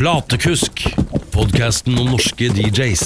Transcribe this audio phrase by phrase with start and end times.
[0.00, 0.80] Platekusk,
[1.28, 3.02] podkasten om norske DJs.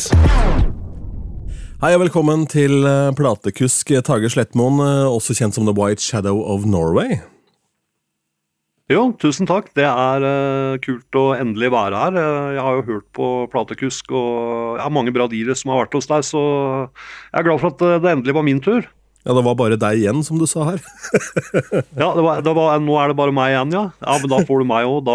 [1.83, 6.39] Hei og velkommen til eh, platekusk Tage Slettmoen, eh, også kjent som The White Shadow
[6.47, 7.17] of Norway.
[8.95, 9.73] Jo, tusen takk.
[9.75, 12.21] Det er uh, kult å endelig være her.
[12.21, 15.83] Uh, jeg har jo hørt på Platekusk, og jeg har mange bra dealere som har
[15.83, 16.45] vært hos deg, så
[16.87, 18.87] jeg er glad for at det endelig var min tur.
[19.25, 20.83] Ja, det var bare deg igjen, som du sa her.
[22.03, 23.85] ja, det var, det var, nå er det bare meg igjen, ja.
[24.05, 24.99] Ja, Men da får du meg òg.
[25.07, 25.15] Da,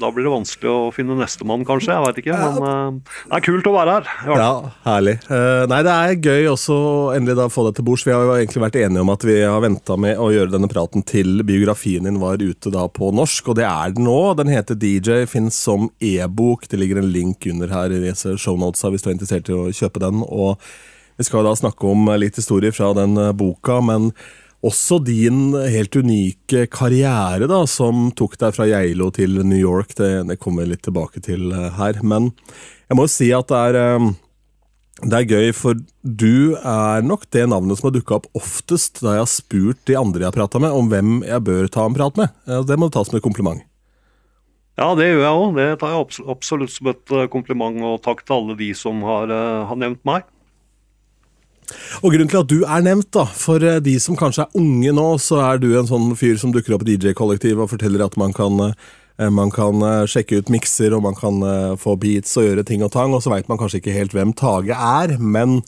[0.00, 1.92] da, blir det vanskelig å finne nestemann, kanskje.
[1.92, 2.38] Jeg veit ikke.
[2.40, 4.08] Men uh, det er kult å være her.
[4.40, 4.48] Ja,
[4.86, 5.18] herlig.
[5.28, 8.06] Uh, nei, det er gøy også å endelig da få deg til bords.
[8.08, 10.72] Vi har jo egentlig vært enige om at vi har venta med å gjøre denne
[10.72, 14.18] praten til biografien din var ute da på norsk, og det er den nå.
[14.40, 16.64] Den heter DJ, finnes som e-bok.
[16.72, 19.68] Det ligger en link under her i disse shownotesa hvis du er interessert i å
[19.68, 20.24] kjøpe den.
[20.24, 20.56] og
[21.16, 24.10] vi skal da snakke om litt historie fra den eh, boka, men
[24.64, 29.94] også din helt unike karriere, da, som tok deg fra Geilo til New York.
[29.98, 32.00] Det, det kommer vi litt tilbake til eh, her.
[32.02, 32.32] Men
[32.88, 34.08] jeg må jo si at det er, eh,
[35.04, 39.18] det er gøy, for du er nok det navnet som har dukka opp oftest da
[39.18, 41.98] jeg har spurt de andre jeg har prata med, om hvem jeg bør ta en
[41.98, 42.34] prat med.
[42.66, 43.62] Det må du ta som et kompliment.
[44.74, 45.50] Ja, det gjør jeg òg.
[45.54, 49.30] Det tar jeg absolutt som et kompliment, og takk til alle de som har,
[49.68, 50.24] har nevnt meg.
[52.02, 54.92] Og Grunnen til at du er nevnt, da, for eh, de som kanskje er unge
[54.96, 58.18] nå, så er du en sånn fyr som dukker opp i DJ-kollektivet og forteller at
[58.20, 61.42] man kan, eh, man kan eh, sjekke ut mikser og man kan
[61.80, 64.34] få beats og gjøre ting og tang, og så veit man kanskje ikke helt hvem
[64.38, 65.60] Tage er, men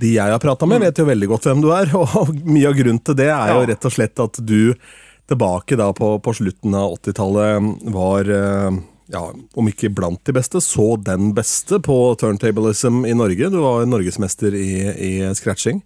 [0.00, 1.90] de jeg har prata med, vet jo veldig godt hvem du er.
[2.00, 4.72] Og mye av grunnen til det er jo rett og slett at du
[5.28, 8.30] tilbake da på, på slutten av 80-tallet var
[9.12, 13.50] ja, om ikke blant de beste, så den beste på turntablism i Norge.
[13.52, 15.82] Du var norgesmester i, i scratching.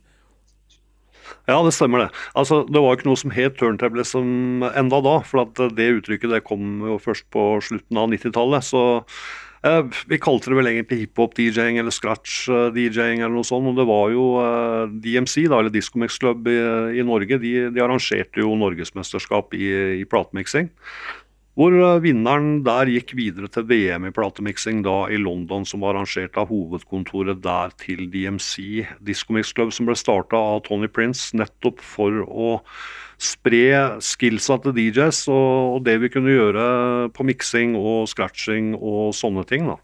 [1.46, 2.10] Ja, det stemmer det.
[2.34, 6.80] Altså, Det var ikke noe som het turntablism enda da, for det uttrykket det kom
[6.82, 8.66] jo først på slutten av 90-tallet.
[8.66, 8.82] Så
[9.62, 13.70] eh, vi kalte det vel egentlig hiphop-DJ-ing eller scratch-DJ-ing eller noe sånt.
[13.70, 16.58] Og det var jo eh, DMC, da, eller Discomix Club i,
[16.98, 19.70] i Norge, de, de, arrangerte jo norgesmesterskap i,
[20.02, 20.72] i platemiksing.
[21.56, 25.94] Hvor eh, vinneren der gikk videre til VM i platemiksing da i London, som var
[25.96, 31.32] arrangert av hovedkontoret der til DMC, Disco Mix Club, som ble starta av Tony Prince
[31.36, 32.50] nettopp for å
[33.16, 36.66] spre skillsa til DJs og det vi kunne gjøre
[37.16, 39.64] på miksing og scratching og sånne ting.
[39.72, 39.80] da.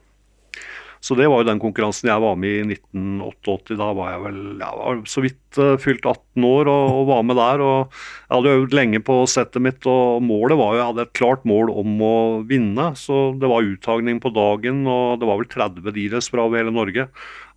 [1.02, 3.74] Så det var jo den konkurransen jeg var med i 1988.
[3.80, 7.24] Da var jeg vel jeg var så vidt uh, fylt 18 år og, og, var
[7.26, 7.64] med der.
[7.66, 7.96] og
[8.28, 11.42] Jeg hadde øvd lenge på settet mitt, og målet var jo, jeg hadde et klart
[11.48, 12.14] mål om å
[12.46, 12.92] vinne.
[12.98, 17.08] Så det var uttagning på dagen, og det var vel 30 dealers fra hele Norge.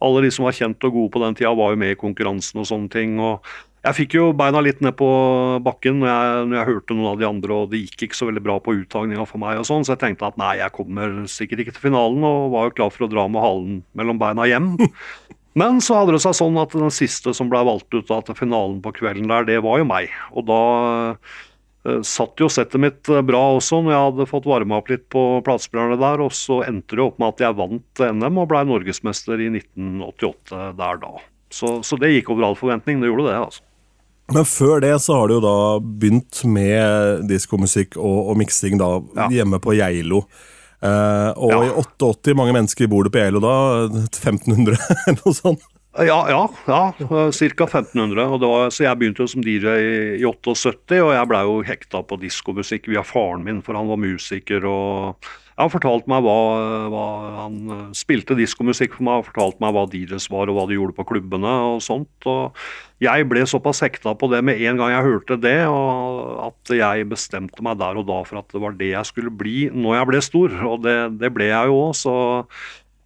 [0.06, 2.66] Alle de som var kjent og gode på den tida, var jo med i konkurransen
[2.66, 3.20] og sånne ting.
[3.22, 3.46] og
[3.86, 5.08] jeg fikk jo beina litt ned på
[5.66, 8.28] bakken når jeg, når jeg, hørte noen av de andre, og det gikk ikke så
[8.30, 11.18] veldig bra på uttagninga for meg, og sånn, så jeg tenkte at nei, jeg kommer
[11.32, 14.48] sikkert ikke til finalen, og var jo klar for å dra med halen mellom beina
[14.50, 14.74] hjem.
[15.60, 18.36] Men så hadde det seg sånn at den siste som ble valgt ut da, til
[18.36, 20.12] finalen på kvelden der, det var jo meg.
[20.36, 20.64] Og da
[21.16, 25.06] uh, satt jo settet mitt eh, bra også, når jeg hadde fått varma opp litt
[25.14, 28.66] på platespillerne der, og så endte det opp med at jeg vant NM og ble
[28.68, 31.14] norgesmester i 1988 der da.
[31.56, 33.65] Så, så det gikk over all forventning, det gjorde det, altså.
[34.34, 38.90] Men før det så har du jo da begynt med diskomusikk og, og miksing da
[39.18, 39.30] ja.
[39.40, 40.24] hjemme på Geilo.
[40.82, 41.62] Eh, og ja.
[41.68, 41.72] i
[42.02, 43.56] 88 mange mennesker bor det på Geilo da?
[44.10, 45.72] 1500 eller noe sånt?
[45.96, 47.68] Ja, ja, ja ca.
[47.70, 48.26] 1500.
[48.26, 51.56] Og var, så jeg begynte jo som DJ i, i 78, og jeg blei jo
[51.70, 54.66] hekta på diskomusikk via faren min, for han var musiker.
[54.68, 56.40] og han fortalte meg hva,
[56.92, 57.04] hva
[57.38, 60.76] Han eh, spilte diskomusikk for meg og fortalte meg hva DJs var og hva de
[60.76, 62.28] gjorde på klubbene og sånt.
[62.28, 62.58] og
[63.04, 67.08] Jeg ble såpass hekta på det med en gang jeg hørte det, og at jeg
[67.12, 70.12] bestemte meg der og da for at det var det jeg skulle bli når jeg
[70.12, 70.58] ble stor.
[70.74, 72.18] Og det, det ble jeg jo òg, så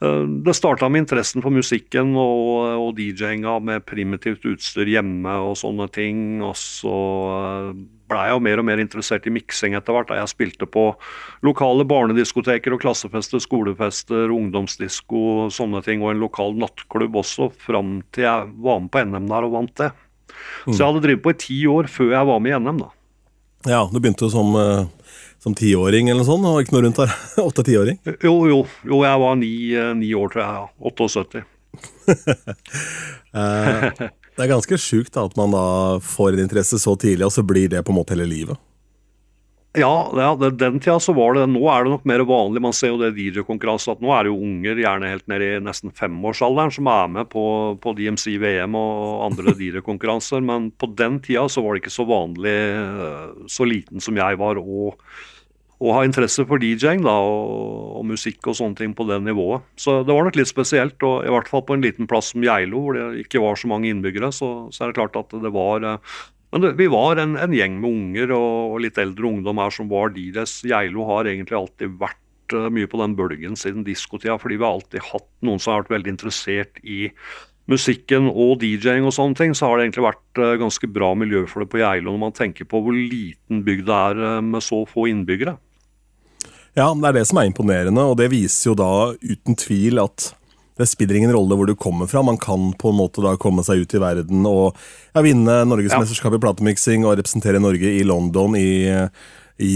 [0.02, 5.54] eh, det starta med interessen for musikken og, og DJ-inga med primitivt utstyr hjemme og
[5.62, 6.42] sånne ting.
[6.42, 6.98] Og så
[7.38, 7.74] eh,
[8.10, 10.14] blei jeg jo mer og mer interessert i miksing etter hvert.
[10.18, 10.90] Jeg spilte på
[11.46, 18.00] lokale barnediskoteker og klassefester, skolefester, ungdomsdisko og sånne ting, og en lokal nattklubb også, fram
[18.16, 19.92] til jeg var med på NM der og vant det.
[20.70, 22.94] Så jeg hadde drevet på i ti år før jeg var med i NM, da.
[23.68, 24.88] Ja, du begynte som uh
[25.40, 26.48] som tiåring eller noe sånt?
[26.48, 27.14] Og ikke noe rundt der?
[27.48, 28.00] Åtte-tiåring?
[28.20, 29.04] Jo, jo, jo.
[29.06, 30.52] jeg var ni, eh, ni år, tror jeg.
[30.60, 30.66] Ja.
[30.92, 31.44] 78.
[34.40, 37.68] Det er ganske sjukt at man da får en interesse så tidlig, og så blir
[37.68, 38.56] det på en måte hele livet.
[39.78, 42.62] Ja, ja den tida så var det Nå er det nok mer vanlig.
[42.64, 45.50] Man ser jo det DJ-konkurranse at nå er det jo unger, gjerne helt ned i
[45.62, 47.44] nesten femårsalderen, som er med på,
[47.84, 50.40] på DMC VM og andre DJ-konkurranser.
[50.46, 54.40] Men på den tida så var det ikke så vanlig, eh, så liten som jeg
[54.40, 55.04] var, og
[55.80, 59.64] å ha interesse for DJ-ing da, og, og, musikk og sånne ting på det nivået.
[59.80, 61.00] Så det var nok litt spesielt.
[61.08, 63.72] og I hvert fall på en liten plass som Geilo, hvor det ikke var så
[63.72, 66.18] mange innbyggere, så, så er det klart at det var eh,
[66.50, 69.74] men det, vi var en, en, gjeng med unger og, og, litt eldre ungdom her
[69.74, 70.56] som var deres.
[70.66, 74.80] Geilo har egentlig alltid vært uh, mye på den bølgen siden diskotida, fordi vi har
[74.80, 77.14] alltid hatt noen som har vært veldig interessert i
[77.70, 81.44] musikken og DJ-ing og sånne ting, så har det egentlig vært uh, ganske bra miljø
[81.46, 84.82] for det på Geilo når man tenker på hvor liten bygd det er med så
[84.90, 85.60] få innbyggere.
[86.80, 90.32] Ja, det er det som er imponerende, og det viser jo da uten tvil at
[90.80, 92.22] det spiller ingen rolle hvor du kommer fra.
[92.24, 94.78] Man kan på en måte da komme seg ut i verden og
[95.12, 96.40] ja, vinne norgesmesterskapet ja.
[96.40, 98.86] i platemiksing og representere Norge i London, i,
[99.60, 99.74] i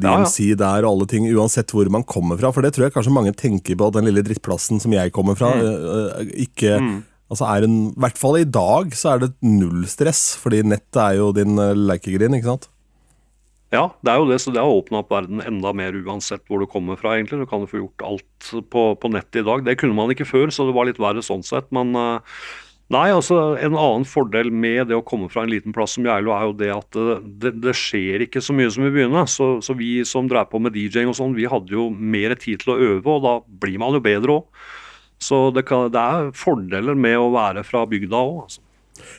[0.00, 0.60] DMC ja, ja.
[0.62, 2.54] der og alle ting, uansett hvor man kommer fra.
[2.56, 5.36] For det tror jeg kanskje mange tenker på, at den lille drittplassen som jeg kommer
[5.36, 6.32] fra, mm.
[6.48, 6.96] ikke mm.
[7.26, 11.00] Altså er en, I hvert fall i dag så er det null stress, fordi nettet
[11.02, 12.68] er jo din lekegrind, ikke sant?
[13.76, 16.62] Ja, det er jo det, så det har åpna opp verden enda mer uansett hvor
[16.62, 17.16] du kommer fra.
[17.16, 17.42] egentlig.
[17.42, 19.64] Du kan jo få gjort alt på, på nettet i dag.
[19.66, 21.68] Det kunne man ikke før, så det var litt verre sånn sett.
[21.76, 22.40] Men uh,
[22.94, 26.32] nei, altså en annen fordel med det å komme fra en liten plass som Geilo,
[26.32, 29.26] er jo det at det, det, det, skjer ikke så mye som i byene.
[29.28, 32.64] Så, så vi som drev på med DJ-ing og sånn, vi hadde jo mer tid
[32.64, 34.68] til å øve, og da blir man jo bedre òg.
[35.22, 38.65] Så det, kan, det, er fordeler med å være fra bygda òg, altså.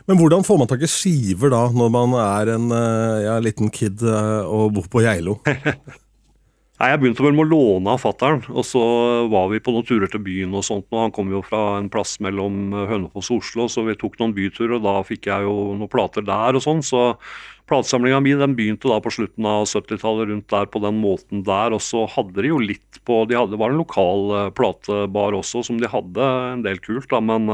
[0.09, 3.71] Men hvordan får man tak i skiver da, når man er en eh, ja, liten
[3.73, 5.39] kid eh, og bor på Geilo?
[6.77, 8.81] Nei, Jeg begynte vel med å låne av fattern, og så
[9.31, 10.53] var vi på noen turer til byen.
[10.53, 13.97] og sånt, og Han kom jo fra en plass mellom Hønefoss og Oslo, så vi
[13.97, 14.75] tok noen byturer.
[14.77, 16.85] og Da fikk jeg jo noen plater der og sånn.
[16.85, 17.17] Så
[17.65, 21.73] platesamlinga mi den begynte da på slutten av 70-tallet rundt der på den måten der.
[21.73, 25.65] Og så hadde de jo litt på de hadde, Det var en lokal platebar også
[25.65, 27.49] som de hadde en del kult, da, men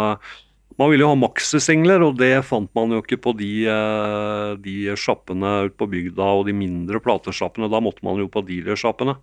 [0.79, 4.77] man ville jo ha maxisingler, og det fant man jo ikke på de, eh, de
[4.99, 7.69] sjappene ute på bygda og de mindre platesjappene.
[7.71, 9.17] Da måtte man jo på dealersjappene.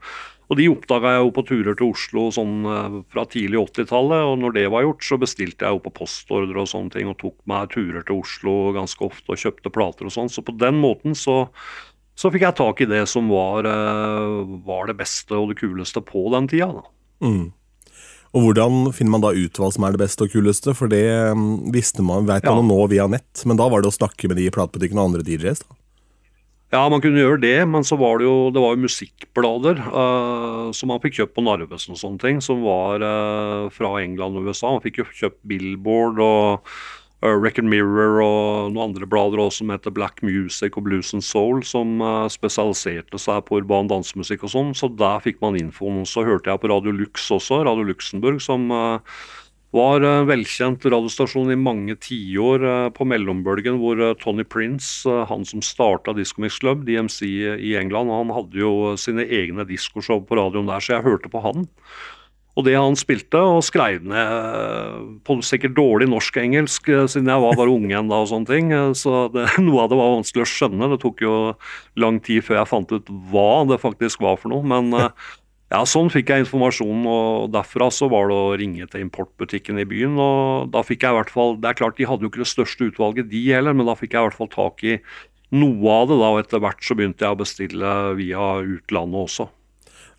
[0.50, 4.24] Og de oppdaga jeg jo på turer til Oslo sånn eh, fra tidlig 80-tallet.
[4.32, 7.20] Og når det var gjort, så bestilte jeg jo på postordre og sånne ting og
[7.22, 10.32] tok meg turer til Oslo ganske ofte og kjøpte plater og sånn.
[10.32, 11.44] Så på den måten så,
[12.18, 16.02] så fikk jeg tak i det som var, eh, var, det beste og det kuleste
[16.02, 16.72] på den tida.
[16.80, 16.86] da.
[17.26, 17.46] Mm.
[18.30, 20.74] Og Hvordan finner man da ut hva som er det beste og kuleste?
[20.78, 21.02] For det
[21.34, 22.68] mm, visste man, vet man ja.
[22.68, 25.26] nå via nett, men da var det å snakke med de i platebutikkene og andre
[25.26, 25.64] DJs?
[25.66, 25.76] da?
[26.70, 30.70] Ja, man kunne gjøre det, men så var det jo, det var jo musikkblader uh,
[30.76, 34.46] som man fikk kjøpt på Narvesen og sånne ting, som var uh, fra England og
[34.46, 34.70] USA.
[34.76, 36.70] Man fikk jo kjøpt Billboard og
[37.20, 41.60] Record Mirror og noen andre blader også som heter Black Music og Blues and Soul,
[41.68, 44.70] som uh, spesialiserte seg på urban dansemusikk og sånn.
[44.76, 46.06] Så der fikk man infoen.
[46.08, 49.20] Så hørte jeg på Radio Lux også, Radio Luxembourg, som uh,
[49.76, 52.64] var en velkjent radiostasjon i mange tiår
[52.96, 57.20] på mellombølgen, hvor Tony Prince, han som starta Disco Mix Club, DMC
[57.54, 61.44] i England, han hadde jo sine egne diskoshow på radioen der, så jeg hørte på
[61.44, 61.68] han.
[62.60, 67.44] Og det han spilte, og skrev ned eh, på sikkert dårlig norsk-engelsk, eh, siden jeg
[67.44, 68.72] var bare unge igjen da og sånne ting.
[68.76, 70.90] Eh, så det, noe av det var vanskelig å skjønne.
[70.92, 71.36] Det tok jo
[72.00, 74.66] lang tid før jeg fant ut hva det faktisk var for noe.
[74.66, 74.92] Men
[75.70, 79.86] ja, sånn fikk jeg informasjon, og derfra så var det å ringe til importbutikken i
[79.88, 80.18] byen.
[80.20, 82.52] Og da fikk jeg i hvert fall Det er klart de hadde jo ikke det
[82.52, 84.98] største utvalget, de heller, men da fikk jeg i hvert fall tak i
[85.50, 89.48] noe av det, da, og etter hvert så begynte jeg å bestille via utlandet også.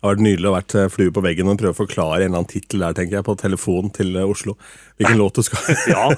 [0.02, 2.40] Det har vært nydelig å være flue på veggen og prøve å forklare en eller
[2.40, 4.56] annen tittel der, tenker jeg, på telefon til eh, Oslo.
[4.98, 6.08] Hvilken låt du skal ja.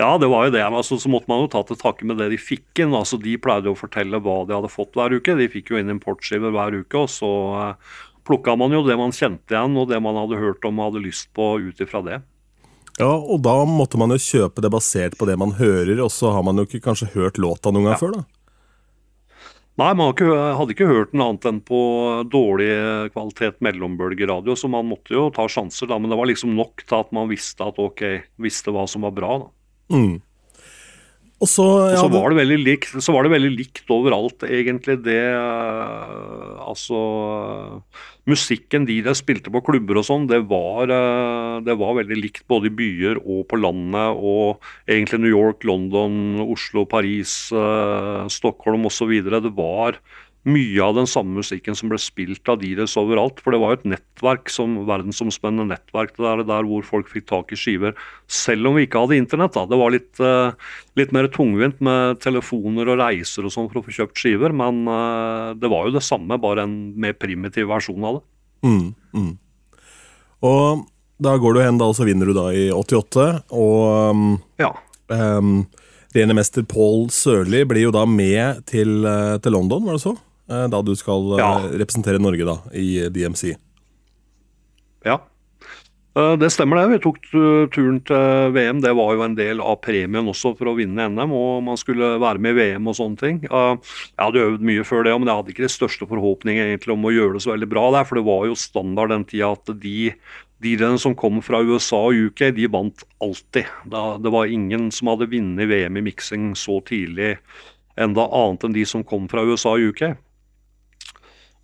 [0.00, 0.62] ja, det var jo det.
[0.64, 2.94] Altså, så måtte man jo ta til takke med det de fikk inn.
[2.96, 5.36] Altså, de pleide å fortelle hva de hadde fått hver uke.
[5.36, 9.12] De fikk jo inn importskiver hver uke, og så uh, plukka man jo det man
[9.12, 12.22] kjente igjen, og det man hadde hørt om og hadde lyst på ut ifra det.
[12.96, 16.32] Ja, og da måtte man jo kjøpe det basert på det man hører, og så
[16.32, 18.00] har man jo ikke kanskje hørt låta noen gang ja.
[18.00, 18.24] før, da?
[19.76, 21.78] Nei, man hadde ikke hørt noe annet enn på
[22.32, 22.70] dårlig
[23.12, 25.98] kvalitet mellombølgeradio, så man måtte jo ta sjanser, da.
[26.00, 28.06] Men det var liksom nok til at man visste at ok,
[28.40, 29.52] visste hva som var bra, da.
[29.92, 30.14] Mm.
[31.36, 34.96] Og så, ja, så, var det veldig likt, så var det veldig likt overalt, egentlig.
[35.04, 37.00] Det uh, Altså
[38.26, 42.70] Musikken de der spilte på klubber og sånn, det, uh, det, var veldig likt både
[42.70, 44.16] i byer og på landet.
[44.16, 49.12] Og egentlig New York, London, Oslo, Paris, uh, Stockholm osv.
[49.20, 50.00] Det var
[50.46, 53.40] mye av den samme musikken som ble spilt av Dires overalt.
[53.42, 57.50] For det var jo et nettverk, som verdensomspennende nettverk der, der hvor folk fikk tak
[57.54, 57.96] i skiver.
[58.30, 59.56] Selv om vi ikke hadde internett.
[59.56, 59.66] da.
[59.66, 60.54] Det var litt, uh,
[60.98, 64.54] litt mer tungvint med telefoner og reiser og sånn for å få kjøpt skiver.
[64.54, 68.26] Men uh, det var jo det samme, bare en mer primitiv versjon av det.
[68.66, 68.86] Mm,
[69.18, 69.32] mm.
[70.46, 70.86] Og
[71.22, 73.26] da går du hen, da, og så vinner du da i 88.
[73.56, 74.70] Og um, ja.
[75.10, 75.66] Um,
[76.16, 80.14] Rene mester Paul Sørli blir jo da med til, uh, til London, var det så?
[80.50, 81.52] Eh, da du skal eh, Ja.
[81.72, 83.56] representere Norge da, i DMC.
[85.04, 85.20] Ja.
[86.16, 86.86] Eh, Det stemmer det.
[86.94, 87.18] Vi tok
[87.74, 88.80] turen til VM.
[88.80, 92.14] Det var jo en del av premien også for å vinne NM, og man skulle
[92.18, 93.40] være med i VM og sånne ting.
[93.42, 93.78] Jeg
[94.18, 97.12] hadde øvd mye før det, men jeg hadde ikke de største forhåpninger egentlig om å
[97.12, 100.14] gjøre det så veldig bra der, for det var jo standard den tida at de
[100.64, 103.66] DJ-ene som kom fra USA og UK, de vant alltid.
[103.84, 107.34] Det var ingen som hadde vunnet VM i miksing så tidlig
[108.00, 110.16] enda annet enn de som kom fra USA og UK.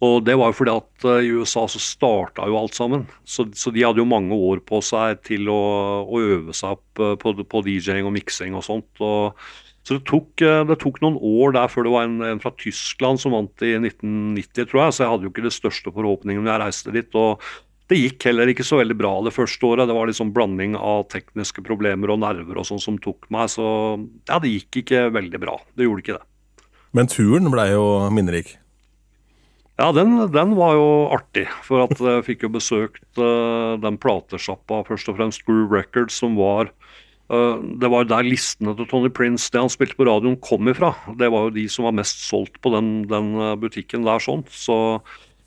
[0.02, 3.04] Og det var jo fordi at eh, i USA så starta jo alt sammen.
[3.22, 5.62] Så, så de hadde jo mange år på seg til å,
[6.02, 8.90] å øve seg opp eh, på, på DJ-ing og miksing og sånt.
[9.04, 9.38] Og,
[9.86, 12.54] så det tok, eh, det tok noen år der før det var en, en fra
[12.58, 14.96] Tyskland som vant i 1990, tror jeg.
[14.96, 17.20] Så jeg hadde jo ikke de største forhåpningene når jeg reiste dit.
[17.22, 17.52] og
[17.90, 19.84] det gikk heller ikke så veldig bra det første året.
[19.90, 23.50] Det var liksom blanding av tekniske problemer og nerver og sånn som tok meg.
[23.52, 23.66] Så
[24.30, 25.58] ja, det gikk ikke veldig bra.
[25.76, 26.64] Det gjorde ikke det.
[26.96, 28.54] Men turen blei jo minnerik.
[29.82, 31.48] Ja, den, den var jo artig.
[31.66, 36.36] For at jeg fikk jo besøkt uh, den platesjappa, først og fremst Groove Records, som
[36.38, 36.70] var
[37.32, 40.92] uh, Det var der listene til Tony Prince, det han spilte på radioen, kom ifra.
[41.18, 44.46] Det var jo de som var mest solgt på den, den eh, butikken der, sånn.
[44.54, 44.76] Så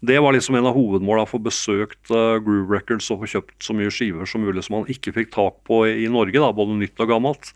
[0.05, 3.77] det var liksom en av hovedmåla for besøkt uh, Groove Records og få kjøpt så
[3.77, 6.75] mye skiver som mulig som man ikke fikk tak på i, i Norge, da, både
[6.81, 7.53] nytt og gammelt.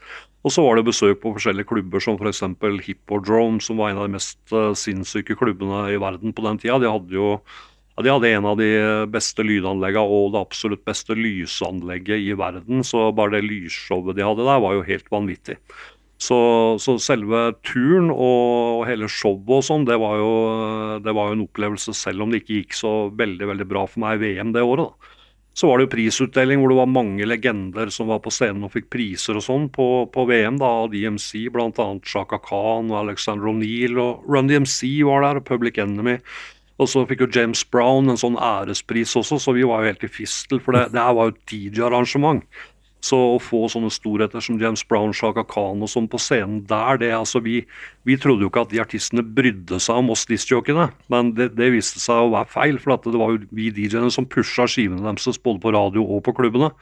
[0.47, 2.45] Og så var det besøk på forskjellige klubber som f.eks.
[2.85, 6.79] Hippodrome, som var en av de mest uh, sinnssyke klubbene i verden på den tida.
[6.79, 7.33] De hadde jo
[7.99, 8.69] ja, de hadde en av de
[9.11, 12.85] beste lydanleggene og det absolutt beste lysanlegget i verden.
[12.87, 15.57] Så bare det lysshowet de hadde der, var jo helt vanvittig.
[16.19, 16.39] Så,
[16.79, 22.23] så selve turen og hele showet og sånn, det, det var jo en opplevelse, selv
[22.23, 24.87] om det ikke gikk så veldig veldig bra for meg i VM det året.
[24.87, 25.15] da.
[25.59, 28.71] Så var det jo prisutdeling hvor det var mange legender som var på scenen og
[28.77, 31.87] fikk priser og sånn på, på VM, da, av DMC, bl.a.
[32.07, 33.99] Shaka Khan og Alexander O'Neill.
[33.99, 36.15] Og Run DMC var der, og Public Enemy.
[36.79, 40.07] Og så fikk jo James Brown en sånn ærespris også, så vi var jo helt
[40.07, 42.45] i fistel, for det, det her var jo et DJ-arrangement.
[43.05, 46.99] Så å få sånne storheter som James Brown, Shaka Khan og sånn på scenen der,
[46.99, 47.61] det altså vi,
[48.03, 51.71] vi trodde jo ikke at de artistene brydde seg om oss disjokene men det, det
[51.73, 55.39] viste seg å være feil, for det var jo vi DJ-ene som pusha skivene deres
[55.43, 56.73] både på radio og på klubbene.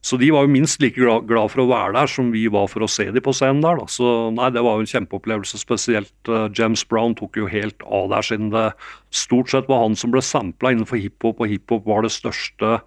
[0.00, 2.70] Så de var jo minst like glad, glad for å være der som vi var
[2.72, 3.76] for å se de på scenen der.
[3.76, 3.84] da.
[3.92, 5.60] Så nei, det var jo en kjempeopplevelse.
[5.60, 8.70] Spesielt uh, James Brown tok jo helt av der, siden det
[9.12, 12.78] stort sett var han som ble sampla innenfor hiphop, og hiphop var det største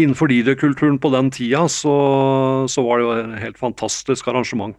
[0.00, 1.96] Innenfor DJ-kulturen på den tida, så,
[2.70, 4.78] så var det jo et helt fantastisk arrangement.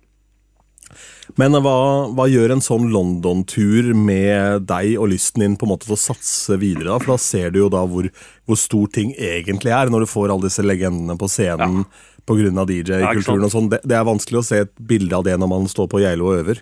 [1.39, 1.75] Men hva,
[2.13, 6.01] hva gjør en sånn London-tur med deg og lysten din på en måte til å
[6.01, 6.91] satse videre?
[6.91, 6.98] da?
[7.01, 8.10] For da ser du jo da hvor,
[8.50, 12.51] hvor stor ting egentlig er, når du får alle disse legendene på scenen pga.
[12.51, 13.48] Ja, DJ-kulturen.
[13.48, 13.72] og sånn.
[13.72, 16.29] Det, det er vanskelig å se et bilde av det når man står på Geilo
[16.29, 16.62] og øver.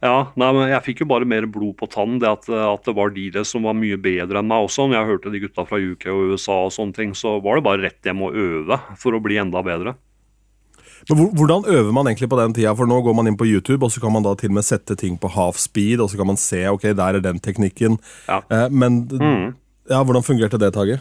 [0.00, 2.94] Ja, nei, men Jeg fikk jo bare mer blod på tann, det at, at det
[2.96, 4.86] var de der som var mye bedre enn meg også.
[4.88, 7.66] Når jeg hørte de gutta fra UK og USA og sånne ting, så var det
[7.66, 9.94] bare rett hjem og øve for å bli enda bedre.
[11.08, 12.72] Men Hvordan øver man egentlig på den tida?
[12.76, 14.66] For nå går man inn på YouTube, og så kan man da til og med
[14.68, 17.96] sette ting på half speed, og så kan man se ok, der er den teknikken.
[18.28, 18.40] Ja.
[18.50, 19.54] Eh, men Mm.
[19.88, 21.00] ja, hvordan fungerte det, Tage?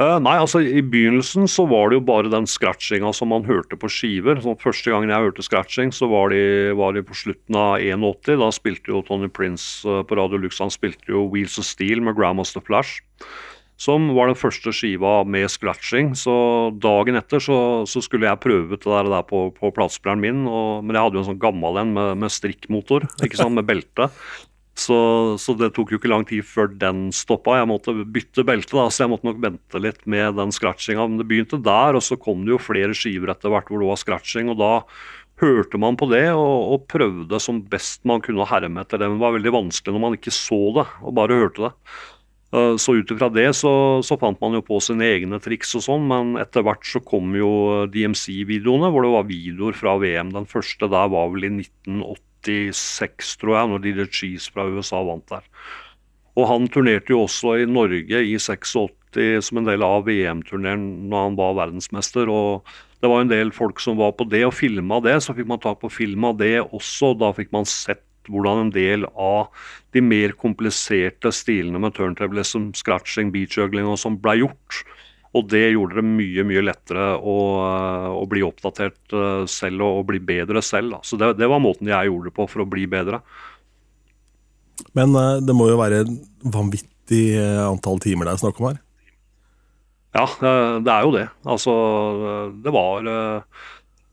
[0.00, 3.76] Eh, nei, altså I begynnelsen så var det jo bare den scratchinga som man hørte
[3.76, 4.40] på skiver.
[4.40, 8.38] Så første gangen jeg hørte scratching, så var de, var de på slutten av 81.
[8.40, 12.00] Da spilte jo Tony Prince eh, på Radio Lux han spilte jo Wheels of Steel
[12.06, 13.02] med Grandmaster Flash.
[13.80, 16.14] Som var den første skiva med scratching.
[16.16, 16.32] Så
[16.80, 20.46] dagen etter så, så skulle jeg prøve det der, der på, på platespilleren min.
[20.48, 23.68] Og, men jeg hadde jo en sånn gammel en med, med strikkmotor, ikke sant, med
[23.68, 24.08] belte.
[24.78, 24.96] Så,
[25.42, 27.58] så det tok jo ikke lang tid før den stoppa.
[27.58, 31.08] Jeg måtte bytte belte, da, så jeg måtte nok vente litt med den scratchinga.
[31.08, 33.90] Men det begynte der, og så kom det jo flere skiver etter hvert hvor det
[33.90, 34.52] var scratching.
[34.52, 34.72] og da
[35.40, 39.08] hørte man på det og, og prøvde som best man kunne å herme etter det.
[39.08, 41.72] Men det var veldig vanskelig når man ikke så det, og bare hørte det.
[42.52, 43.72] Eh, Så ut ifra det så,
[44.06, 47.34] så fant man jo på sine egne triks og sånn, men etter hvert så kom
[47.38, 47.50] jo
[47.92, 50.32] DMC-videoene, hvor det var videoer fra VM.
[50.34, 51.52] Den første der var vel i
[52.40, 55.44] 1986, tror jeg, når Little Cheese fra USA vant der.
[56.38, 58.96] Og han turnerte jo også i Norge i 86
[59.42, 62.30] som en del av VM-turneren når han var verdensmester.
[62.30, 62.66] og
[63.02, 65.62] Det var en del folk som var på det og filma det, så fikk man
[65.62, 67.16] tak på film av det også.
[67.18, 69.48] Da fikk man sett hvordan en del av
[69.94, 74.84] de mer kompliserte stilene med turntable som scratching, beachjuggling og sånn ble gjort.
[75.38, 77.36] Og det gjorde det mye mye lettere å,
[78.18, 80.96] å bli oppdatert eh, selv og, og bli bedre selv.
[80.96, 81.00] Da.
[81.06, 83.22] Så det, det var måten jeg gjorde det på for å bli bedre.
[84.98, 86.02] Men eh, det må jo være
[86.42, 88.80] vanvittig eh, antall timer det er snakk om her.
[90.16, 91.26] Ja, eh, det er jo det.
[91.46, 91.76] Altså,
[92.32, 93.62] eh, det var eh,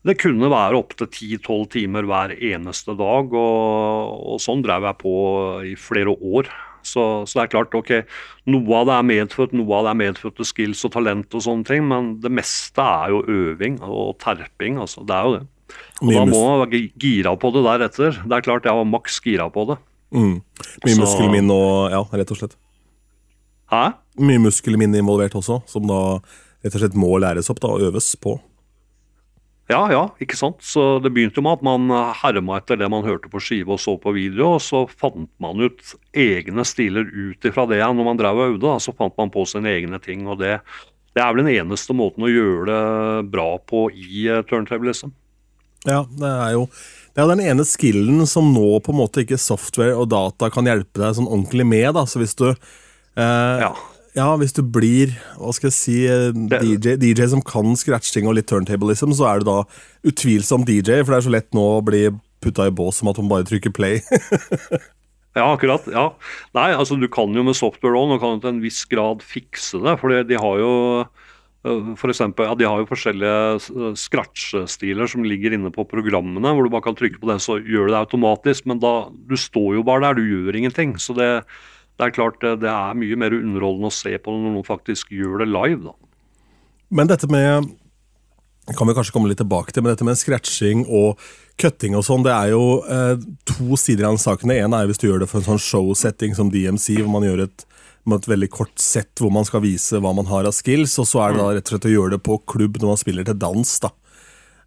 [0.06, 5.14] det kunne være opptil 10-12 timer hver eneste dag, og, og sånn drev jeg på
[5.66, 6.50] i flere år.
[6.88, 7.92] Så, så, det er klart, ok,
[8.52, 11.68] noe av det er medfødt, noe av det er medfødte skills og talent og sånne
[11.68, 15.04] ting, men det meste er jo øving og terping, altså.
[15.06, 15.44] Det er jo det.
[16.00, 18.18] Og da må man være gira på det deretter.
[18.24, 19.78] Det er klart, jeg var maks gira på det.
[20.16, 20.36] Mm.
[20.86, 22.56] Mye muskelminne og Ja, rett og slett.
[23.68, 23.82] Hæ?
[24.24, 26.00] Mye muskelminne involvert også, som da
[26.64, 28.38] rett og slett må læres opp da, og øves på.
[29.68, 30.62] Ja, ja, ikke sant.
[30.64, 31.90] Så det begynte med at man
[32.22, 35.60] herma etter det man hørte på skive og så på video, og så fant man
[35.60, 38.76] ut egne stiler ut ifra det når man drev og øvde.
[38.80, 40.56] Så fant man på sine egne ting, og det,
[41.12, 45.12] det er vel den eneste måten å gjøre det bra på i TurnTable, turntablism.
[45.86, 46.64] Ja, det er jo
[47.18, 50.68] det er den ene skillen som nå på en måte ikke software og data kan
[50.68, 51.88] hjelpe deg sånn ordentlig med.
[51.96, 53.72] da, så hvis du eh, ja.
[54.18, 58.34] Ja, hvis du blir hva skal jeg si, eh, DJ, DJ, som kan scratching og
[58.38, 59.58] litt turntablism, så er du da
[60.08, 62.08] utvilsomt DJ, for det er så lett nå å bli
[62.42, 64.02] putta i bås som at man bare trykker play.
[65.38, 65.86] ja, akkurat.
[65.92, 66.10] ja.
[66.58, 69.78] Nei, altså du kan jo med software òg, og kan til en viss grad fikse
[69.86, 69.98] det.
[70.02, 75.54] For de har jo eh, for eksempel, ja, De har jo forskjellige scratch-stiler som ligger
[75.54, 78.66] inne på programmene, hvor du bare kan trykke på det, så gjør du det automatisk.
[78.66, 80.98] Men da, du står jo bare der, du gjør ingenting.
[80.98, 81.30] Så det,
[81.98, 85.12] det er klart eh, det er mye mer underholdende å se på når noen faktisk
[85.14, 85.82] gjør det live.
[85.90, 85.94] da.
[86.94, 87.74] Men dette med
[88.76, 91.20] kan vi kanskje komme litt tilbake til, men dette med scratching og
[91.58, 93.14] cutting og sånn, det er jo eh,
[93.48, 94.52] to sider av den saken.
[94.52, 97.24] Det ene er hvis du gjør det for en sånn showsetting som DMC, hvor man
[97.26, 97.64] gjør et,
[98.14, 101.24] et veldig kort sett hvor man skal vise hva man har av skills, og så
[101.24, 103.40] er det da rett og slett å gjøre det på klubb når man spiller til
[103.40, 103.74] dans.
[103.84, 103.92] da.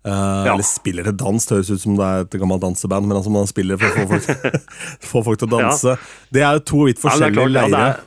[0.02, 0.54] Uh, ja.
[0.56, 3.34] Eller spiller til dans, det høres ut som det er et gammelt danseband, men altså
[3.34, 4.62] man spiller for å få folk,
[5.12, 5.98] få folk til å danse.
[5.98, 6.14] Ja.
[6.34, 8.00] Det er jo to vidt forskjellige ja, leirer.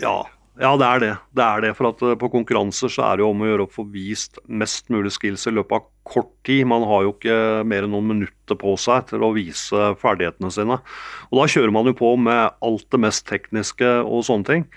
[0.00, 0.14] Ja,
[0.62, 1.10] ja, det er det.
[1.36, 3.66] Det er det, for at uh, På konkurranser så er det jo om å gjøre
[3.66, 6.64] å få vist mest mulig skills i løpet av kort tid.
[6.68, 7.36] Man har jo ikke
[7.68, 10.80] mer enn noen minutter på seg til å vise ferdighetene sine.
[11.30, 14.68] Og Da kjører man jo på med alt det mest tekniske og sånne ting.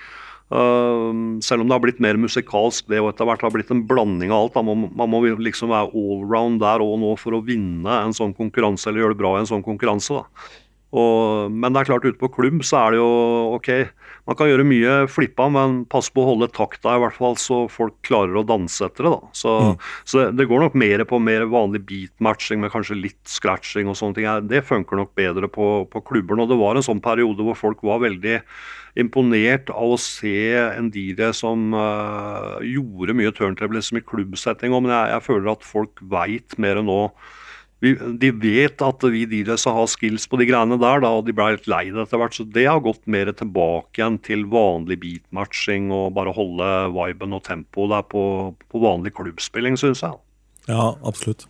[0.54, 3.86] Uh, selv om det har blitt mer musikalsk, det og etter hvert har blitt en
[3.90, 4.60] blanding av alt.
[4.60, 8.36] Man må, man må liksom være allround der og nå for å vinne en sånn
[8.38, 10.22] konkurranse, eller gjøre det bra i en sånn konkurranse.
[10.96, 13.10] Og, men det er klart, ute på klubb så er det jo
[13.58, 13.72] OK.
[14.26, 17.60] Man kan gjøre mye flippa, men pass på å holde takta, i hvert fall, så
[17.70, 19.12] folk klarer å danse etter det.
[19.14, 19.34] da.
[19.38, 19.76] Så, mm.
[20.02, 24.00] så det, det, går nok mer på mer vanlig beat-matching med kanskje litt scratching og
[24.00, 24.30] sånne ting.
[24.50, 26.42] Det funker nok bedre på, på klubber.
[26.42, 28.40] Og det var en sånn periode hvor folk var veldig
[28.98, 34.74] imponert av å se en DJ som uh, gjorde mye turntablism i klubbsetting.
[34.74, 37.02] Men jeg, jeg, føler at folk veit mer nå.
[37.84, 41.36] Vi, de vet at vi DJs har skills på de greiene der, da, og de
[41.36, 42.38] ble litt lei det etter hvert.
[42.38, 47.44] Så det har gått mer tilbake igjen til vanlig beatmatching og bare holde viben og
[47.46, 48.24] tempoet der på,
[48.72, 50.16] på vanlig klubbspilling, syns jeg.
[50.72, 51.46] Ja, absolutt.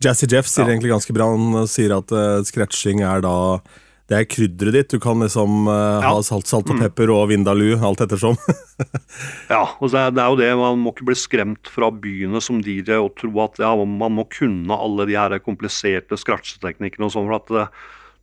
[0.00, 0.74] Jazzy Jeff sier ja.
[0.74, 1.28] egentlig ganske bra.
[1.32, 3.36] Han sier at uh, scratching er da
[4.10, 4.94] det er krydderet ditt.
[4.96, 6.10] Du kan liksom uh, ja.
[6.10, 6.82] ha salt, salt og mm.
[6.82, 8.34] pepper og vindaloo, alt ettersom.
[9.54, 10.50] ja, og det er, det er, jo det.
[10.58, 14.26] Man må ikke bli skremt fra byene som DJ og tro at ja, man må
[14.32, 17.30] kunne alle de her kompliserte scratcheteknikkene og sånn.
[17.30, 17.68] for at det,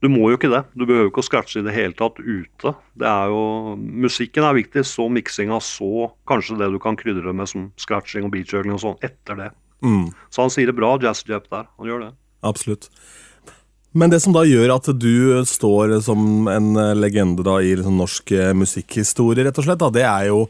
[0.03, 0.61] du må jo ikke det.
[0.75, 2.73] Du behøver ikke å scratche i det hele tatt ute.
[2.99, 7.49] Det er jo, Musikken er viktig, så miksinga, så kanskje det du kan krydre med
[7.49, 9.49] som scratching og beatjuggling og sånn etter det.
[9.87, 10.09] Mm.
[10.33, 11.71] Så han sier det bra, Jazz Jep der.
[11.79, 12.11] Han gjør det.
[12.45, 12.91] Absolutt.
[13.97, 18.33] Men det som da gjør at du står som en legende da i liksom norsk
[18.35, 20.43] eh, musikkhistorie, rett og slett, da, det er jo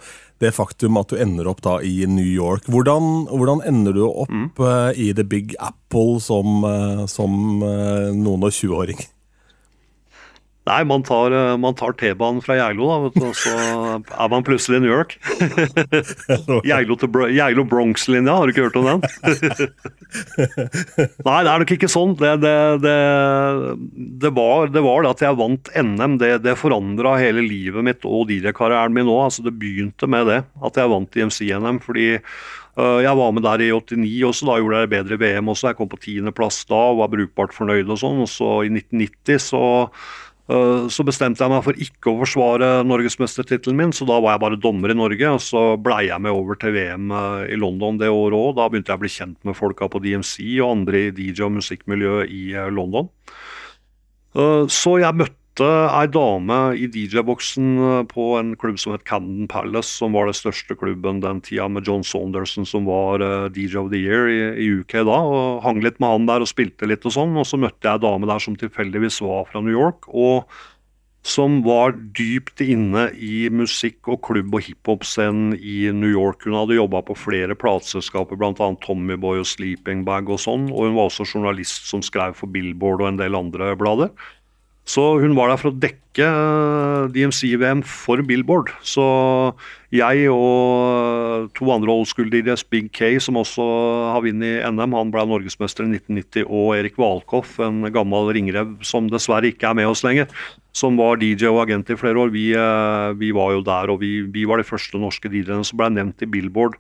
[0.44, 2.68] det faktum at du ender opp da i New York.
[2.70, 4.50] Hvordan, hvordan ender du opp mm.
[4.62, 9.02] uh, i The Big Apple som, uh, som uh, noen og 20-åring?
[10.68, 13.54] Nei, man tar, eh, tar T-banen fra Geilo, da, vet du, og så
[14.04, 15.16] er man plutselig i New York.
[16.68, 19.06] Geilo-Bronx-linja, har du ikke hørt om den?
[21.28, 22.18] Nei, det er nok ikke sånn.
[22.20, 22.98] Det, det, det,
[24.26, 26.20] det var, var det at jeg vant NM.
[26.20, 29.30] Det, det forandra hele livet mitt og DJ-karrieren min òg.
[29.30, 31.80] Altså, det begynte med det, at jeg vant IMC-NM.
[31.86, 35.24] fordi uh, jeg var med der i 89 også, da gjorde jeg det bedre i
[35.24, 35.72] VM også.
[35.72, 38.24] Jeg kom på tiendeplass da og var brukbart fornøyd og sånn.
[38.28, 43.76] Og så i 1990 så Eh, så bestemte jeg meg for ikke å forsvare norgesmestertittelen
[43.76, 45.32] min, så da var jeg bare dommer i Norge.
[45.36, 48.54] Og så blei jeg med over til VM eh, i London det året òg.
[48.56, 51.58] Da begynte jeg å bli kjent med folka på DMC og andre i DJ- og
[51.58, 53.12] musikkmiljøet i eh, London.
[54.70, 59.48] Så jeg møtte møtte ei dame i DJ-boksen eh, på en klubb som het Camden
[59.48, 63.78] Palace, som var det største klubben den tida, med John Saunderson som var uh, DJ
[63.78, 65.18] of the Year i, i, UK da.
[65.18, 67.36] og Hang litt med han der og spilte litt og sånn.
[67.38, 70.08] Og så møtte jeg ei dame der som tilfeldigvis var fra New York.
[70.14, 70.46] og
[71.28, 76.46] som var dypt inne i musikk- og klubb- og hiphop-scenen i New York.
[76.46, 78.70] Hun hadde jobba på flere plateselskaper, bl.a.
[78.86, 80.70] Tommyboy og Sleeping Bag og sånn.
[80.72, 84.14] Og hun var også journalist som skrev for Billboard og en del andre blader.
[84.88, 88.72] Så hun var der for å dekke eh, DMC-VM for Billboard.
[88.88, 89.04] Så
[89.92, 93.66] jeg og to andre old school DJs, Big K, som også
[94.14, 99.12] har vunnet NM, han ble norgesmester i 1990, og Erik Valkoff, en gammel ringrev som
[99.12, 100.32] dessverre ikke er med oss lenger,
[100.76, 104.00] som var DJ og agent i flere år, vi, eh, vi var jo der, og
[104.06, 106.80] vi, vi var de første norske DJ-ene som ble nevnt i Billboard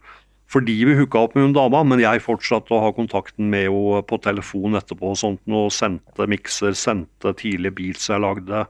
[0.51, 4.03] fordi vi hooka opp med hun dama, men jeg fortsatte å ha kontakten med henne
[4.07, 8.63] på telefon etterpå og sånt, og sendte mikser, sendte tidlige beats jeg lagde.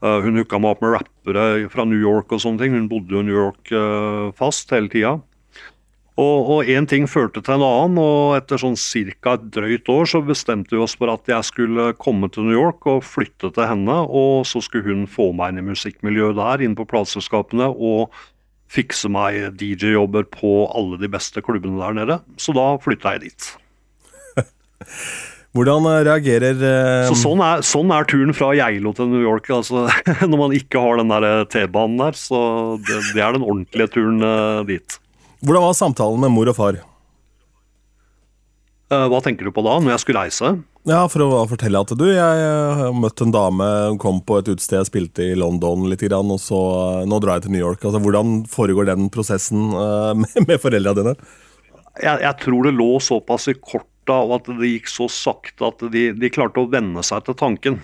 [0.00, 2.72] Uh, hun hooka meg opp med rappere fra New York og sånne ting.
[2.72, 5.18] Hun bodde jo New York uh, fast hele tida.
[6.20, 9.36] Og én ting førte til en annen, og etter sånn ca.
[9.38, 12.84] et drøyt år så bestemte vi oss for at jeg skulle komme til New York
[12.90, 16.76] og flytte til henne, og så skulle hun få meg inn i musikkmiljøet der, inn
[16.76, 17.70] på plateselskapene.
[17.72, 18.12] og
[18.70, 22.20] fikse meg DJ-jobber på alle de beste klubbene der nede.
[22.40, 23.50] Så da flytta jeg dit.
[25.56, 27.08] Hvordan eh, reagerer eh...
[27.10, 29.50] Så sånn er, sånn er, turen fra Geilo til New York.
[29.54, 29.88] Altså,
[30.30, 32.18] når man ikke har den der eh, T-banen der.
[32.18, 32.38] Så
[32.86, 35.00] det, det, er den ordentlige turen eh, dit.
[35.42, 36.78] Hvordan var samtalen med mor og far?
[38.90, 40.54] Eh, hva tenker du på da, når jeg skulle reise?
[40.88, 42.44] Ja, For å fortelle at du, jeg
[42.80, 46.32] har møtt en dame, hun kom på et utested jeg spilte i London litt, og
[46.40, 46.60] så
[47.04, 47.84] nå drar jeg til New York.
[47.84, 51.14] Altså, Hvordan foregår den prosessen uh, med, med foreldra dine?
[52.00, 55.84] Jeg, jeg, tror det lå såpass i korta og at det gikk så sakte at
[55.92, 57.76] de, de klarte å venne seg til tanken.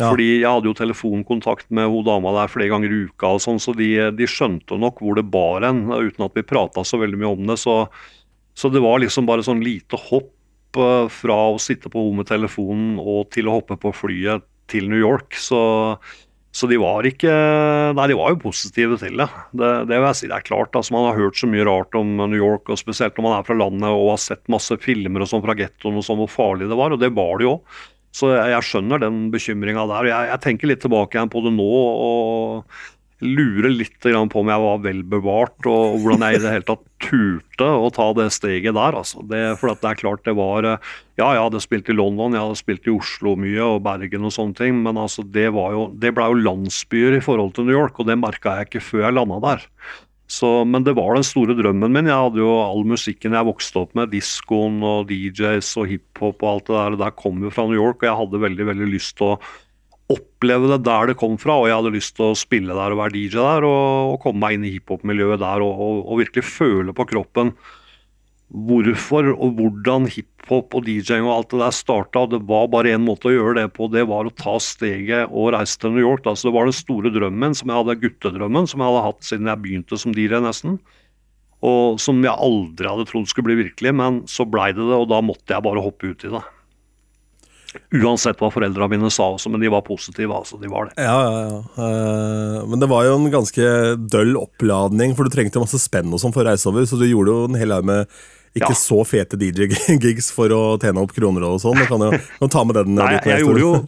[0.00, 0.08] Ja.
[0.08, 3.62] Fordi jeg hadde jo telefonkontakt med hun dama der flere ganger i uka, og sånn,
[3.62, 7.22] så de, de, skjønte nok hvor det bar hen, uten at vi prata så veldig
[7.22, 7.60] mye om det.
[7.62, 7.78] Så,
[8.58, 10.32] så det var liksom bare sånn lite hopp
[10.72, 15.36] fra å sitte på med telefonen og til å hoppe på flyet til New York.
[15.36, 15.60] Så,
[16.52, 17.32] så de var ikke
[17.96, 19.28] Nei, de var jo positive til det.
[19.52, 20.30] Det, det vil jeg si.
[20.30, 23.18] Det er klart, altså Man har hørt så mye rart om New York, og spesielt
[23.18, 26.06] når man er fra landet og har sett masse filmer og sånn fra gettoen og
[26.06, 26.94] sånn, hvor farlig det var.
[26.94, 27.82] Og det var det jo òg.
[28.12, 30.10] Så jeg, jeg, skjønner den bekymringa der.
[30.10, 31.70] Jeg, jeg tenker litt tilbake igjen på det nå.
[32.06, 32.82] og
[33.22, 36.84] lurer litt på om jeg var vel bevart, og hvordan jeg i det hele tatt
[37.02, 38.98] turte å ta det steget der.
[38.98, 39.22] Altså.
[39.30, 42.42] Det, for det er klart det var eh, Ja, jeg hadde spilt i London, jeg
[42.42, 46.14] hadde spilt i Oslo mye, og Bergen og sånne ting, men altså, det, jo, det
[46.16, 49.18] ble jo landsbyer i forhold til New York, og det merka jeg ikke før jeg
[49.18, 49.68] landa der.
[50.32, 52.08] Så, men det var den store drømmen min.
[52.08, 56.48] Jeg hadde jo all musikken jeg vokste opp med, diskoen og DJs og hiphop og
[56.48, 58.88] alt det der, det der kom jo fra New York, og jeg hadde veldig, veldig
[58.94, 59.36] lyst til å
[60.42, 62.98] oppleve det der det kom fra, og jeg hadde lyst til å spille der og
[62.98, 66.44] være DJ der og, og komme meg inn i hiphop-miljøet der og, og, og, virkelig
[66.48, 67.54] føle på kroppen
[68.52, 72.26] hvorfor og hvordan hiphop og DJ-ing og alt det der starta.
[72.28, 75.54] Det var bare én måte å gjøre det på, det var å ta steget og
[75.54, 76.26] reise til New York.
[76.26, 79.48] Altså, det var den store drømmen som jeg hadde, guttedrømmen, som jeg hadde hatt siden
[79.48, 80.76] jeg begynte som DJ, nesten.
[81.64, 85.08] Og som jeg aldri hadde trodd skulle bli virkelig, men så blei det det, og
[85.14, 86.44] da måtte jeg bare hoppe ut i det.
[88.02, 90.32] Uansett hva foreldra mine sa også, men de var positive.
[90.34, 90.96] altså, de var det.
[91.02, 91.62] Ja, ja, ja.
[91.78, 93.72] Uh, men det var jo en ganske
[94.12, 97.08] døll oppladning, for du trengte masse spenn og sånn for å reise over, så du
[97.08, 98.06] gjorde jo en hel haug med
[98.52, 98.76] ikke ja.
[98.76, 101.78] så fete DJ-gigs for å tjene opp kroner og sånn.
[101.80, 102.96] Du kan jo kan ta med den.
[102.98, 103.74] Nei, jeg, jeg gjorde jo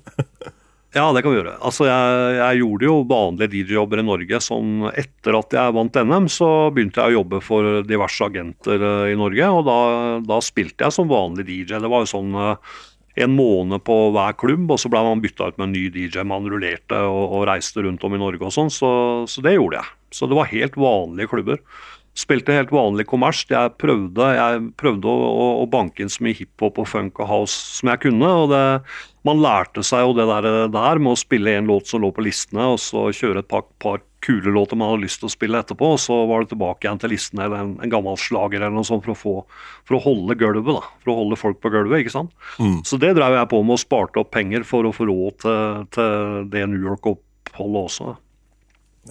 [0.95, 1.57] Ja, det kan vi gjøre.
[1.59, 4.39] Altså, jeg, jeg gjorde jo vanlige DJ-jobber i Norge.
[4.45, 9.07] Sånn, etter at jeg vant NM, så begynte jeg å jobbe for diverse agenter uh,
[9.11, 9.49] i Norge.
[9.59, 9.79] Og da,
[10.23, 11.81] da, spilte jeg som vanlig DJ.
[11.83, 12.77] Det var jo sånn uh,
[13.15, 16.25] en måned på hver klubb, og så ble man bytta ut med en ny DJ.
[16.27, 18.91] Man rullerte og, og reiste rundt om i Norge og sånn, så,
[19.31, 19.93] så, det gjorde jeg.
[20.15, 21.61] Så det var helt vanlige klubber.
[22.15, 23.43] Spilte helt vanlig kommers.
[23.51, 27.31] Jeg prøvde, jeg prøvde å, å, å, banke inn så mye hiphop og funk og
[27.31, 28.31] house som jeg kunne.
[28.45, 28.65] og det,
[29.27, 32.27] Man lærte seg jo det der, der, med å spille en låt som lå på
[32.27, 35.61] listene, og så kjøre et par, par kule låter man hadde lyst til å spille
[35.61, 38.75] etterpå, og så var det tilbake igjen til listen eller en, en gammel slager eller
[38.75, 39.35] noe sånt for å, få,
[39.85, 40.93] for å holde gulvet, da.
[41.05, 42.35] For å holde folk på gulvet, ikke sant.
[42.59, 42.79] Mm.
[42.89, 45.89] Så det drev jeg på med, og sparte opp penger for å få råd til,
[45.97, 48.15] til det New York-oppholdet også.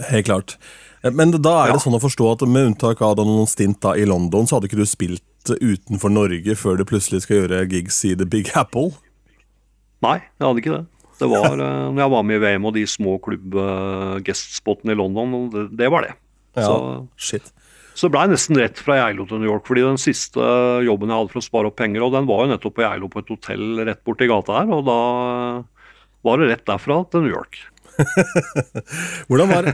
[0.09, 0.57] Helt klart.
[1.03, 1.83] Men da er det ja.
[1.83, 4.79] sånn å forstå at med unntak av noen stint da i London, så hadde ikke
[4.79, 8.93] du spilt utenfor Norge før du plutselig skal gjøre gigs i The Big Apple?
[10.03, 10.85] Nei, jeg hadde ikke det.
[11.19, 14.99] Det var uh, når jeg var med i VM og de små klubb-gestspotene uh, i
[14.99, 16.15] London, det, det, var det.
[16.57, 16.77] Ja, så,
[17.17, 17.51] shit.
[17.93, 19.67] Så det blei nesten rett fra Geilo til New York.
[19.69, 20.41] fordi den siste
[20.85, 23.11] jobben jeg hadde for å spare opp penger, og den var jo nettopp på Geilo
[23.11, 24.97] på et hotell rett borti gata her, og da
[26.23, 27.61] var det rett derfra til New York.
[29.29, 29.67] hvordan, var,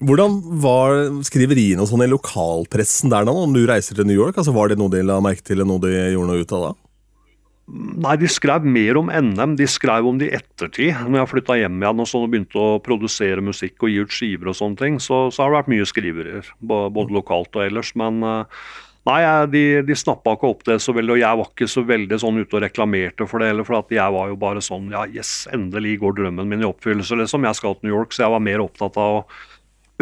[0.00, 0.94] hvordan var
[1.28, 4.38] skriveriene og sånn i lokalpressen der da, om du reiser til New York?
[4.40, 6.64] Altså, var det noe de la merke til, eller noe de gjorde noe ut av
[6.64, 6.70] da?
[7.68, 9.54] Nei, de skrev mer om NM.
[9.58, 10.96] De skrev om det i ettertid.
[11.04, 14.52] Når jeg flytta hjem igjen og, og begynte å produsere musikk og gi ut skiver
[14.52, 16.52] og sånne ting, så, så har det vært mye skriverier.
[16.64, 17.92] Både lokalt og ellers.
[18.00, 18.62] Men uh,
[19.10, 19.20] nei,
[19.52, 21.18] de, de snappa ikke opp det så veldig.
[21.18, 23.68] Og jeg var ikke så veldig sånn ute og reklamerte for det heller.
[23.68, 27.20] For at jeg var jo bare sånn Ja, yes, endelig går drømmen min i oppfyllelse,
[27.20, 27.44] liksom.
[27.50, 29.22] Jeg skal til New York, så jeg var mer opptatt av å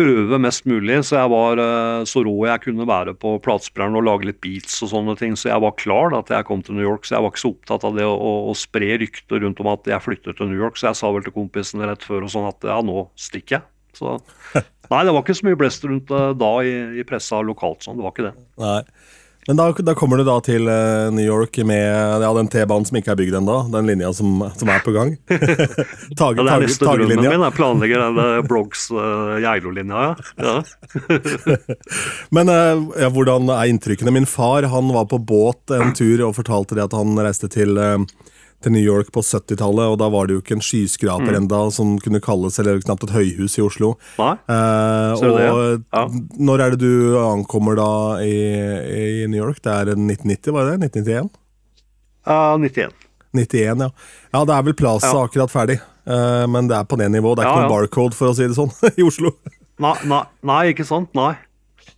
[0.01, 0.99] øve mest mulig.
[1.09, 4.79] Så jeg var eh, så rå jeg kunne være på platespilleren og lage litt beats
[4.85, 5.37] og sånne ting.
[5.39, 7.45] Så jeg var klar da til jeg kom til New York, så jeg var ikke
[7.45, 10.53] så opptatt av det å, å, å spre rykter rundt om at jeg flytter til
[10.53, 10.79] New York.
[10.79, 13.69] Så jeg sa vel til kompisene rett før og sånn at ja, nå stikker jeg.
[13.97, 14.19] Så
[14.93, 17.99] Nei, det var ikke så mye blest rundt eh, da i, i pressa lokalt sånn.
[17.99, 18.35] Det var ikke det.
[18.63, 18.81] Nei.
[19.47, 21.87] Men da, da, kommer du da til uh, New York med
[22.23, 23.59] ja, den T-banen som ikke er bygd ennå.
[23.71, 25.15] Den linja som, som, er på gang.
[26.19, 27.29] Tage, ja, det er drømmen min.
[27.31, 30.09] Jeg planlegger den uh, Blogs uh, Geilo-linja.
[30.43, 30.57] Ja.
[32.35, 34.15] Men uh, ja, hvordan er inntrykkene?
[34.19, 37.79] Min far han var på båt en tur og fortalte det at han reiste til
[37.79, 38.03] uh,
[38.65, 41.39] til New York på 70-tallet, og da var det jo ikke en skyskraper mm.
[41.43, 43.95] enda som kunne kalles eller knapt et høyhus i Oslo.
[44.19, 45.41] Nei, eh, og
[45.93, 46.05] ja.
[46.49, 47.91] Når er det du ankommer da
[48.25, 49.61] i, i, New York?
[49.65, 50.93] Det er 1990, var det det?
[50.97, 51.35] 1991?
[52.27, 52.97] Uh, 91.
[53.37, 53.91] 91, ja.
[54.33, 55.27] Ja, det er vel Plaza ja.
[55.29, 57.39] akkurat ferdig, uh, men det er på det nivået.
[57.39, 59.37] Det er ja, ikke noen barcode, for å si det sånn, i Oslo.
[59.85, 61.13] Nei, nei, nei, ikke sant.
[61.17, 61.35] Nei.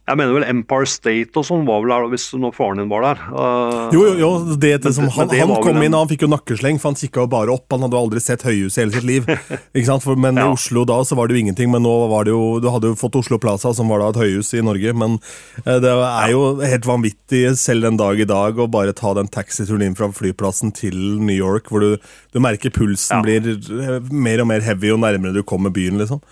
[0.08, 3.04] Jeg mener vel Empire State og sånn var vel der hvis når faren din var
[3.04, 3.18] der.
[3.28, 6.30] Uh, jo, jo, jo, det, det som, han, det han kom inn han fikk jo
[6.32, 7.66] nakkesleng, for han kikka jo bare opp.
[7.74, 9.28] Han hadde jo aldri sett høyhuset i hele sitt liv.
[9.76, 10.06] ikke sant?
[10.06, 10.46] For, men ja.
[10.48, 11.68] i Oslo da så var det jo ingenting.
[11.74, 14.22] Men nå var det jo Du hadde jo fått Oslo Plaza, som var da et
[14.24, 14.96] høyhus i Norge.
[14.96, 15.18] Men
[15.66, 19.28] uh, det er jo helt vanvittig selv den dag i dag å bare ta den
[19.28, 23.24] taxituren inn fra flyplassen til New York, hvor du, du merker pulsen ja.
[23.24, 26.22] blir eh, mer og mer heavy jo nærmere du kommer byen, liksom.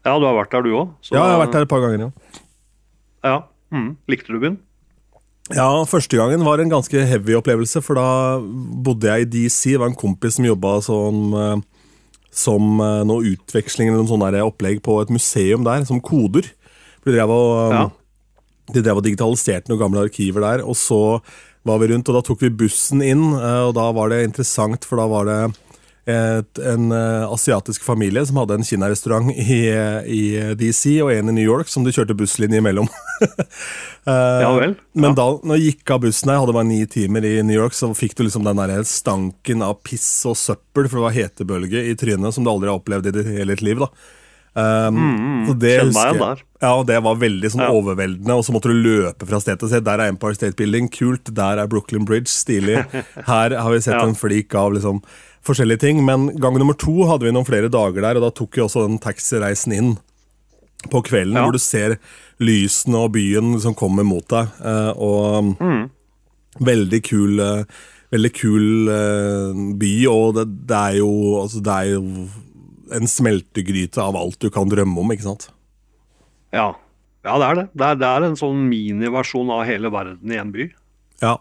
[0.00, 0.94] Ja, du har vært der, du òg?
[1.10, 2.40] Ja, jeg har vært der et par ganger, ja.
[3.26, 3.44] Ja.
[3.70, 3.94] Mm.
[4.10, 4.58] Likte du byen?
[5.50, 8.38] Ja, første gangen var en ganske heavy opplevelse, for da
[8.86, 9.72] bodde jeg i DC.
[9.72, 11.56] Det var en kompis som jobba som, eh,
[12.30, 16.46] som eh, noe utveksling eller noen sånne opplegg på et museum der, som koder.
[17.02, 17.88] De drev og, eh, ja.
[18.76, 21.18] de drev og digitaliserte noen gamle arkiver der, og så
[21.66, 24.96] var vi rundt, og da tok vi bussen inn, og da var det interessant, for
[24.96, 25.40] da var det
[26.08, 29.60] et, en uh, asiatisk familie som hadde en kinarestaurant i,
[30.08, 30.22] i
[30.58, 32.88] DC og en i New York som de kjørte busslinje imellom.
[32.88, 34.76] uh, ja vel.
[34.76, 35.02] Ja.
[35.04, 37.76] Men da når jeg gikk av bussen her, hadde bare ni timer i New York,
[37.76, 41.84] så fikk du liksom den der stanken av piss og søppel, for det var hetebølge
[41.90, 43.84] i trynet som du aldri har opplevd i ditt hele ditt liv.
[43.84, 43.92] da.
[44.52, 46.44] Um, mm, det husker jeg.
[46.60, 47.70] Ja, det var veldig sånn ja.
[47.72, 48.36] overveldende.
[48.36, 49.86] Og så måtte du løpe fra sted til sted.
[49.86, 51.30] Der er Empire State Building, kult.
[51.36, 52.82] Der er Brooklyn Bridge, stilig.
[53.30, 54.04] Her har vi sett ja.
[54.04, 55.00] en flik av liksom
[55.46, 56.02] forskjellige ting.
[56.06, 58.86] Men gang nummer to hadde vi noen flere dager der, og da tok vi også
[58.86, 59.94] den taxireisen inn
[60.90, 61.44] på kvelden, ja.
[61.44, 61.98] hvor du ser
[62.40, 64.52] lysene og byen som kommer mot deg.
[64.64, 65.82] Eh, og mm.
[66.70, 71.10] veldig kul eh, Veldig kul eh, by, og det, det, er jo,
[71.44, 72.00] altså, det er jo
[72.96, 75.44] en smeltegryte av alt du kan drømme om, ikke sant?
[76.50, 76.72] Ja,
[77.22, 77.64] ja det er det.
[77.70, 80.66] Det er, det er en sånn miniversjon av hele verden i en by.
[81.22, 81.36] Ja,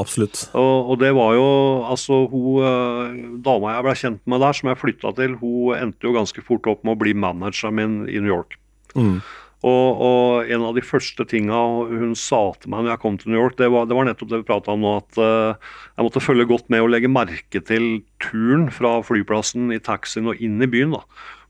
[0.00, 0.46] Absolutt.
[0.56, 1.48] Og, og, det var jo
[1.84, 6.08] altså hun eh, Dama jeg ble kjent med der, som jeg flytta til, hun endte
[6.08, 8.56] jo ganske fort opp med å bli manageren min i New York.
[8.96, 9.20] Mm.
[9.62, 11.58] Og, og, en av de første tinga
[11.92, 14.32] hun sa til meg når jeg kom til New York, det var, det var nettopp
[14.32, 17.62] det vi prata om nå, at uh, jeg måtte følge godt med og legge merke
[17.62, 17.86] til
[18.24, 20.96] turen fra flyplassen i taxien og inn i byen.
[20.96, 21.04] da.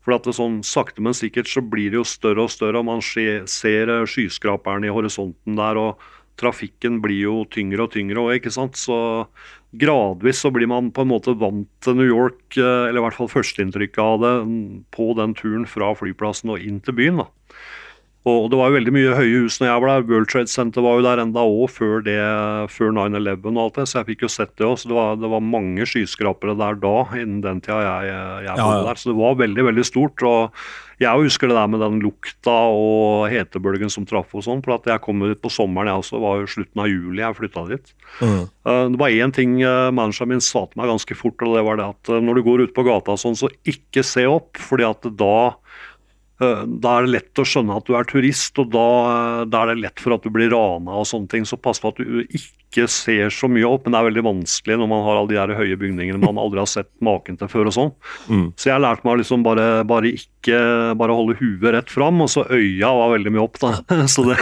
[0.05, 2.89] For at det sånn sakte, men sikkert så blir det jo større og større, og
[2.91, 5.79] man ser, ser skyskraperne i horisonten der.
[5.79, 8.79] og trafikken blir jo tyngre og tyngre òg, ikke sant.
[8.79, 8.97] Så
[9.79, 13.19] gradvis så blir man på en måte vant til New York, eh, eller i hvert
[13.19, 14.33] fall førsteinntrykket av det,
[14.95, 17.23] på den turen fra flyplassen og inn til byen.
[17.23, 17.29] da.
[18.23, 20.05] Og det var jo veldig mye høye hus når jeg var der.
[20.07, 22.05] World Trade Center var jo der enda òg før,
[22.71, 24.77] før 9-11 og alt det, så jeg fikk jo sett det òg.
[24.79, 28.13] Så det var, det var, mange skyskrapere der da, innen den tida jeg,
[28.47, 28.85] jeg bodde ja, ja.
[28.87, 29.01] der.
[29.01, 30.23] Så det var veldig, veldig stort.
[30.23, 30.63] Og
[31.03, 34.63] jeg husker det der med den lukta og hetebølgen som traff og sånn.
[34.65, 36.17] For at jeg kom dit på sommeren, jeg også.
[36.17, 37.93] Det var jo slutten av juli jeg flytta dit.
[38.21, 38.43] Mm.
[38.67, 41.65] Uh, det var én ting uh, manageren min sa til meg ganske fort, og det
[41.67, 44.57] var det at uh, når du går ut på gata sånn, så ikke se opp,
[44.61, 45.62] fordi at da Eh,
[46.41, 48.87] da er det lett å skjønne at du er turist, og da,
[49.45, 51.47] da, er det lett for at du blir rana og sånne ting.
[51.47, 54.79] Så pass på at du ikke ser så mye opp, men det er veldig vanskelig
[54.81, 57.69] når man har alle de her høye bygningene man aldri har sett maken til før
[57.69, 57.91] og sånn.
[58.27, 58.47] Mm.
[58.57, 60.63] Så jeg lærte meg liksom bare, bare ikke
[60.99, 63.77] bare holde huet rett fram, og så øya var veldig mye opp, da.
[64.13, 64.41] Så det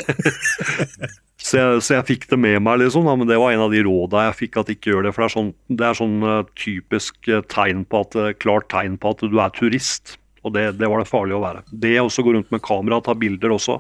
[1.42, 3.72] Så jeg, så jeg, fikk det med meg, liksom, da, men det var en av
[3.74, 5.14] de råda jeg fikk at ikke gjør det.
[5.16, 9.16] For det er sånn, det er sånn uh, typisk tegn på at, klart tegn på
[9.16, 10.20] at du er turist.
[10.42, 11.64] Og det, det, var det farlig å være.
[11.70, 13.78] Det å gå rundt med kamera og ta bilder også,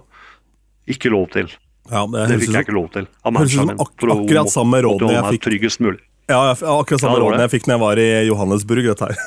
[0.91, 1.50] ikke lov til.
[1.89, 3.10] Ja, det, det fikk jeg ikke lov til.
[3.26, 5.45] Av høres ut som ak akkurat samme rådene jeg fikk.
[5.50, 6.02] Tryggest mulig.
[6.30, 7.47] Ja, jeg, akkurat samme Ja, det var råden det.
[7.47, 8.88] jeg fikk når jeg var i Johannesburg.
[8.91, 9.17] dette her.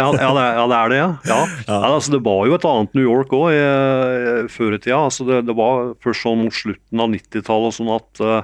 [0.00, 1.08] Ja, ja, det, ja, det er det, ja.
[1.28, 1.38] ja.
[1.66, 5.00] ja altså, det var jo et annet New York òg før i tida.
[5.00, 8.38] Altså, det, det var først sånn mot slutten av 90-tallet sånn at eh,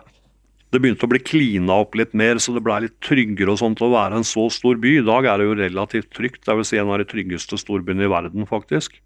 [0.74, 3.80] det begynte å bli klina opp litt mer, så det ble litt tryggere og sånt
[3.84, 4.96] å være en så stor by.
[5.00, 6.42] I dag er det jo relativt trygt.
[6.44, 8.98] Det vil si en av de tryggeste storbyene i verden, faktisk.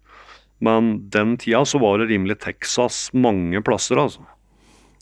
[0.61, 4.25] Men den tida så var det rimelig Texas mange plasser, altså.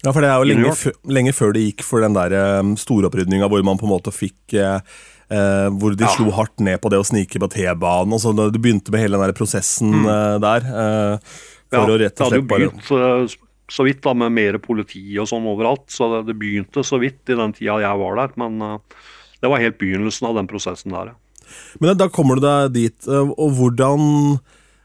[0.03, 3.49] Ja, for det er jo lenge, lenge før det gikk for den der um, storopprydninga
[3.51, 4.79] hvor man på en måte fikk eh,
[5.27, 6.13] uh, Hvor de Ja.
[6.15, 8.13] slo hardt ned på det å snike på T-banen.
[8.15, 10.63] og så Det begynte med hele den der prosessen eh, der.
[10.63, 11.35] eh,
[11.69, 13.35] for å rett og slett bare begynt eh,
[13.69, 15.87] så vidt da med mer politi og sånn overalt.
[15.93, 18.35] Så det, det begynte så vidt i den tida jeg var der.
[18.41, 19.01] Men uh,
[19.39, 21.13] det var helt begynnelsen av den prosessen der.
[21.81, 24.39] Men da kommer du deg dit, eh, og hvordan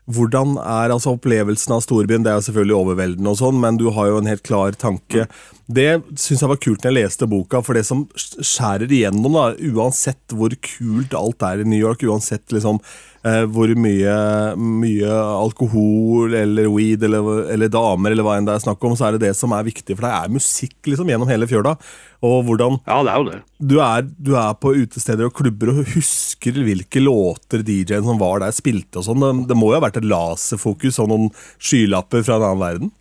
[0.05, 2.25] hvordan er altså opplevelsen av storbyen?
[2.25, 5.25] Det er jo selvfølgelig overveldende, og sånn, men du har jo en helt klar tanke.
[5.64, 9.47] Det syns jeg var kult når jeg leste boka, for det som skjærer igjennom, da,
[9.73, 12.83] uansett hvor kult alt er i New York, uansett liksom
[13.27, 14.15] eh, hvor mye,
[14.57, 19.09] mye alkohol eller weed eller, eller damer eller hva enn det er snakk om, så
[19.09, 21.77] er det det som er viktig, for det er musikk liksom gjennom hele fjøla.
[22.25, 23.39] Og hvordan Ja, det er jo det.
[23.61, 28.41] du er, du er på utesteder og klubber og husker hvilke låter DJ-en som var
[28.45, 29.21] der, spilte og sånn.
[29.25, 32.95] Det, det må jo ha vært et laserfokus og noen skylapper fra en annen verden?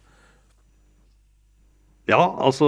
[2.10, 2.68] Ja, altså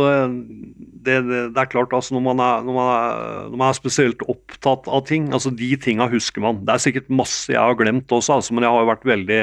[1.03, 3.77] det, det, det er klart altså når man, er, når, man er, når man er
[3.77, 6.61] spesielt opptatt av ting, altså de tinga husker man.
[6.63, 9.41] Det er sikkert masse jeg har glemt også, altså, men jeg har jo vært veldig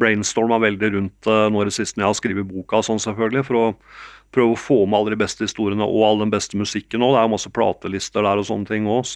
[0.00, 3.60] brainstorma veldig rundt uh, nå det siste når jeg har skrevet boka sånn selvfølgelig, for
[3.60, 3.66] å
[4.34, 7.12] prøve å få med alle de beste historiene og all den beste musikken òg.
[7.14, 9.06] Det er jo masse platelister der og sånne ting òg.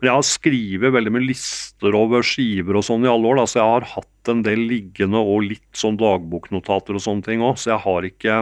[0.00, 3.46] Men jeg har skrevet veldig mye lister over skiver og sånn i alle år, da,
[3.46, 7.54] så jeg har hatt en del liggende og litt sånn dagboknotater og sånne ting òg,
[7.62, 8.40] så jeg har ikke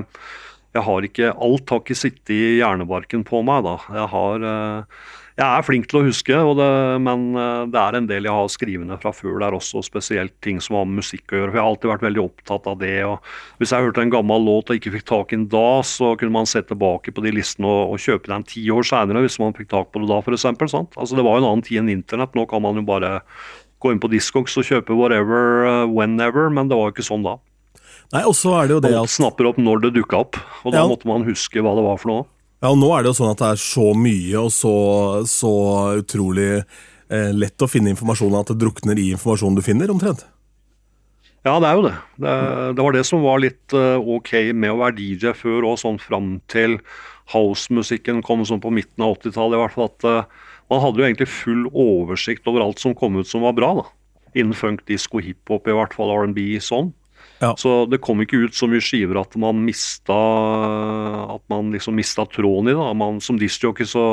[0.75, 3.63] jeg har ikke, Alt har ikke sittet i hjernebarken på meg.
[3.63, 3.77] da.
[3.95, 5.05] Jeg, har, eh,
[5.39, 6.71] jeg er flink til å huske, det,
[7.05, 10.59] men eh, det er en del jeg har skrivende fra før der også, spesielt ting
[10.65, 11.53] som har med musikk å gjøre.
[11.53, 12.97] for Jeg har alltid vært veldig opptatt av det.
[13.07, 16.17] og Hvis jeg hørte en gammel låt og ikke fikk tak i den da, så
[16.19, 19.39] kunne man se tilbake på de listene og, og kjøpe den ti år seinere hvis
[19.39, 20.51] man fikk tak på det da, f.eks.
[20.51, 22.35] Altså, det var jo en annen tid enn internett.
[22.35, 23.21] Nå kan man jo bare
[23.79, 27.27] gå inn på Discogs og kjøpe whatever, eh, whenever, men det var jo ikke sånn
[27.27, 27.39] da.
[28.15, 30.73] Nei, og så er det jo det at snapper opp når det dukka opp, og
[30.73, 30.89] da Ja.
[30.91, 32.27] måtte man huske hva det var for noe.
[32.63, 34.75] ja, og Nå er det jo sånn at det er så mye og så,
[35.27, 35.51] så
[35.99, 36.65] utrolig
[37.11, 40.25] eh, lett å finne informasjon at det drukner i informasjonen du finner, omtrent.
[41.45, 41.97] Ja, det er jo det.
[42.17, 42.35] Det,
[42.79, 45.99] det var det som var litt uh, ok med å være DJ før og sånn
[46.01, 46.79] fram til
[47.35, 49.59] housemusikken kom sånn på midten av 80-tallet.
[49.59, 50.25] i hvert fall at uh,
[50.73, 53.75] Man hadde jo egentlig full oversikt over alt som kom ut som var bra.
[53.83, 53.85] da.
[54.35, 56.95] Innen funk, disko, hiphop, i hvert fall R&B sånn.
[57.45, 57.53] Ja.
[57.61, 60.17] Så det kom ikke ut så mye skiver at man mista
[61.35, 62.91] At man liksom mista tråden i det.
[62.97, 64.07] Man, som disjockey så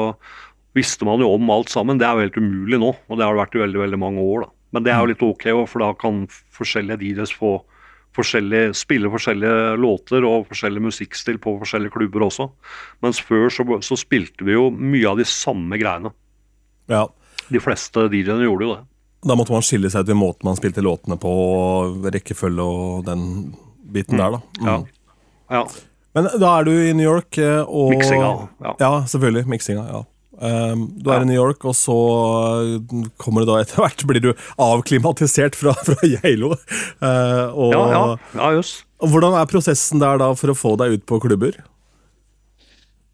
[0.76, 2.00] visste man jo om alt sammen.
[2.00, 4.24] Det er jo helt umulig nå, og det har det vært i veldig veldig mange
[4.24, 4.46] år.
[4.46, 4.54] da.
[4.72, 6.24] Men det er jo litt ok, for da kan
[6.56, 7.58] forskjellige DJs få
[8.16, 12.50] forskjellige, spille forskjellige låter og forskjellig musikkstil på forskjellige klubber også.
[13.04, 16.14] Mens før så, så spilte vi jo mye av de samme greiene.
[16.92, 17.08] Ja,
[17.52, 18.82] De fleste DJ-ene gjorde jo det.
[19.24, 21.32] Da måtte man skille seg ut i måten man spilte låtene på,
[22.10, 23.54] rekkefølge og den
[23.92, 24.42] biten der, da.
[24.62, 24.68] Mm.
[24.68, 24.78] Ja.
[25.60, 25.66] ja.
[26.18, 28.32] Men da er du i New York, eh, og Miksinga,
[28.66, 28.74] ja.
[28.82, 29.46] Ja, selvfølgelig.
[29.52, 29.86] Miksinga.
[29.92, 30.02] ja.
[30.42, 31.22] Um, du er Ja.
[31.22, 31.94] i New York, og så
[32.66, 36.56] uh, kommer du da etter hvert blir du avklimatisert fra, fra Geilo.
[36.98, 38.02] Uh, og, Ja, ja,
[38.40, 38.82] ja, just.
[39.06, 41.60] hvordan er prosessen der da for å få deg ut på klubber?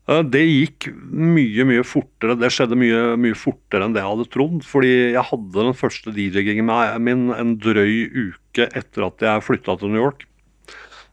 [0.07, 2.37] Det gikk mye mye fortere.
[2.39, 4.61] Det skjedde mye, mye fortere enn det jeg hadde trodd.
[4.63, 6.71] Fordi jeg hadde den første DJ-gingen
[7.03, 10.23] min en drøy uke etter at jeg flytta til New York.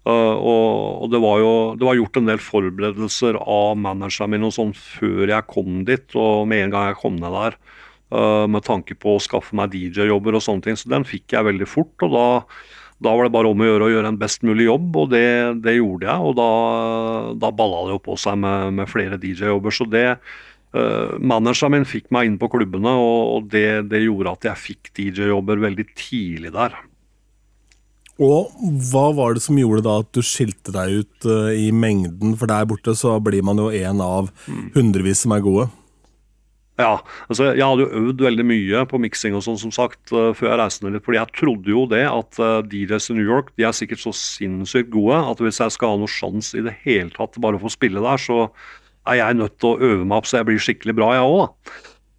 [0.04, 4.52] Eh, og det var jo det var gjort en del forberedelser av manageren min og
[4.52, 6.06] sånn før jeg kom dit.
[6.14, 7.58] Og med en gang jeg kom ned der,
[8.12, 10.76] eh, med tanke på å skaffe meg DJ-jobber og sånne ting.
[10.76, 11.94] Så den fikk jeg veldig fort.
[12.02, 12.28] og da
[13.02, 15.26] da var det bare om å gjøre å gjøre en best mulig jobb, og det,
[15.64, 16.30] det gjorde jeg.
[16.30, 16.48] Og da,
[17.42, 19.74] da balla det jo på seg med, med flere DJ-jobber.
[19.74, 24.36] Så det uh, Manageren min fikk meg inn på klubbene, og, og det, det gjorde
[24.38, 26.78] at jeg fikk DJ-jobber veldig tidlig der.
[28.22, 28.52] Og
[28.92, 32.36] hva var det som gjorde da at du skilte deg ut uh, i mengden?
[32.38, 34.30] For der borte så blir man jo en av
[34.76, 35.66] hundrevis som er gode.
[36.74, 36.98] Ja,
[37.30, 40.50] altså Jeg hadde jo øvd veldig mye på miksing og sånn som sagt uh, før
[40.50, 41.04] jeg reiste ned litt.
[41.06, 44.10] fordi jeg trodde jo det at uh, DJs i New York de er sikkert så
[44.18, 47.62] sinnssykt gode at hvis jeg skal ha noe sjanse i det hele tatt bare å
[47.62, 48.48] få spille der, så
[49.06, 51.74] er jeg nødt til å øve meg opp så jeg blir skikkelig bra, jeg òg.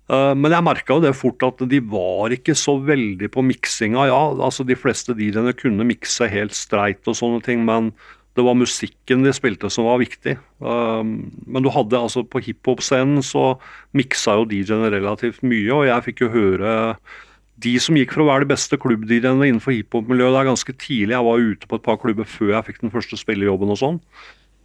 [0.06, 4.08] Uh, men jeg merka jo det fort at de var ikke så veldig på miksinga.
[4.08, 7.92] Ja, altså de fleste DJ-ene kunne mikse helt streit og sånne ting, men
[8.36, 10.36] Det var musikken de spilte som var viktig.
[10.60, 13.54] Um, men du hadde altså på hiphop-scenen så
[13.96, 16.74] miksa jo DJ-ene relativt mye, og jeg fikk jo høre
[17.64, 21.16] de som gikk for å være de beste klubb-DJ-ene innenfor hiphop-miljøet der ganske tidlig.
[21.16, 24.02] Jeg var ute på et par klubber før jeg fikk den første spillejobben og sånn.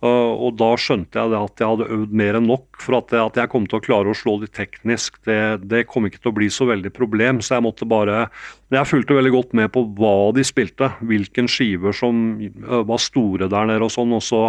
[0.01, 3.21] Uh, og da skjønte jeg at jeg hadde øvd mer enn nok for at, jeg,
[3.21, 5.19] at jeg kom til å klare å slå de teknisk.
[5.29, 5.37] Det,
[5.69, 8.23] det, kom ikke til å bli så veldig problem, så jeg måtte bare
[8.73, 13.51] jeg fulgte veldig godt med på hva de spilte, hvilken skiver som uh, var store
[13.53, 14.17] der nede og sånn.
[14.17, 14.47] Og så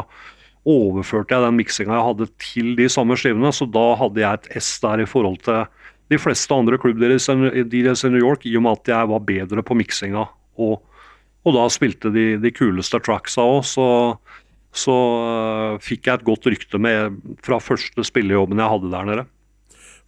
[0.72, 4.62] overførte jeg den miksinga jeg hadde til de samme skivene, så da hadde jeg et
[4.62, 5.66] S der i forhold til
[6.12, 9.76] de fleste andre klubbdealers i New York, i og med at jeg var bedre på
[9.80, 10.26] miksinga.
[10.64, 10.80] Og,
[11.44, 13.88] og da spilte de, de kuleste tracksa òg, så
[14.72, 19.28] så uh, fikk jeg et godt rykte med fra første spillejobben jeg hadde der nede.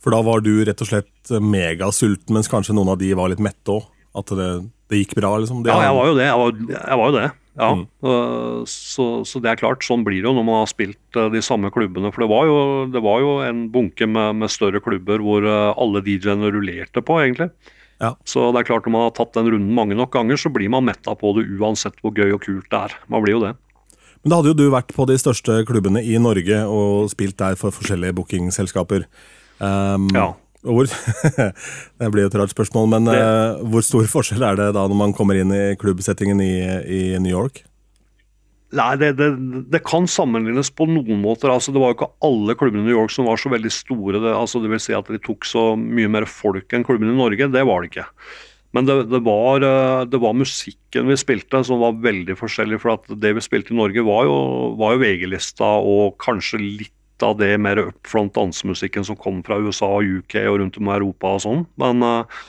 [0.04, 3.44] For da var du rett og slett megasulten, mens kanskje noen av de var litt
[3.44, 3.86] mette òg?
[4.14, 4.50] At det,
[4.92, 5.64] det, gikk bra, liksom?
[5.66, 6.26] Det ja, jeg var jo det.
[6.28, 7.30] Jeg var, jeg var jo det.
[7.54, 7.70] Ja.
[7.70, 7.84] Mm.
[8.04, 11.30] Uh, så, så, det er klart, sånn blir det jo når man har spilt uh,
[11.34, 12.12] de samme klubbene.
[12.14, 12.58] For det var jo,
[12.94, 17.50] det var jo en bunke med, med større klubber hvor alle DJ-ene rullerte på, egentlig.
[18.04, 18.14] Ja.
[18.28, 20.72] Så det er klart, når man har tatt den runden mange nok ganger, så blir
[20.72, 22.98] man metta på det uansett hvor gøy og kult det er.
[23.12, 23.54] Man blir jo det.
[24.24, 27.58] Men da hadde jo du vært på de største klubbene i Norge og spilt der
[27.60, 29.04] for forskjellige bookingselskaper.
[29.60, 30.30] Um, ja.
[30.64, 30.88] Hvor,
[32.00, 35.16] det blir et rart spørsmål, men uh, hvor stor forskjell er det da når man
[35.16, 36.54] kommer inn i klubbsettingen i,
[36.88, 37.66] i New York?
[38.74, 39.28] Nei, det, det,
[39.70, 41.52] det, kan sammenlignes på noen måter.
[41.54, 44.18] Altså, det var jo ikke alle klubbene i New York som var så veldig store.
[44.24, 47.20] Det, altså, det vil si at de tok så mye mer folk enn klubbene i
[47.20, 47.52] Norge.
[47.54, 48.08] Det var det ikke.
[48.74, 52.82] Men det, det, var, eh, det, var, musikken vi spilte som var veldig forskjellig.
[52.82, 54.38] For det vi spilte i Norge, var jo,
[54.80, 60.18] jo VG-lista og kanskje litt av det mer upfront dansemusikken som kom fra USA og
[60.20, 61.62] UK og rundt om i Europa og sånn.
[61.80, 62.42] Men uh,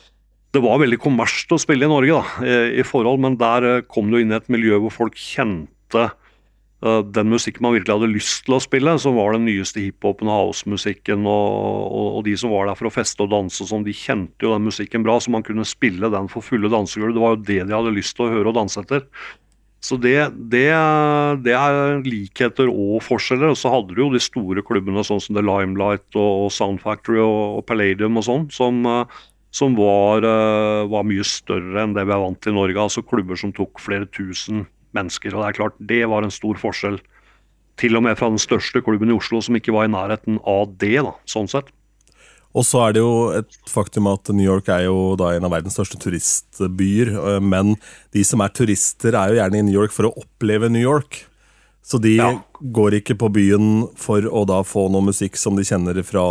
[0.57, 3.85] det var veldig kommersielt å spille i Norge, da, i, i forhold, men der uh,
[3.87, 6.11] kom du inn i et miljø hvor folk kjente Eh,
[6.85, 10.51] den musikken man virkelig hadde lyst til å spille, som var den nyeste hiphopen og
[10.51, 11.47] housemusikken, og,
[11.89, 14.53] og, og, de som var der for å feste og danse sånn, de kjente jo
[14.53, 17.17] den musikken bra, så man kunne spille den for fulle dansegulv.
[17.17, 19.09] Det var jo det de hadde lyst til å høre og danse etter.
[19.85, 20.17] Så det,
[20.53, 20.71] det,
[21.45, 23.53] det er likheter og forskjeller.
[23.53, 27.21] Og så hadde du jo de store klubbene sånn som The Limelight og Sound Factory
[27.21, 29.19] og, og Palladium og sånn, som, eh,
[29.53, 32.81] som var, eh, var, mye større enn det vi er vant til i Norge.
[32.81, 34.65] Altså klubber som tok flere tusen
[34.97, 35.35] mennesker.
[35.35, 37.01] Og det er klart, det var en stor forskjell.
[37.81, 40.77] Til og med fra den største klubben i Oslo, som ikke var i nærheten av
[40.79, 41.73] det, da, sånn sett.
[42.55, 45.51] Og så er det jo et faktum at New York er jo da en av
[45.57, 47.11] verdens største turistbyer.
[47.43, 47.75] Men
[48.15, 51.25] de som er turister, er jo gjerne i New York for å oppleve New York.
[51.85, 52.31] Så de ja.
[52.59, 53.67] går ikke på byen
[54.01, 56.23] for å da få noe musikk som de kjenner fra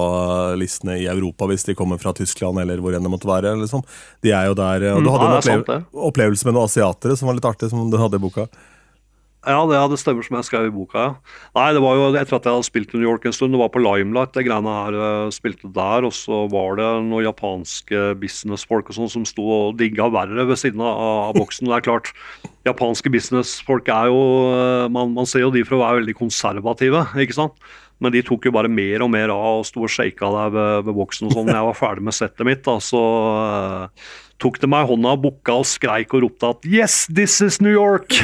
[0.57, 3.51] listene i Europa, hvis de kommer fra Tyskland eller hvor enn det måtte være.
[3.61, 3.83] Liksom.
[4.25, 7.17] De er jo der, og Du mm, hadde ja, en opplev opplevelse med noen asiatere
[7.19, 8.47] som var litt artig, som du hadde i boka.
[9.43, 11.01] Ja, det, det stemmer som jeg skrev i boka.
[11.03, 11.39] Ja.
[11.57, 13.51] Nei, det var jo etter at jeg hadde spilt i New York en stund.
[13.51, 16.07] Det var på Limelight, det greiene her uh, spilte der.
[16.07, 20.61] Og så var det noen japanske businessfolk og sånn som sto og digga verre ved
[20.61, 21.67] siden av, av boksen.
[21.67, 22.13] Det er klart,
[22.69, 27.03] japanske businessfolk er jo uh, man, man, ser jo de for å være veldig konservative,
[27.25, 27.59] ikke sant.
[28.03, 30.87] Men de tok jo bare mer og mer av og sto og shaka der ved,
[30.87, 31.51] ved boksen og sånn.
[31.51, 34.13] Jeg var ferdig med settet mitt, da, så uh,
[34.43, 37.71] tok de meg i hånda, bukka og skreik og ropte at 'Yes, this is New
[37.71, 38.17] York'!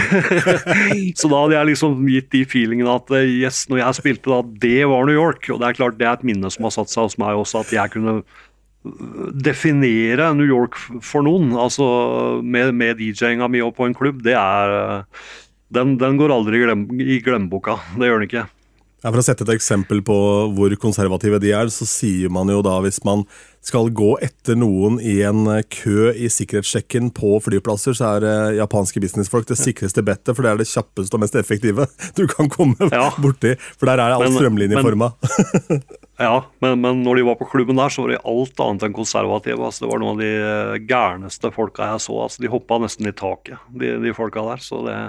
[1.20, 4.84] så da hadde jeg liksom gitt de feelingene at yes, når jeg spilte da, det
[4.92, 5.50] var New York.
[5.50, 7.64] Og det er klart det er et minne som har satt seg hos meg også,
[7.64, 11.54] at jeg kunne øh, definere New York for noen.
[11.56, 15.04] Altså med, med DJ-inga mi og på en klubb, det er øh,
[15.70, 17.76] Den, den går aldri i, glem, i glemmeboka.
[17.94, 18.48] Det gjør den ikke.
[19.00, 20.16] Ja, for å sette et eksempel på
[20.58, 23.24] hvor konservative de er, så sier man jo da hvis man
[23.64, 29.02] skal gå etter noen i en kø i sikkerhetssjekken på flyplasser, så er eh, japanske
[29.04, 31.88] businessfolk det sikreste bettet, for det er det kjappeste og mest effektive
[32.20, 33.10] du kan komme ja.
[33.24, 33.56] borti.
[33.80, 35.12] For der er alt strømlinjeforma.
[36.28, 38.96] ja, men, men, når de var på klubben der, så var de alt annet enn
[39.00, 39.60] konservative.
[39.64, 42.18] Altså, det var noen av de eh, gærneste folka jeg så.
[42.28, 44.64] Altså, de hoppa nesten i taket, de, de folka der.
[44.64, 45.00] så det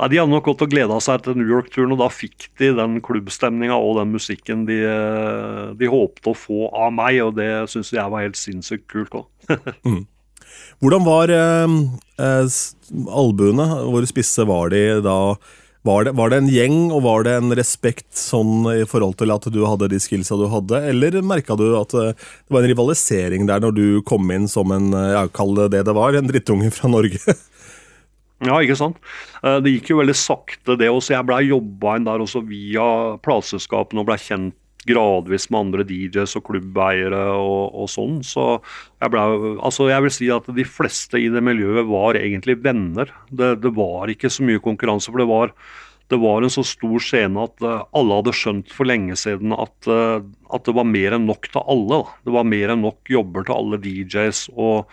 [0.00, 2.72] ja, De hadde nok gått og gleda seg til New York-turen, og da fikk de
[2.78, 4.80] den klubbstemninga og den musikken de,
[5.76, 9.28] de håpte å få av meg, og det syns jeg var helt sinnssykt kult òg.
[9.88, 10.02] mm.
[10.80, 11.72] Hvordan var eh,
[12.24, 12.60] eh,
[13.12, 13.66] albuene?
[13.92, 15.18] Hvor spisse var de da?
[15.84, 19.32] Var det, var det, en gjeng, og var det en respekt sånn i forhold til
[19.32, 22.72] at du hadde de skillsa du hadde, eller merka du at eh, det var en
[22.72, 26.16] rivalisering der når du kom inn som en, jeg ja, kall det det det var,
[26.16, 27.20] en drittunge fra Norge?
[28.40, 28.96] Ja, ikke sant.
[29.44, 31.12] Eh, det gikk jo veldig sakte, det også.
[31.16, 32.86] Jeg blei jobba inn der også via
[33.24, 34.56] plateselskapene og blei kjent
[34.88, 38.20] gradvis med andre DJs og klubbeiere og, og sånn.
[38.24, 38.46] Så
[39.02, 39.26] jeg blei
[39.58, 43.12] altså jeg vil si at de fleste i det miljøet var egentlig venner.
[43.28, 45.54] Det, det, var ikke så mye konkurranse, for det var,
[46.08, 49.76] det var en så stor scene at uh, alle hadde skjønt for lenge siden at,
[49.90, 52.02] uh, at det var mer enn nok til alle.
[52.24, 54.88] Det var mer enn nok jobber til alle DJs og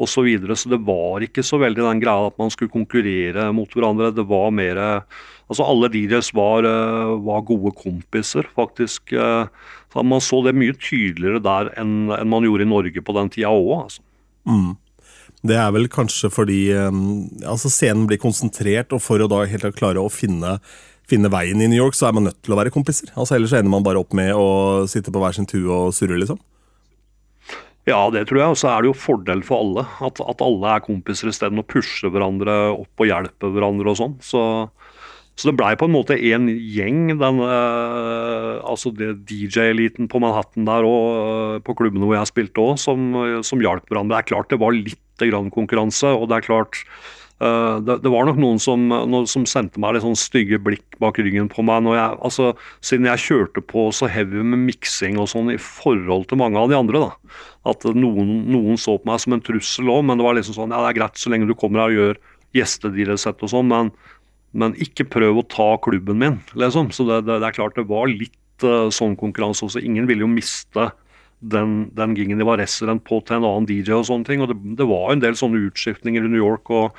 [0.00, 0.14] osv.
[0.14, 0.56] Så, videre.
[0.56, 4.14] så det var ikke så veldig den greia at man skulle konkurrere mot hverandre.
[4.16, 4.80] Det var mer
[5.50, 9.10] Altså alle deres var, uh, var gode kompiser, faktisk.
[9.10, 13.32] så Man så det mye tydeligere der enn, enn man gjorde i Norge på den
[13.34, 13.72] tida òg.
[13.88, 14.04] Altså.
[14.46, 14.76] Mm.
[15.50, 19.98] Det er vel kanskje fordi altså scenen blir konsentrert, og for å da helt klare
[19.98, 20.60] å finne,
[21.10, 23.10] finne, veien i New York, så er man nødt til å være kompiser.
[23.16, 26.18] Altså Ellers ender man bare opp med å sitte på hver sin tue og surre,
[26.20, 26.38] liksom.
[27.90, 28.54] Ja, det tror jeg.
[28.54, 29.84] Og så er det jo fordel for alle.
[30.06, 34.16] At, at alle er kompiser isteden og pusher hverandre opp og hjelper hverandre og sånn.
[34.24, 34.42] Så,
[35.34, 40.86] så, det blei på en måte en gjeng, den uh, altså DJ-eliten på Manhattan der
[40.88, 43.14] og uh, på klubbene hvor jeg spilte òg, som,
[43.46, 44.16] som hjalp hverandre.
[44.16, 46.14] Det er klart det var litt grann konkurranse.
[46.16, 46.84] Og det er klart
[47.40, 51.16] det, det, var nok noen som, noen som, sendte meg litt sånn stygge blikk bak
[51.16, 51.86] ryggen på meg.
[51.96, 52.50] jeg, altså,
[52.84, 56.68] Siden jeg kjørte på så heavy med miksing og sånn i forhold til mange av
[56.68, 57.00] de andre.
[57.06, 57.38] da,
[57.72, 60.74] At noen, noen så på meg som en trussel òg, men det var liksom sånn
[60.76, 62.20] ja det er greit så lenge du kommer her og gjør
[62.60, 63.92] gjestediresett og sånn, men,
[64.52, 66.90] men, ikke prøv å ta klubben min, liksom.
[66.92, 69.80] Så det, det, det er klart det var litt uh, sånn konkurranse også.
[69.80, 70.90] Ingen ville jo miste
[71.40, 74.44] den, den gingen de var resident på til en annen DJ og sånne ting.
[74.44, 76.68] og Det, det var en del sånne utskiftninger i New York.
[76.68, 76.96] og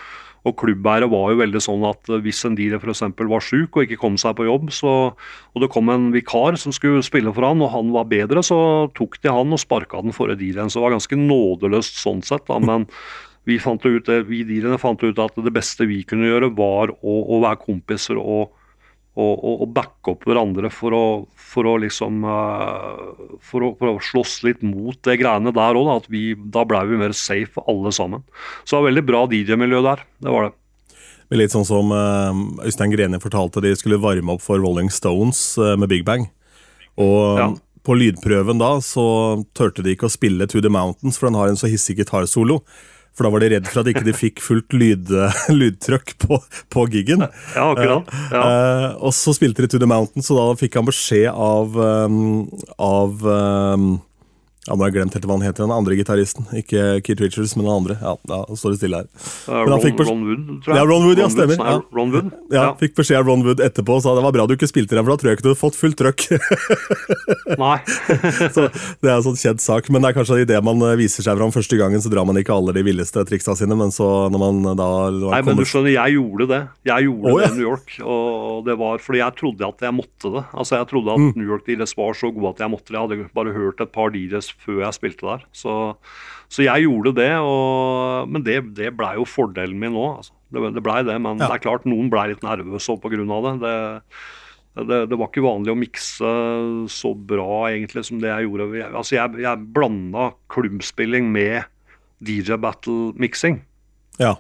[0.47, 3.03] og klubbeiere var jo veldig sånn at hvis en dealer f.eks.
[3.13, 6.73] var syk og ikke kom seg på jobb, så, og det kom en vikar som
[6.73, 8.57] skulle spille for han, og han var bedre, så
[8.97, 10.71] tok de han og sparka den forrige DJ-en.
[10.71, 12.47] Så det var ganske nådeløst sånn sett.
[12.49, 12.87] da, men
[13.49, 17.15] vi fant ut, vi DJ-ene fant ut at det beste vi kunne gjøre, var å,
[17.37, 18.49] å være kompiser og
[19.20, 21.05] og, og, og backe opp hverandre for å,
[21.36, 23.12] for å liksom uh,
[23.43, 25.89] for, å, for å, slåss litt mot det greiene der òg.
[26.07, 26.22] Da,
[26.55, 28.24] da ble vi mer safe alle sammen.
[28.64, 30.05] Så det var veldig bra DJ-miljø der.
[30.24, 30.53] Det var det.
[31.32, 32.32] Men Litt sånn som uh,
[32.64, 36.30] Øystein Greni fortalte de skulle varme opp for Rolling Stones uh, med Big Bang.
[36.99, 37.49] Og ja.
[37.88, 39.05] på lydprøven da så
[39.57, 42.62] turte de ikke å spille To The Mountains, for den har en så hissig gitarsolo.
[43.18, 45.09] For da var de redd for at ikke de fikk fullt lyd,
[45.62, 46.39] lydtrykk på,
[46.72, 47.26] på gigen.
[47.55, 48.14] Ja, akkurat.
[48.32, 48.43] Ja.
[48.43, 52.47] Uh, og så spilte de To The Mountain, så da fikk han beskjed av, um,
[52.80, 53.91] av um,
[54.68, 56.45] ja, Nå har jeg glemt helt hva han heter, den andre gitaristen.
[56.53, 57.95] Ikke Keith Richards, men den andre.
[57.97, 59.07] Ja, da står det stille her.
[59.49, 60.78] Ron, Ron, Wood, tror jeg.
[60.78, 61.57] Ja, Ron Wood, ja, stemmer.
[61.57, 61.80] Ja.
[61.97, 62.28] Ron Wood.
[62.53, 64.93] Ja, Fikk beskjed av Ron Wood etterpå og sa det var bra du ikke spilte
[64.93, 66.28] den, for da tror jeg ikke du hadde fått fullt trøkk.
[67.64, 67.80] Nei.
[68.53, 71.26] så Det er en sånn kjent sak, men det er kanskje idet man eh, viser
[71.26, 74.12] seg fram første gangen, så drar man ikke alle de villeste triksa sine, men så
[74.30, 76.62] når man da Nei, men du skjønner, jeg gjorde det.
[76.91, 79.97] Jeg gjorde oh, det i New York, og det var fordi jeg trodde at jeg
[79.97, 80.45] måtte det.
[80.53, 81.34] Altså, Jeg trodde at mm.
[81.39, 82.99] New York Dealers var så gode at jeg måtte det.
[82.99, 85.47] Jeg hadde bare hørt et par DJs før jeg spilte der.
[85.55, 85.77] Så,
[86.51, 90.05] så jeg gjorde det, og, men det, det blei jo fordelen min nå.
[90.19, 90.35] Altså.
[90.51, 91.47] Det, det blei det, men ja.
[91.47, 93.25] det er klart noen blei litt nervøse pga.
[93.47, 93.57] det.
[93.65, 93.75] det
[94.71, 96.29] det, det, var ikke vanlig å mikse
[96.91, 98.85] så bra egentlig som det jeg gjorde.
[98.87, 101.67] Altså jeg, jeg blanda klubbspilling med
[102.23, 103.59] DJ battle-miksing.
[104.21, 104.37] Ja.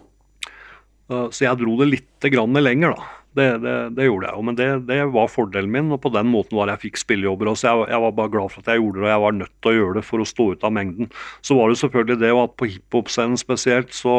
[1.11, 3.09] Uh, så jeg dro det litt lenger, da.
[3.31, 5.91] Det, det, det, gjorde jeg jo, men det, det, var fordelen min.
[5.95, 7.53] og På den måten var jeg fikk spillejobber.
[7.53, 7.69] også.
[7.69, 9.71] Jeg, jeg, var bare glad for at jeg gjorde det, og jeg var nødt til
[9.71, 11.11] å gjøre det for å stå ut av mengden.
[11.39, 14.17] Så var det selvfølgelig det at på hiphop-scenen spesielt, så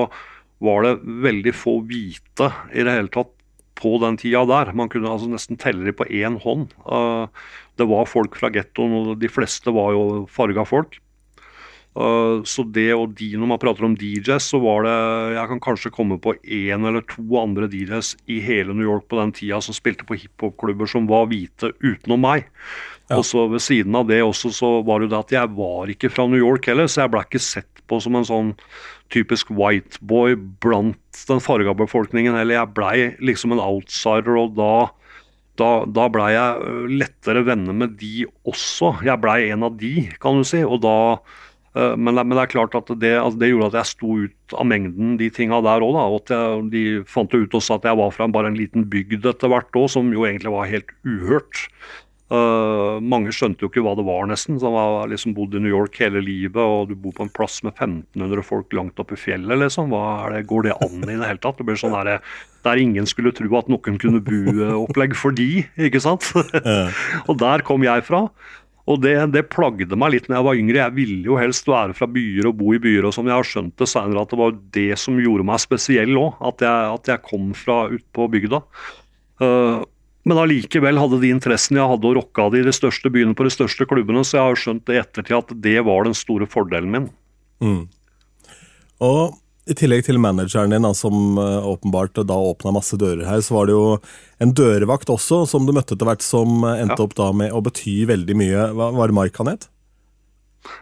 [0.63, 0.97] var det
[1.27, 3.35] veldig få hvite i det hele tatt
[3.83, 4.73] på den tida der.
[4.79, 6.73] Man kunne altså nesten telle dem på én hånd.
[6.87, 7.27] Uh,
[7.81, 11.02] det var folk fra gettoen, og de fleste var jo farga folk.
[11.93, 14.95] Uh, så det og de, når man prater om DJs, så var det
[15.35, 19.19] Jeg kan kanskje komme på én eller to andre DJs i hele New York på
[19.21, 22.49] den tida som spilte på hiphop-klubber som var hvite utenom meg.
[23.11, 23.19] Ja.
[23.19, 26.09] Og så ved siden av det også så var det det at jeg var ikke
[26.15, 28.55] fra New York heller, så jeg ble ikke sett på som en sånn
[29.13, 32.63] typisk white boy blant den farga befolkningen heller.
[32.63, 34.75] Jeg blei liksom en outsider, og da
[35.61, 38.95] da, da blei jeg lettere venner med de også.
[39.05, 40.63] Jeg blei en av de, kan du si.
[40.65, 40.97] Og da
[41.75, 44.57] Eh, men, men, det er klart at det, altså det, gjorde at jeg sto ut
[44.59, 45.99] av mengden, de tinga der òg.
[46.03, 49.53] Og at de fant ut også at jeg var fra bare en liten bygd etter
[49.53, 51.67] hvert òg, som jo egentlig var helt uhørt.
[52.33, 54.57] Uh, mange skjønte jo ikke hva det var, nesten.
[54.61, 57.59] Som har liksom bodd i New York hele livet, og du bor på en plass
[57.67, 59.93] med 1500 folk langt oppe i fjellet, liksom.
[59.93, 61.61] Det, går det an i det hele tatt?
[61.61, 62.23] Det blir sånn der,
[62.65, 66.31] der ingen skulle tro at noen kunne bo-opplegg for de, ikke sant?
[67.29, 68.25] og der kom jeg fra.
[68.91, 70.81] Og det, det, plagde meg litt når jeg var yngre.
[70.81, 73.07] Jeg ville jo helst være fra byer og bo i byer.
[73.07, 76.19] og som Jeg har skjønt det senere at det var det som gjorde meg spesiell
[76.19, 76.41] òg.
[76.51, 78.63] At, at, jeg kom fra ut på bygda.
[79.43, 79.85] Uh,
[80.27, 83.47] men allikevel hadde de interessene jeg hadde og rocka de i de største byene på
[83.47, 86.47] de største klubbene, så jeg har skjønt det i ettertid at det var den store
[86.51, 87.09] fordelen min.
[87.63, 87.81] Mm.
[89.03, 89.39] Og
[89.71, 93.69] i tillegg til manageren din, som uh, åpenbart da åpna masse dører her, så var
[93.69, 93.85] det jo
[94.43, 97.07] en dørvakt også, som du møtte etter hvert, som uh, endte ja.
[97.07, 98.69] opp da med å bety veldig mye.
[98.75, 99.69] Hva var det Mark han het?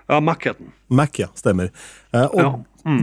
[0.08, 0.72] Ja, Mac het den.
[0.92, 1.28] Mac, ja.
[1.36, 1.72] Stemmer.
[2.14, 2.52] Uh, og ja.
[2.88, 3.02] mm.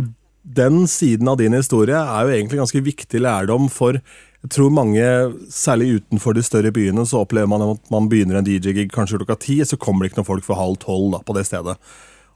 [0.57, 4.01] den siden av din historie er jo egentlig ganske viktig lærdom for
[4.45, 5.03] jeg tror mange,
[5.51, 9.35] særlig utenfor de større byene, så opplever man at man begynner en DJ-gig kanskje klokka
[9.43, 11.73] ti, så kommer det ikke noen folk for halv tolv på det stedet.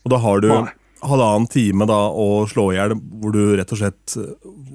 [0.02, 3.74] Og da har du Nei halvannen time da å slå i hjel, hvor du rett
[3.74, 4.32] og slett eh,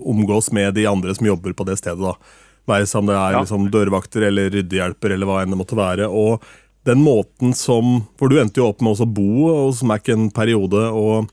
[0.07, 2.03] omgås med de andre som jobber på det stedet.
[2.03, 2.15] da.
[2.67, 3.43] Være som det er ja.
[3.43, 6.09] liksom, dørvakter eller ryddehjelper eller hva enn det måtte være.
[6.11, 6.43] Og
[6.87, 10.83] den måten som For du endte jo opp med å bo hos Mac en periode.
[10.91, 11.31] og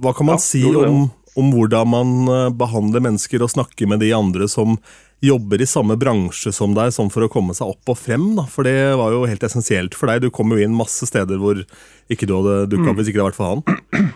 [0.00, 1.06] Hva kan man ja, si om,
[1.36, 4.78] om, hvordan man eh, behandler mennesker og snakker med de andre som
[5.22, 8.32] jobber i samme bransje som deg, sånn for å komme seg opp og frem?
[8.38, 10.24] da, For det var jo helt essensielt for deg.
[10.24, 11.62] Du kom jo inn masse steder hvor
[12.12, 13.00] ikke du hadde dukka opp mm.
[13.00, 14.12] hvis ikke det hadde vært for han.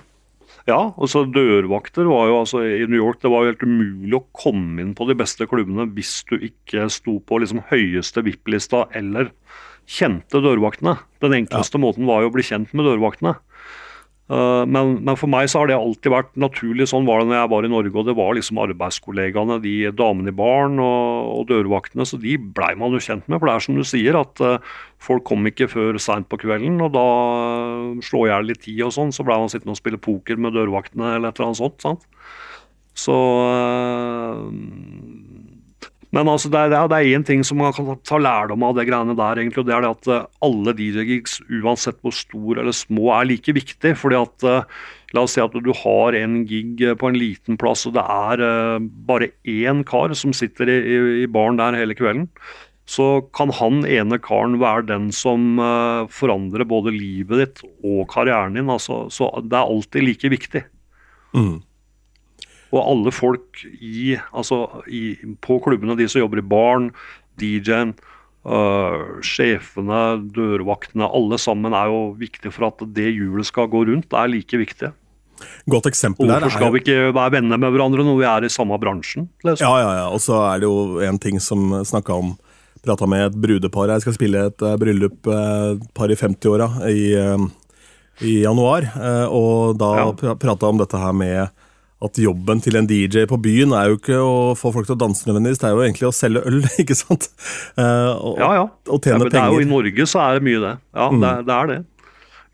[0.66, 4.24] Ja, altså dørvakter var jo altså i New York det var jo helt umulig å
[4.34, 9.30] komme inn på de beste klubbene hvis du ikke sto på liksom høyeste VIP-lista eller
[9.86, 10.96] kjente dørvaktene.
[11.22, 11.84] Den enkleste ja.
[11.84, 13.36] måten var jo å bli kjent med dørvaktene.
[14.26, 16.88] Uh, men, men, for meg så har det alltid vært naturlig.
[16.90, 17.92] Sånn var det når jeg var i Norge.
[17.94, 22.06] og Det var liksom arbeidskollegaene, de damene i baren og, og dørvaktene.
[22.08, 23.38] Så de blei man jo kjent med.
[23.38, 26.80] For det er som du sier, at uh, folk kom ikke før seint på kvelden.
[26.82, 27.06] Og da
[28.02, 30.58] uh, jeg i litt tid og sånn, så blei man sittende og spille poker med
[30.58, 31.80] dørvaktene eller et eller annet sånt.
[31.86, 32.10] sant?
[32.96, 33.12] Så
[36.14, 39.40] men altså, det er én ting som man kan ta lærdom av det greiene der,
[39.40, 43.30] egentlig, og det er det at uh, alle DJ-gigs, uansett hvor stor eller små, er
[43.30, 43.96] like viktig.
[43.98, 44.84] fordi at uh,
[45.14, 48.80] La oss si at du har en gig på en liten plass, og det er
[49.06, 50.80] bare én kar som sitter i,
[51.22, 52.26] i baren der hele kvelden.
[52.90, 55.62] Så kan han ene karen være den som
[56.10, 58.68] forandrer både livet ditt og karrieren din.
[58.68, 60.64] Altså, så det er alltid like viktig.
[61.38, 61.62] Mm.
[62.74, 66.90] Og alle folk i, altså i, på klubbene, de som jobber i baren,
[67.38, 67.94] DJ-en,
[68.46, 70.02] øh, sjefene,
[70.34, 74.08] dørvaktene, alle sammen er jo viktige for at det hjulet skal gå rundt.
[74.10, 74.92] Det er like viktig.
[75.68, 78.78] Godt eksempel Hvorfor skal vi ikke være venner med hverandre når vi er i samme
[78.80, 79.28] bransjen?
[79.44, 79.66] Liksom?
[79.66, 80.06] Ja, ja, ja.
[80.08, 82.36] Og så er det jo en ting som snakka om
[82.86, 83.90] Prata med et brudepar.
[83.90, 87.42] Jeg skal spille et uh, bryllup, uh, par i 50-åra, i, uh,
[88.22, 88.86] i, januar.
[89.26, 90.34] og da ja.
[90.38, 91.48] prata om dette her med
[92.04, 95.00] at jobben til en DJ på byen er jo ikke å få folk til å
[95.00, 97.30] danse nødvendigvis, det er jo egentlig å selge øl, ikke sant?
[97.78, 98.64] Uh, og, ja, ja.
[98.92, 99.54] Og tjene ja, penger.
[99.56, 100.74] Jo, I Norge så er det mye det.
[100.92, 101.22] Ja, mm.
[101.24, 101.78] det, det, er det.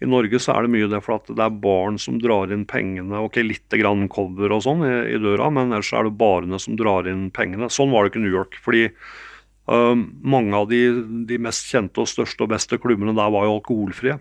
[0.02, 2.62] I Norge så er det mye det, for at det er barn som drar inn
[2.70, 3.24] pengene.
[3.26, 6.78] Ok, litt grann cover og sånn i, i, døra, men ellers er det barene som
[6.78, 7.70] drar inn pengene.
[7.72, 8.60] Sånn var det ikke i New York.
[8.62, 10.84] fordi uh, mange av de,
[11.26, 14.20] de, mest kjente og største og beste klubbene der var jo alkoholfrie.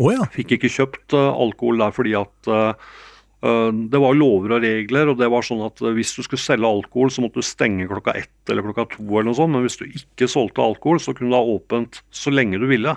[0.00, 0.24] Oh, ja.
[0.32, 2.98] Fikk ikke kjøpt uh, alkohol der fordi at Eh,
[3.40, 6.68] det var lover og regler, og det var sånn at eh, hvis du skulle selge
[6.68, 9.80] alkohol, så måtte du stenge klokka ett eller klokka to, eller noe sånt, men hvis
[9.80, 12.92] du ikke solgte alkohol, så kunne du ha åpent så lenge du ville.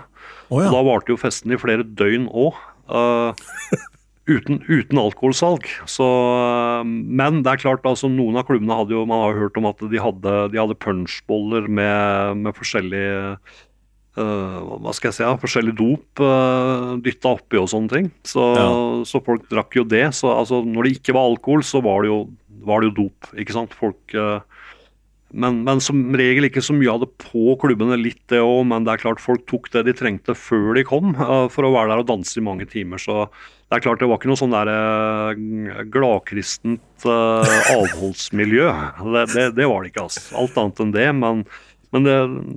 [0.50, 0.68] Oh, ja.
[0.68, 2.60] Og da varte jo festen i flere døgn òg.
[2.84, 3.84] Uh, eh,
[4.36, 5.64] uten, uten, alkoholsalg.
[5.88, 9.46] Så, uh, men det er klart, altså, noen av klubbene hadde jo Man har jo
[9.46, 13.38] hørt om at de hadde, de hadde punchboller med, med forskjellige
[14.14, 18.10] Uh, hva skal jeg si, ja, forskjellig dop uh, dytta oppi og sånne ting.
[18.22, 18.68] Så, ja.
[19.10, 20.06] så, folk drakk jo det.
[20.14, 22.20] Så altså, når det ikke var alkohol, så var det jo,
[22.62, 23.32] var det jo dop.
[23.34, 23.74] ikke sant?
[23.74, 24.38] Folk, uh,
[25.34, 28.62] men, men, som regel ikke så mye av det på klubbene, litt det òg.
[28.70, 31.74] Men det er klart folk tok det de trengte før de kom, uh, for å
[31.74, 33.02] være der og danse i mange timer.
[33.02, 38.70] Så det er klart det var ikke noe sånn der gladkristent avholdsmiljø.
[39.02, 40.06] Det, det, det, var det ikke.
[40.06, 40.28] altså.
[40.38, 41.12] Alt annet enn det.
[41.18, 41.48] men
[41.94, 42.14] men det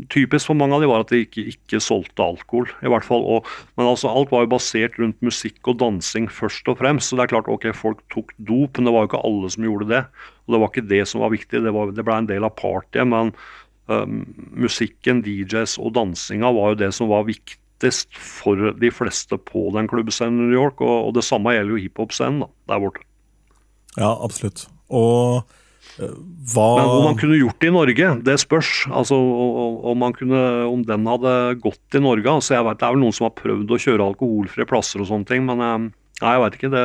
[0.10, 2.72] typisk for mange av de var at de ikke, ikke solgte alkohol.
[2.82, 3.22] i hvert fall.
[3.22, 7.12] Og, men altså, alt var jo basert rundt musikk og dansing først og fremst.
[7.12, 9.68] Så det er klart, ok, folk tok dop, men det var jo ikke alle som
[9.68, 10.02] gjorde det.
[10.48, 13.06] Og det var ikke det som var viktig, det, det ble en del av partyet.
[13.14, 13.30] Men
[13.94, 14.24] um,
[14.66, 19.92] musikken, DJs og dansinga var jo det som var viktigst for de fleste på den
[19.92, 20.82] klubbscenen i New York.
[20.82, 23.06] Og, og det samme gjelder jo hiphop-scenen der borte.
[24.02, 24.66] Ja, absolutt.
[24.90, 25.46] Og
[25.98, 28.72] hva Men hvor man kunne gjort det i Norge, det spørs.
[28.94, 31.34] Altså, om, kunne, om, den hadde
[31.64, 32.30] gått i Norge.
[32.38, 35.10] Altså, jeg vet, det er vel noen som har prøvd å kjøre alkoholfrie plasser og
[35.10, 35.78] sånne ting, men eh,
[36.22, 36.72] nei, jeg vet ikke.
[36.76, 36.84] Det,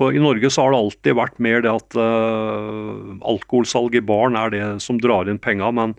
[0.00, 4.38] på, I Norge så har det alltid vært mer det at uh, alkoholsalg i baren
[4.38, 5.72] er det som drar inn penga.
[5.76, 5.98] Men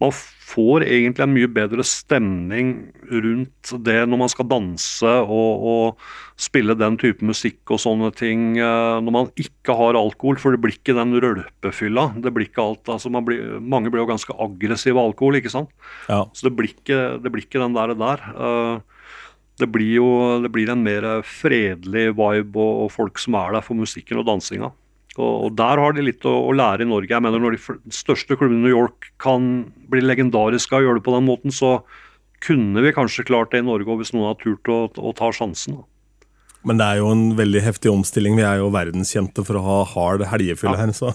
[0.00, 0.12] man
[0.50, 2.72] får egentlig en mye bedre stemning
[3.10, 6.04] rundt det når man skal danse og, og,
[6.40, 10.62] spille den type musikk og sånne ting eh, når man ikke har alkohol, for det
[10.62, 12.06] blir ikke den rølpefylla.
[12.24, 15.68] Det blir ikke alt, altså blir, Mange blir jo ganske aggressive av alkohol, ikke sant.
[16.08, 16.22] Ja.
[16.32, 17.92] Så det blir, ikke, det blir ikke den der.
[18.00, 18.24] der.
[18.32, 19.04] Eh,
[19.60, 20.08] det blir jo
[20.40, 24.30] det blir en mer fredelig vibe og, og folk som er der for musikken og
[24.32, 24.72] dansinga.
[25.18, 27.10] Og der har de litt å, å lære i Norge.
[27.10, 31.06] Jeg mener Når de største klubbene i New York kan bli legendariske og gjøre det
[31.08, 31.80] på den måten, så
[32.40, 35.82] kunne vi kanskje klart det i Norge hvis noen har turt å, å ta sjansen.
[36.60, 38.34] Men det er jo en veldig heftig omstilling.
[38.36, 40.82] Vi er jo verdenskjente for å ha hard helgefylle ja.
[40.82, 41.12] her, så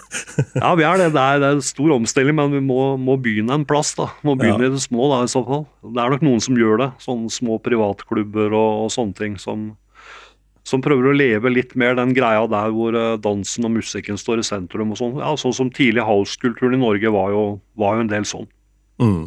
[0.64, 1.12] Ja, vi er det.
[1.14, 3.92] Det er, det er, en stor omstilling, men vi må, må begynne en plass.
[3.98, 4.08] da.
[4.26, 4.72] Må begynne ja.
[4.72, 5.68] i det små, da, i så fall.
[5.86, 6.90] Det er nok noen som gjør det.
[7.06, 9.70] Sånne små privatklubber og, og sånne ting som
[10.70, 14.42] som prøver å leve litt mer den greia der hvor eh, dansen og musikken står
[14.42, 14.92] i sentrum.
[14.94, 17.44] og Sånn ja, sånn som tidlig house-kulturen i Norge var jo,
[17.80, 18.46] var jo, en del sånn.
[19.02, 19.24] Mm.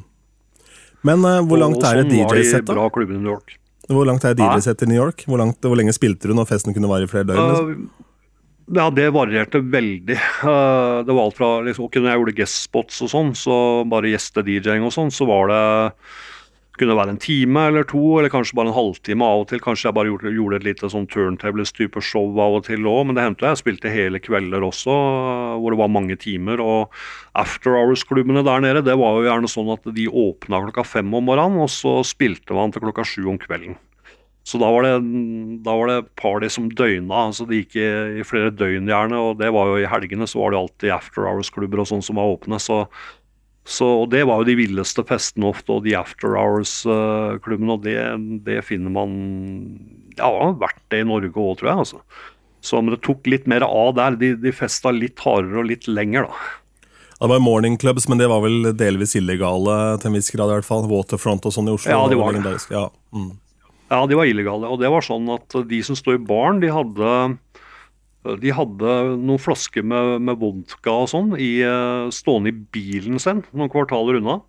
[1.03, 2.77] Men uh, hvor langt og, er et DJ-sett, da?
[2.77, 3.57] Bra klubben i New York.
[3.91, 5.25] Hvor langt er DJ-sett i New York?
[5.27, 7.49] Hvor, langt, hvor, lenge spilte du når festen kunne vare i flere døgn?
[7.51, 7.71] Liksom?
[7.73, 8.09] Uh,
[8.79, 10.19] ja, det varierte veldig.
[10.45, 13.57] Uh, det var alt fra liksom, Når jeg gjorde guest spots og sånn, så
[13.91, 15.65] bare gjeste-DJ-ing og sånn, så var det
[16.79, 19.61] kunne være en time eller to, eller kanskje bare en halvtime av og til.
[19.63, 23.17] Kanskje jeg bare gjorde, gjorde et lite sånn turntables-type show av og til òg, men
[23.17, 24.97] det hendte jeg spilte hele kvelder også,
[25.61, 26.63] hvor det var mange timer.
[26.63, 26.93] Og
[27.37, 31.29] after hours-klubbene der nede, det var jo gjerne sånn at de åpna klokka fem om
[31.29, 33.77] morgenen, og så spilte man til klokka sju om kvelden.
[34.43, 34.97] Så da var, det,
[35.63, 37.29] da var det party som døgna.
[37.29, 40.41] altså Det gikk i, i flere døgn gjerne, og det var jo i helgene så
[40.41, 42.59] var det alltid after hours-klubber og sånn som var åpne.
[42.59, 42.83] så
[43.63, 47.77] så, og Det var jo de villeste festene ofte, og de after hours-klubbene.
[47.77, 47.95] og det,
[48.43, 49.13] det, finner man
[50.17, 51.77] Ja, det har vært det i Norge òg, tror jeg.
[51.85, 52.01] altså.
[52.63, 54.19] Så men det tok litt mer av der.
[54.19, 56.43] De, de festa litt hardere og litt lenger, da.
[57.19, 60.51] Ja, det var morning clubs, men det var vel delvis illegale til en viss grad?
[60.51, 60.83] i hvert fall.
[60.91, 61.93] Waterfront og sånn i Oslo.
[61.95, 62.55] Ja, de var det.
[62.67, 62.89] Ja.
[63.15, 63.31] Mm.
[63.93, 64.67] ja, de var illegale.
[64.67, 67.13] Og det var sånn at de som sto i baren, de hadde
[68.39, 71.57] de hadde noen flasker med, med vodka og sånn i,
[72.15, 74.39] stående i bilen sin noen kvartaler unna.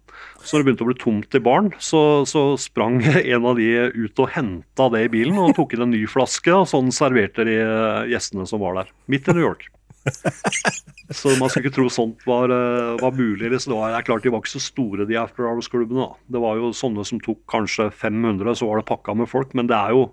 [0.44, 3.00] Så når det begynte å bli tomt i baren, så, så, sprang
[3.34, 6.52] en av de ut og henta det i bilen og tok inn en ny flaske,
[6.52, 8.92] og sånn serverte de uh, gjestene som var der.
[9.10, 9.70] Midt i New York.
[11.16, 13.48] Så man skulle ikke tro sånt var, uh, var mulig.
[13.48, 16.10] Det, var, det er klart De var ikke så store, de After Hours-klubbene.
[16.32, 19.56] Det var jo sånne som tok kanskje 500, så var det pakka med folk.
[19.56, 20.06] Men det er jo,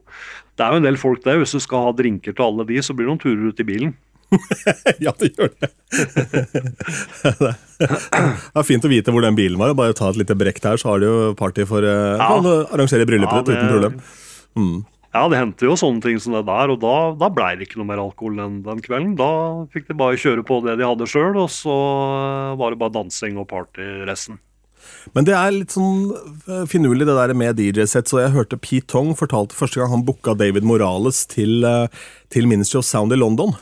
[0.62, 1.42] det er jo en del folk, der.
[1.42, 3.66] Hvis du skal ha drinker til alle de, så blir det noen turer ut i
[3.66, 3.96] bilen.
[5.04, 5.70] ja, det gjør det.
[7.82, 9.74] det er fint å vite hvor den bilen var.
[9.76, 12.30] Bare ta et lite brekk der, så har du jo party for å ja.
[12.30, 12.48] Kan
[12.78, 13.98] arrangere bryllupet ditt ja, uten problem.
[14.54, 14.78] Mm.
[15.12, 17.82] Ja, det hendte jo sånne ting som det der, og da, da blei det ikke
[17.82, 19.18] noe mer alkohol den, den, kvelden.
[19.20, 19.32] Da
[19.74, 21.76] fikk de bare kjøre på det de hadde sjøl, og så
[22.22, 24.40] eh, var det bare dansing og party resten.
[25.16, 28.10] Men det er litt sånn eh, finurlig det der med DJ-sett.
[28.12, 31.88] Så jeg hørte Pete Tong fortalte første gang han booka David Morales til, eh,
[32.34, 33.56] til Ministry of Sound i London.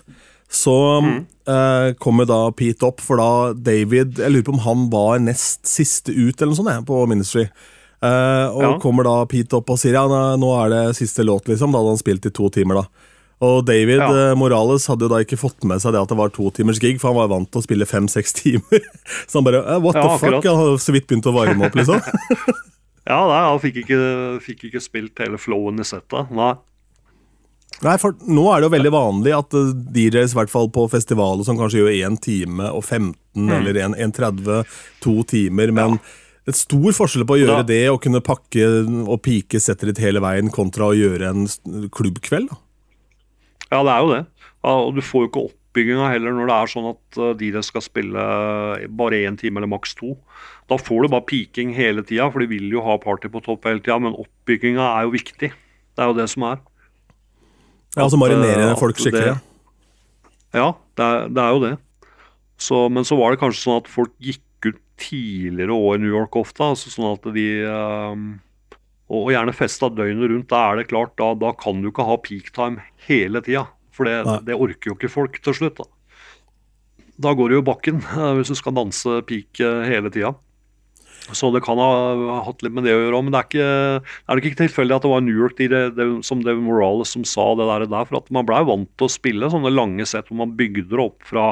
[0.49, 0.75] Så
[1.05, 1.17] mm.
[1.53, 5.67] eh, kommer da Pete opp, for da David Jeg lurer på om han var nest
[5.69, 7.45] siste ut eller noe sånt på Ministry.
[7.99, 8.73] Eh, og ja.
[8.81, 10.05] kommer da Pete opp og sier ja,
[10.39, 11.73] nå er det siste låt, liksom.
[11.73, 13.08] Da hadde han spilt i to timer, da.
[13.45, 14.09] Og David ja.
[14.11, 16.81] uh, Morales hadde jo da ikke fått med seg det at det var to timers
[16.83, 18.87] gig, for han var vant til å spille fem-seks timer.
[19.25, 20.39] Så han bare uh, what ja, the fuck?
[20.43, 22.01] Han hadde så vidt begynt å varme opp, liksom.
[23.11, 24.01] ja, nei, han fikk ikke,
[24.43, 26.33] fikk ikke spilt hele flowen i settet.
[26.35, 26.55] Nei.
[27.79, 31.45] Nei, for Nå er det jo veldig vanlig at DJs, i hvert fall på festivaler,
[31.47, 33.53] som kanskje gjør 1 time og 15 mm.
[33.55, 37.67] eller 1.30, to timer, men ja det er stor forskjell på å gjøre da.
[37.69, 38.63] det og kunne pakke
[39.03, 41.43] og pike settet ditt hele veien, kontra å gjøre en
[41.93, 42.49] klubbkveld.
[42.49, 42.57] da.
[43.69, 44.21] Ja, det er jo det.
[44.69, 47.85] Og du får jo ikke oppbygginga heller når det er sånn at de de skal
[47.85, 48.23] spille
[49.01, 50.15] bare én time eller maks to.
[50.69, 53.65] Da får du bare piking hele tida, for de vil jo ha party på topp
[53.69, 53.97] hele tida.
[54.01, 55.49] Men oppbygginga er jo viktig.
[55.49, 56.59] Det er jo det som er.
[57.95, 59.37] Ja, altså marinere folk skikkelig?
[59.37, 60.67] Det, ja,
[60.97, 61.73] det er, det er, jo det.
[62.61, 66.13] Så, men så var det kanskje sånn at folk gikk ut tidligere år i New
[66.13, 66.63] York ofte.
[66.63, 68.29] altså sånn at de um,
[69.09, 70.49] Og gjerne festa døgnet rundt.
[70.51, 73.65] Da er det klart, da, da kan du ikke ha peak time hele tida.
[73.95, 75.81] For det, det, orker jo ikke folk til slutt.
[75.81, 75.87] Da,
[77.25, 78.03] da går det jo bakken
[78.37, 80.35] hvis du skal danse peak uh, hele tida.
[81.35, 83.21] Så det kan ha hatt litt med det å gjøre.
[83.25, 83.67] Men det er, ikke,
[83.99, 87.25] er det ikke tilfeldig at det var New York de, de, som David Morales som
[87.27, 88.07] sa det der, der.
[88.09, 91.03] For at man blei vant til å spille sånne lange sett hvor man bygde det
[91.03, 91.51] opp fra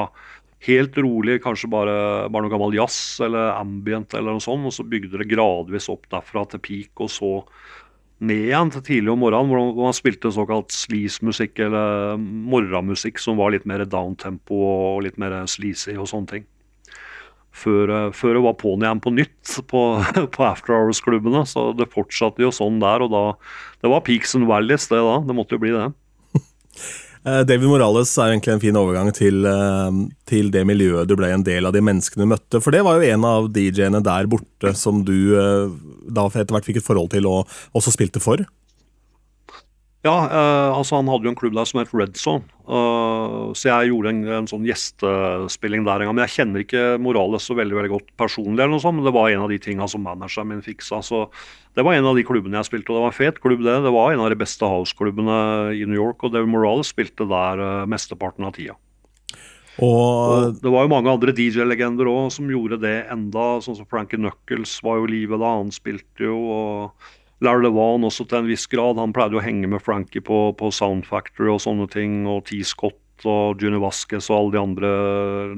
[0.66, 1.98] helt rolig, kanskje bare,
[2.32, 6.08] bare noe gammel jazz eller ambient eller noe sånt, og så bygde det gradvis opp
[6.10, 7.32] derfra til peak, og så
[8.18, 13.54] ned igjen til tidlig om morgenen, hvor man spilte såkalt sleaze-musikk eller morgenmusikk som var
[13.54, 16.48] litt mer downtempo og litt mer sleazy og sånne ting.
[17.58, 19.82] Før, før det var på'n igjen på nytt på,
[20.34, 21.44] på After Hours-klubbene.
[21.48, 23.24] Så det fortsatte jo sånn der, og da
[23.82, 25.18] Det var peaks and valleys, det da.
[25.26, 25.88] Det måtte jo bli det.
[27.28, 29.98] Eh, David Morales er egentlig en fin overgang til, eh,
[30.28, 32.60] til, det miljøet du ble en del av, de menneskene du møtte.
[32.62, 35.66] For det var jo en av DJ-ene der borte som du eh,
[36.08, 38.44] da etter hvert fikk et forhold til og også spilte for.
[40.06, 42.46] Ja, eh, altså han hadde jo en klubb der som het Red Zone.
[42.68, 46.14] Uh, så jeg gjorde en, en, sånn gjestespilling der en gang.
[46.14, 49.14] Men jeg kjenner ikke Morales så veldig veldig godt personlig, eller noe sånt, men det
[49.16, 51.00] var en av de tinga som manageren min fiksa.
[51.02, 51.24] Så
[51.74, 53.78] det var en av de klubbene jeg spilte, og det var en fet klubb, det.
[53.88, 55.40] Det var en av de beste house-klubbene
[55.74, 58.78] i New York, og David Morales spilte der uh, mesteparten av tida.
[59.78, 63.88] Og, og, Det var jo mange andre DJ-legender òg som gjorde det enda, sånn som
[63.90, 66.38] Frankie Knuckles var jo i live da, han spilte jo.
[66.54, 67.08] og
[67.44, 68.98] Larry Levan også til en viss grad.
[68.98, 72.24] Han pleide å henge med Frankie på, på Sound Factory og sånne ting.
[72.30, 72.62] Og T.
[72.66, 74.90] Scott og Juni Vasquez og alle de andre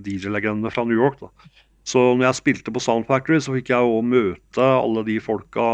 [0.04, 1.20] DJ-legendene fra New York.
[1.20, 1.50] da.
[1.90, 5.64] Så når jeg spilte på Sound Factory, så fikk jeg jo møte alle de folka,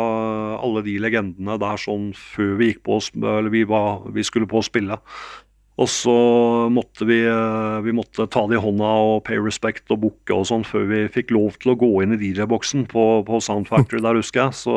[0.63, 4.63] alle de legendene der sånn før vi gikk på, eller vi, var, vi skulle på
[4.63, 5.01] å spille.
[5.77, 6.15] Og så
[6.73, 7.19] måtte vi,
[7.85, 11.03] vi måtte ta det i hånda og pay respect og booke og sånn før vi
[11.13, 14.57] fikk lov til å gå inn i DJ-boksen på, på Sound Factory der, husker jeg.
[14.63, 14.77] Så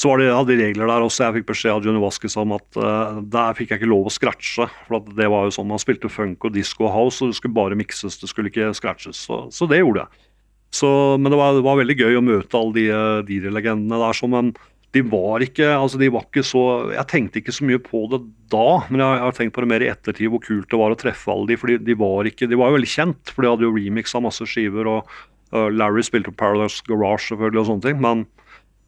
[0.00, 1.26] så var det, hadde de regler der også.
[1.26, 4.12] Jeg fikk beskjed av Johnny Vasquez om at uh, der fikk jeg ikke lov å
[4.14, 4.64] scratche.
[4.86, 7.76] For det var jo sånn man spilte funk og disco house, og det skulle bare
[7.76, 9.20] mikses, det skulle ikke scratches.
[9.28, 10.24] Så, så det gjorde jeg.
[10.72, 10.88] Så,
[11.20, 14.16] men det var, det var, veldig gøy å møte alle de, eh, de legendene der.
[14.16, 14.54] Så, men
[14.94, 18.24] de var ikke altså de var ikke så Jeg tenkte ikke så mye på det
[18.50, 20.98] da, men jeg, har tenkt på det mer i ettertid hvor kult det var å
[20.98, 23.68] treffe alle de, For de var ikke, de var jo veldig kjent, for de hadde
[23.68, 24.88] jo remixa masse skiver.
[24.90, 25.12] og
[25.52, 28.00] uh, Larry spilte på Paradise Garage selvfølgelig og sånne ting.
[28.02, 28.24] men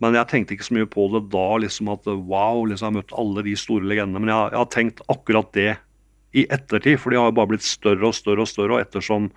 [0.03, 2.98] men jeg tenkte ikke så mye på det da, liksom at wow, liksom jeg har
[2.98, 4.22] møtt alle de store legendene.
[4.24, 5.68] Men jeg, jeg, har tenkt akkurat det
[6.32, 8.74] i ettertid, for de har jo bare blitt større og større og større.
[8.74, 9.28] Og ettersom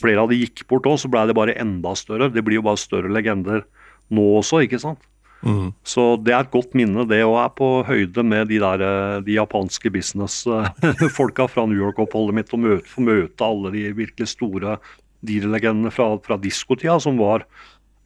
[0.00, 2.30] flere av de gikk bort òg, så ble det bare enda større.
[2.32, 3.66] Det blir jo bare større legender
[4.14, 5.04] nå også, ikke sant.
[5.44, 5.70] Mm.
[5.86, 8.84] Så det er et godt minne, det òg er på høyde med de der
[9.26, 12.54] de japanske businessfolka fra New York-oppholdet mitt.
[12.56, 14.78] Å møte, få møte alle de virkelig store
[15.26, 17.44] DJ-legendene fra, fra diskotida som var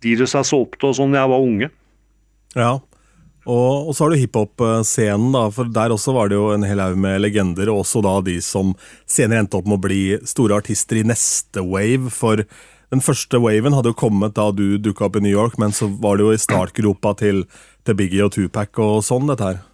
[0.05, 1.71] dyret jeg så opp til sånn da jeg var unge.
[2.59, 2.81] Ja,
[3.49, 6.83] og, og, så har du hiphop-scenen, da, for der også var det jo en hel
[6.83, 8.75] haug med legender, og også da de som
[9.09, 12.13] senere endte opp med å bli store artister i neste wave.
[12.13, 12.45] For
[12.93, 15.89] den første waven hadde jo kommet da du dukka opp i New York, men så
[15.89, 17.47] var det jo i startgropa til,
[17.89, 19.65] til Biggie og Tupac og sånn, dette her.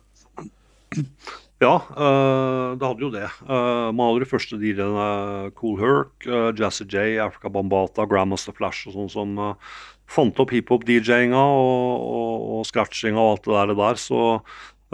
[1.57, 3.27] Ja, uh, det hadde jo det.
[3.49, 8.95] Uh, man hadde de første dealene Cool Herc, Jazzy J, Africa Bambata, Grandmaster Flash og
[8.95, 9.41] sånn som
[10.11, 13.75] fant opp hiphop-DJ-inga og, og, og scratchinga og alt det der.
[13.81, 14.23] der så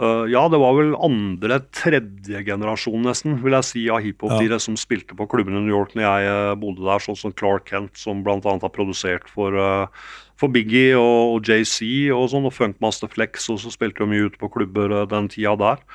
[0.01, 4.61] uh, ja, det var vel andre, tredje generasjon nesten, vil jeg si, av hiphop-DJ ja.
[4.65, 7.69] som spilte på klubben i New York når jeg uh, bodde der, sånn som Clark
[7.69, 8.39] Kent, som bl.a.
[8.41, 10.09] har produsert for, uh,
[10.39, 14.27] for Biggie og, og JC og sånn, og Funkmaster Flex, og så spilte de mye
[14.31, 15.85] ute på klubber den tida der.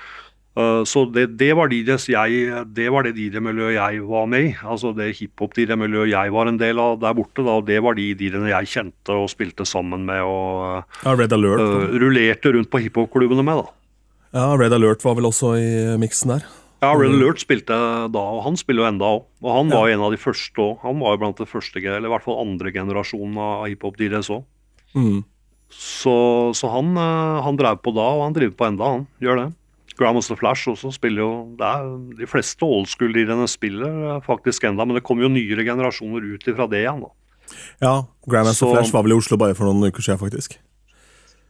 [0.59, 4.52] Eh, så det, det, var DJs jeg, det var det DJ-miljøet jeg var med i.
[4.66, 7.44] Altså det hiphop-DJ-miljøet jeg var en del av der borte.
[7.44, 11.34] Da, og det var de DJ-ene jeg kjente og spilte sammen med og ja, Red
[11.36, 13.62] Alert, uh, rullerte rundt på hiphop-klubbene med.
[13.62, 13.74] da.
[14.38, 16.48] Ja, Red Alert var vel også i miksen der?
[16.82, 17.78] Ja, Red Alert spilte
[18.14, 19.24] da, og han spiller jo enda òg.
[19.42, 20.76] Og han var en av de første òg.
[20.82, 24.46] Han var jo blant det første, eller i hvert fall andre generasjonen av hiphop-DJs òg.
[24.98, 25.22] Mm.
[25.68, 26.14] Så,
[26.56, 29.09] så, han, eh, han drev på da, og han driver på enda, han.
[29.22, 29.48] Gjør det.
[29.99, 31.88] Grandmaster Flash også spiller jo det er,
[32.20, 36.84] De fleste oldschool-lirene spiller faktisk enda, men det kommer jo nyere generasjoner ut ifra det
[36.84, 37.05] igjen.
[37.05, 37.12] da.
[37.82, 37.94] Ja,
[38.28, 40.59] Grandmaster Flash var vel i Oslo bare for noen uker siden, faktisk.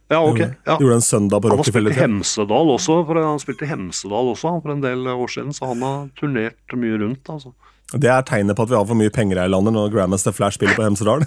[0.09, 0.39] Ja, ok.
[0.65, 0.77] Ja.
[0.79, 1.93] Gjorde en søndag på Rockefeller.
[1.93, 5.69] Han spilte Hemsedal også, for han spilte Hemsedal også for en del år siden, så
[5.69, 7.29] han har turnert mye rundt.
[7.29, 7.53] altså.
[7.93, 10.33] Det er tegnet på at vi har for mye penger her i landet når Grandmaster
[10.33, 11.25] Flash spiller på Hemsedal.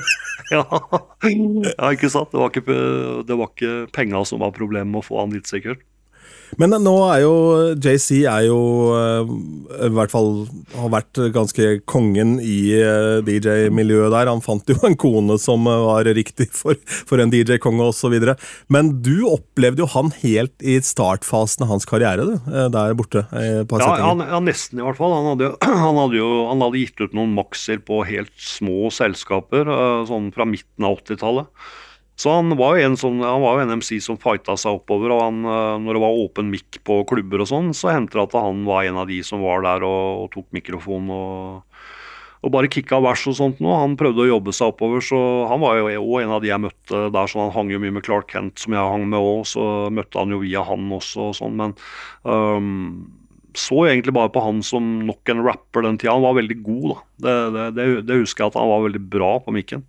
[0.54, 0.64] ja.
[0.66, 2.34] ja, ikke sant.
[2.34, 2.78] Det var ikke,
[3.26, 5.82] det var ikke penga som var problemet med å få han dit, sikkert.
[6.60, 7.34] Men nå er jo
[7.74, 8.58] JC er jo
[8.94, 9.32] eh,
[9.88, 10.44] i hvert fall
[10.76, 14.30] har vært ganske kongen i eh, DJ-miljøet der.
[14.30, 18.14] Han fant jo en kone som var riktig for, for en DJ-konge osv.
[18.72, 23.24] Men du opplevde jo han helt i startfasen av hans karriere du, eh, der borte.
[23.34, 25.16] ja, han, ja, nesten i hvert fall.
[25.16, 25.54] Han hadde,
[25.86, 29.68] han hadde jo han hadde gitt ut noen makser på helt små selskaper
[30.08, 31.50] sånn fra midten av 80-tallet.
[32.16, 35.10] Så han var jo en, sånn, han var jo en MC som fighta seg oppover.
[35.10, 38.28] og han, eh, Når det var åpen mikk på klubber og sånn, så hendte det
[38.28, 41.64] at han var en av de som var der og, og tok mikrofonen og,
[42.44, 43.80] og bare kicka vers og sånt noe.
[43.80, 45.18] Han prøvde å jobbe seg oppover, så
[45.50, 47.26] han var jo òg en av de jeg møtte der.
[47.26, 50.20] så Han hang jo mye med Clark Kent, som jeg hang med òg, så møtte
[50.20, 51.58] han jo via han også og sånn.
[51.58, 51.74] Men
[52.22, 53.23] um,
[53.58, 56.14] så egentlig bare på han som nok en rapper den tida.
[56.16, 57.00] Han var veldig god, da.
[57.24, 57.34] Det,
[57.76, 59.84] det, det, husker jeg at han var veldig bra på mikken.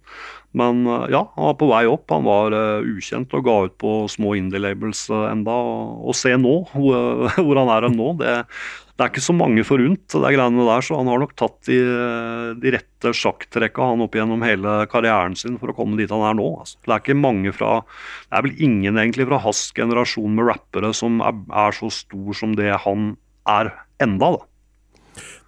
[0.56, 2.08] Men eh, ja, han var på vei opp.
[2.14, 5.56] Han var uh, ukjent og ga ut på små indie-labels uh, enda.
[6.00, 8.36] Og, se nå, hvor, hvor han er nå, det,
[8.96, 11.82] det er ikke så mange forunt, de greiene der, så han har nok tatt de,
[12.64, 16.38] de rette sjakktrekka han opp gjennom hele karrieren sin for å komme dit han er
[16.40, 16.48] nå.
[16.62, 16.80] Altså.
[16.80, 20.94] Det er ikke mange fra Det er vel ingen egentlig fra hans generasjon med rappere
[20.96, 23.14] som er, er så stor som det han
[23.48, 23.72] er
[24.04, 24.46] enda, da.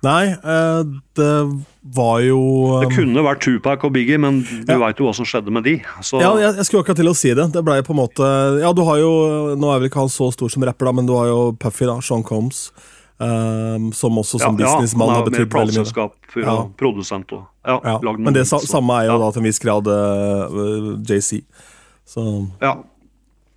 [0.05, 0.81] Nei, eh,
[1.17, 1.35] det
[1.97, 2.41] var jo
[2.83, 4.77] Det kunne vært Tupac og Biggie, men du ja.
[4.83, 5.77] veit jo hva som skjedde med de.
[6.05, 6.19] Så.
[6.21, 7.47] Ja, jeg, jeg skulle akkurat til å si det.
[7.55, 8.27] Det ble på en måte
[8.61, 9.09] Ja, du har jo
[9.57, 11.87] Nå er vel ikke han så stor som rapper, da, men du har jo Puffy,
[11.89, 11.97] da.
[12.05, 12.67] Sean Combs.
[13.17, 16.03] Um, som også som ja, businessmann har betydd veldig mye.
[16.43, 18.11] Ja, produsent og ja, ja.
[18.13, 21.41] Men det så, samme er jo da til en viss grad uh, eh, JC.
[22.05, 22.27] Så
[22.61, 22.75] ja.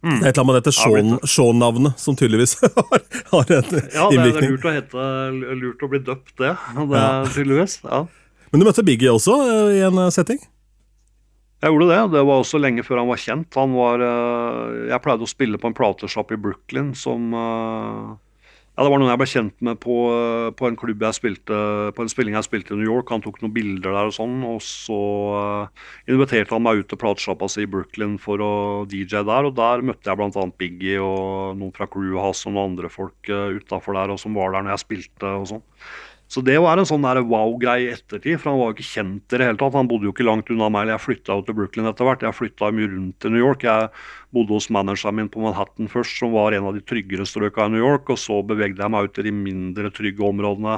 [0.01, 0.15] Mm.
[0.17, 3.03] Det er et eller annet med dette Shaun-navnet, som tydeligvis har,
[3.35, 3.91] har en ja, innvirkning.
[3.93, 5.09] Ja, det er lurt å, hete,
[5.61, 6.55] lurt å bli døpt, det.
[6.79, 7.11] det ja.
[7.35, 8.07] tydeligvis, ja.
[8.51, 10.41] Men du møtte Biggie også uh, i en uh, setting?
[11.61, 12.01] Jeg gjorde det.
[12.17, 13.53] Det var også lenge før han var kjent.
[13.61, 14.01] Han var,
[14.89, 17.35] jeg pleide å spille på en platesjapp i Brooklyn som
[18.81, 19.95] ja, Det var noen jeg ble kjent med på,
[20.57, 21.57] på, en klubb jeg spilte,
[21.93, 23.11] på en spilling jeg spilte i New York.
[23.13, 24.39] Han tok noen bilder der og sånn.
[24.49, 25.01] Og så
[25.37, 28.53] uh, inviterte han meg ut til platesjappa si i Brooklyn for å
[28.89, 29.51] DJ der.
[29.51, 30.47] Og der møtte jeg bl.a.
[30.57, 34.41] Biggie og noen fra crewet hans og noen andre folk uh, utafor der og som
[34.41, 35.67] var der når jeg spilte og sånn.
[36.31, 39.39] Så det var en sånn wow-greie i ettertid, for han var jo ikke kjent i
[39.41, 39.75] det hele tatt.
[39.75, 40.93] Han bodde jo ikke langt unna meg.
[40.93, 42.23] Jeg flytta jo til Brooklyn etter hvert.
[42.23, 43.65] Jeg flytta mye rundt til New York.
[43.67, 43.89] Jeg
[44.37, 47.73] bodde hos manageren min på Manhattan først, som var en av de tryggere strøka i
[47.75, 48.13] New York.
[48.15, 50.77] Og så bevegde jeg meg ut til de mindre trygge områdene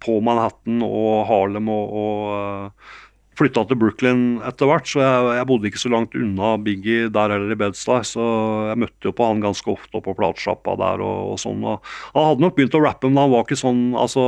[0.00, 2.94] på Manhattan og Harlem og, og uh,
[3.36, 7.34] flytta til Brooklyn etter hvert, så jeg, jeg, bodde ikke så langt unna Biggie der
[7.34, 8.08] heller i Bedstad.
[8.08, 8.24] Så
[8.70, 11.60] jeg møtte jo på han ganske ofte på platesjappa der og, og sånn.
[11.68, 11.84] Og
[12.16, 14.24] han hadde nok begynt å rappe, men han var ikke sånn altså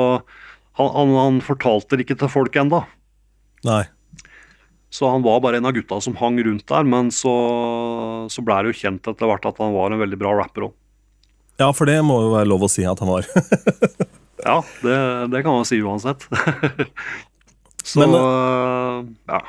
[0.78, 2.82] han, han, han fortalte det ikke til folk ennå.
[3.66, 3.84] Nei.
[4.94, 7.34] Så han var bare en av gutta som hang rundt der, men så,
[8.32, 10.76] så ble det jo kjent etter hvert at han var en veldig bra rapper òg.
[11.58, 13.26] Ja, for det må jo være lov å si at han var.
[14.48, 14.98] ja, det,
[15.34, 16.24] det, kan man si uansett.
[17.88, 18.16] så men,
[19.28, 19.42] ja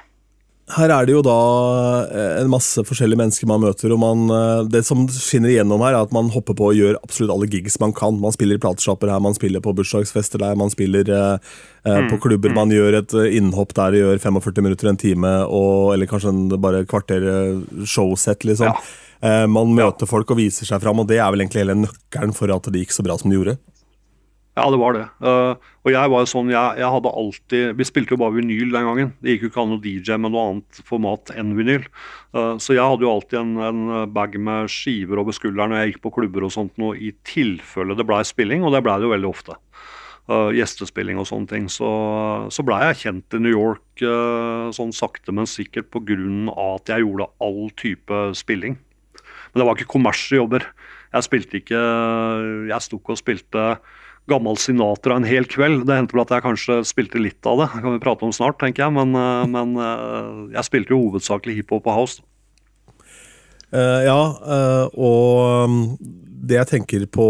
[0.75, 1.37] her er det jo da
[2.05, 3.93] eh, en masse forskjellige mennesker man møter.
[3.95, 6.99] og man, eh, Det som skinner igjennom her, er at man hopper på og gjør
[7.01, 8.19] absolutt alle gigs man kan.
[8.21, 11.37] Man spiller i plateshopper her, man spiller på bursdagsfester der, man spiller eh,
[11.85, 12.09] mm.
[12.11, 12.53] på klubber.
[12.53, 16.47] Man gjør et innhopp der og gjør 45 minutter, en time, og, eller kanskje en,
[16.61, 17.25] bare kvarter
[17.85, 18.73] showsett, liksom.
[18.73, 19.07] Ja.
[19.19, 22.35] Eh, man møter folk og viser seg fram, og det er vel egentlig hele nøkkelen
[22.35, 23.57] for at det gikk så bra som det gjorde.
[24.59, 25.05] Ja, det var det.
[25.23, 25.55] Uh,
[25.85, 28.87] og jeg var jo sånn, jeg, jeg, hadde alltid Vi spilte jo bare vinyl den
[28.89, 29.13] gangen.
[29.23, 31.85] Det gikk jo ikke an å DJ med noe annet format enn vinyl.
[32.35, 35.93] Uh, så jeg hadde jo alltid en, en bag med skiver over skulderen når jeg
[35.93, 39.07] gikk på klubber og sånt noe, i tilfelle det blei spilling, og det blei det
[39.07, 39.55] jo veldig ofte.
[40.29, 41.71] Uh, gjestespilling og sånne ting.
[41.71, 41.87] Så,
[42.51, 44.03] så blei jeg kjent i New York
[44.75, 46.15] sånn sakte, men sikkert pga.
[46.63, 48.77] at jeg gjorde all type spilling.
[49.49, 50.67] Men det var ikke kommersjobber.
[51.09, 51.79] Jeg spilte ikke
[52.69, 53.63] Jeg sto ikke og spilte
[54.29, 55.85] gammel Sinatra en hel kveld.
[55.89, 58.33] Det hendte vel at jeg kanskje spilte litt av det, det kan vi prate om
[58.35, 58.95] snart, tenker jeg.
[58.95, 62.25] Men, eh, men eh, jeg spilte jo hovedsakelig hiphop og house.
[63.69, 65.81] Uh, ja, uh, og um,
[66.49, 67.25] det jeg tenker på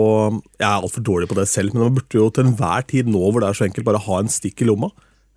[0.55, 3.19] Jeg er altfor dårlig på det selv, men man burde jo til enhver tid nå
[3.25, 4.87] hvor det er så enkelt, bare ha en stikk i lomma.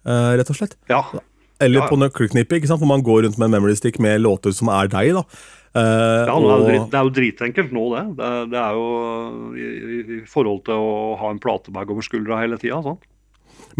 [0.06, 0.76] Uh, rett og slett.
[0.92, 1.02] Ja.
[1.62, 1.88] Eller ja.
[1.90, 5.10] på nøkkelknippet, hvor man går rundt med en memory stick med låter som er deg.
[5.18, 5.26] da.
[5.72, 8.02] Uh, ja, det er, drit, det er, jo dritenkelt nå, det.
[8.18, 8.88] Det, det er jo
[9.56, 9.68] i,
[10.18, 10.92] i, forhold til å
[11.22, 12.82] ha en platebag over skuldra hele tida.
[12.84, 13.00] Sånn.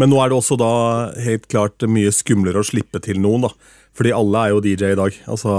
[0.01, 0.73] Men nå er det også da
[1.21, 3.53] helt klart mye skumlere å slippe til noen, da.
[3.93, 5.17] Fordi alle er jo DJ i dag.
[5.29, 5.51] Altså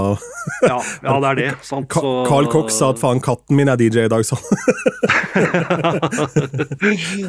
[0.65, 1.51] ja, ja, det er det.
[1.63, 2.11] Sant, så...
[2.27, 4.35] Carl Cox sa at faen, katten min er DJ i dag, sa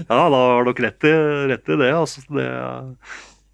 [0.06, 1.06] ja, da har dere rett,
[1.52, 1.92] rett i, det.
[1.94, 2.48] Altså, det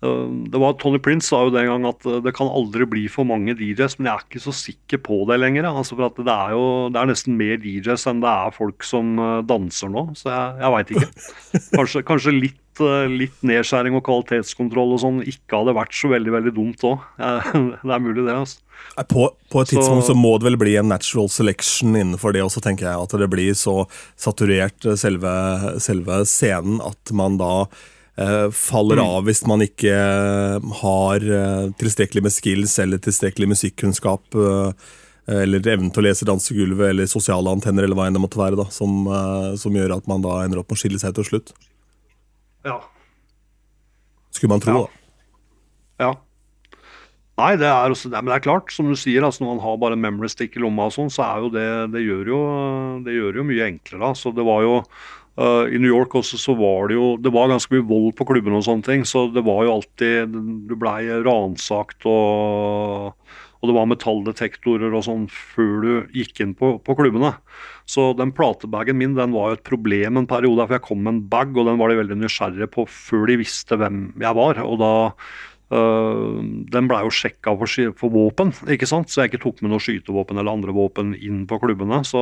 [0.03, 3.29] det var Tony Prince sa jo den gang at eh, det kan aldri bli for
[3.29, 5.69] mange DJs, men jeg er ikke så sikker på det lenger.
[5.71, 9.15] Altså for det er jo det er nesten mer DJs enn det er folk som
[9.23, 11.29] eh, danser nå, så jeg, jeg veit ikke.
[11.77, 16.37] Kanskje, kanskje litt, eh, litt, nedskjæring og kvalitetskontroll og sånn ikke hadde vært så veldig
[16.39, 17.07] veldig dumt òg.
[17.87, 18.35] Det er mulig, det.
[18.35, 18.59] altså.
[19.07, 22.43] På, på, et tidspunkt så, så, må det vel bli en natural selection innenfor det
[22.43, 23.07] også, tenker jeg.
[23.07, 23.85] At det blir så
[24.19, 25.33] saturert, selve,
[25.83, 27.92] selve scenen, at man da Eh,
[28.53, 29.05] faller mm.
[29.07, 34.37] av hvis man ikke eh, har eh, tilstrekkelig med skills eller tilstrekkelig musikkunnskap.
[35.33, 38.59] Eller evnen til å lese dansegulvet eller sosiale antenner eller hva enn det måtte være.
[38.59, 39.07] Da, som,
[39.57, 41.53] som, gjør at man da ender opp med å skille seg til slutt.
[42.67, 42.81] Ja.
[44.35, 44.83] Skulle man tro, ja.
[44.83, 45.03] da.
[46.03, 46.11] Ja.
[47.39, 49.79] Nei, det er, også, men det er klart, som du sier, altså når man har
[49.81, 52.41] bare memory stick i lomma, og sånn, så er jo det, det, gjør jo,
[53.07, 54.03] det gjør jo mye enklere.
[54.03, 54.11] Da.
[54.19, 54.75] Så det var jo
[55.33, 58.27] Uh, I New York også så var det jo Det var ganske mye vold på
[58.29, 60.35] klubbene og sånne ting, så det var jo alltid
[60.69, 63.15] Du blei ransakt og,
[63.63, 67.31] og det var metalldetektorer og sånn før du gikk inn på, på klubbene.
[67.89, 71.15] Så den platebagen min den var jo et problem en periode, for jeg kom med
[71.15, 74.61] en bag, og den var de veldig nysgjerrige på før de visste hvem jeg var.
[74.67, 74.93] og da
[75.73, 79.09] Uh, den blei jo sjekka for, for, våpen, ikke sant?
[79.09, 82.03] så jeg ikke tok med noe skytevåpen eller andre våpen inn på klubbene.
[82.05, 82.21] Så,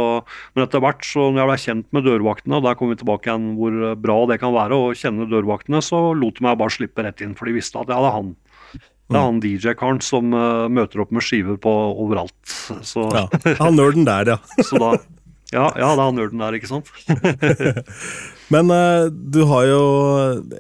[0.55, 3.31] men etter hvert, så når jeg ble kjent med dørvaktene, og der kommer vi tilbake
[3.31, 7.07] igjen hvor bra det kan være å kjenne dørvaktene, så lot de meg bare slippe
[7.07, 8.35] rett inn, for de visste at ja, det er han.
[9.11, 12.37] Det er han DJ-karen som uh, møter opp med skiver på overalt.
[12.87, 13.27] Så, ja,
[13.59, 14.43] han nerden der, ja.
[14.69, 14.93] så da,
[15.51, 16.93] ja, ja, det er han nerden der, ikke sant.
[18.51, 19.83] Men uh, du har jo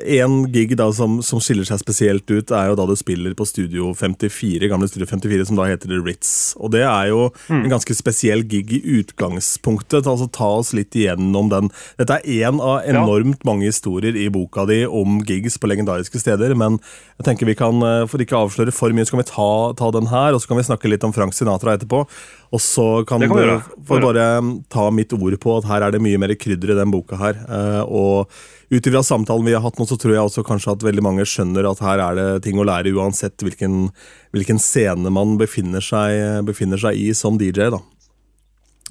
[0.06, 3.46] én gig da som, som, skiller seg spesielt ut, er jo da du spiller på
[3.48, 6.54] Studio 54, gamle Studio 54, som da heter The Ritz.
[6.60, 7.64] Og det er jo mm.
[7.64, 10.06] en ganske spesiell gig i utgangspunktet.
[10.06, 11.72] altså Ta oss litt igjennom den.
[11.98, 16.54] Dette er én av enormt mange historier i boka di om gigs på legendariske steder,
[16.58, 16.78] men
[17.18, 19.50] jeg tenker vi kan, eh, for ikke å avsløre for mye, så kan vi ta,
[19.76, 22.06] ta den her, og så kan vi snakke litt om Frank Sinatra etterpå.
[22.50, 24.30] Og så kan, kan du bare
[24.72, 27.36] ta mitt ord på at her er det mye mer krydder i den boka her.
[27.46, 28.30] Uh, og
[28.70, 31.26] ut ifra samtalen vi har hatt nå, så tror jeg også kanskje at veldig mange
[31.28, 33.88] skjønner at her er det ting å lære uansett hvilken,
[34.36, 37.70] hvilken scene man befinner seg, befinner seg, i som DJ.
[37.74, 37.82] da.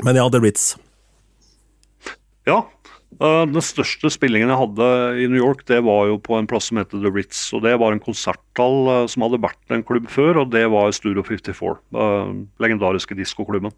[0.04, 0.74] Men ja, The Ritz.
[2.48, 2.64] Ja,
[3.20, 4.86] Uh, den største spillingen jeg hadde
[5.20, 7.50] i New York, det var jo på en plass som heter The Ritz.
[7.58, 10.94] og Det var en konserthall uh, som hadde vært en klubb før, og det var
[10.96, 11.74] Studio 54.
[11.92, 13.74] Uh, legendariske diskoklubben.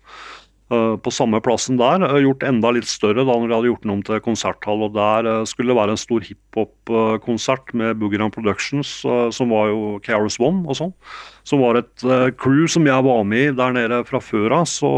[0.72, 3.94] Uh, på samme plassen der, gjort enda litt større da når de hadde gjort den
[3.98, 4.86] om til konserthall.
[4.88, 9.02] og Der skulle det være en stor hiphop-konsert med Boogie Productions,
[9.36, 10.96] som var jo KRS One og sånn.
[11.44, 12.08] Som var et
[12.40, 14.70] crew som jeg var med i der nede fra før av.
[14.70, 14.92] Så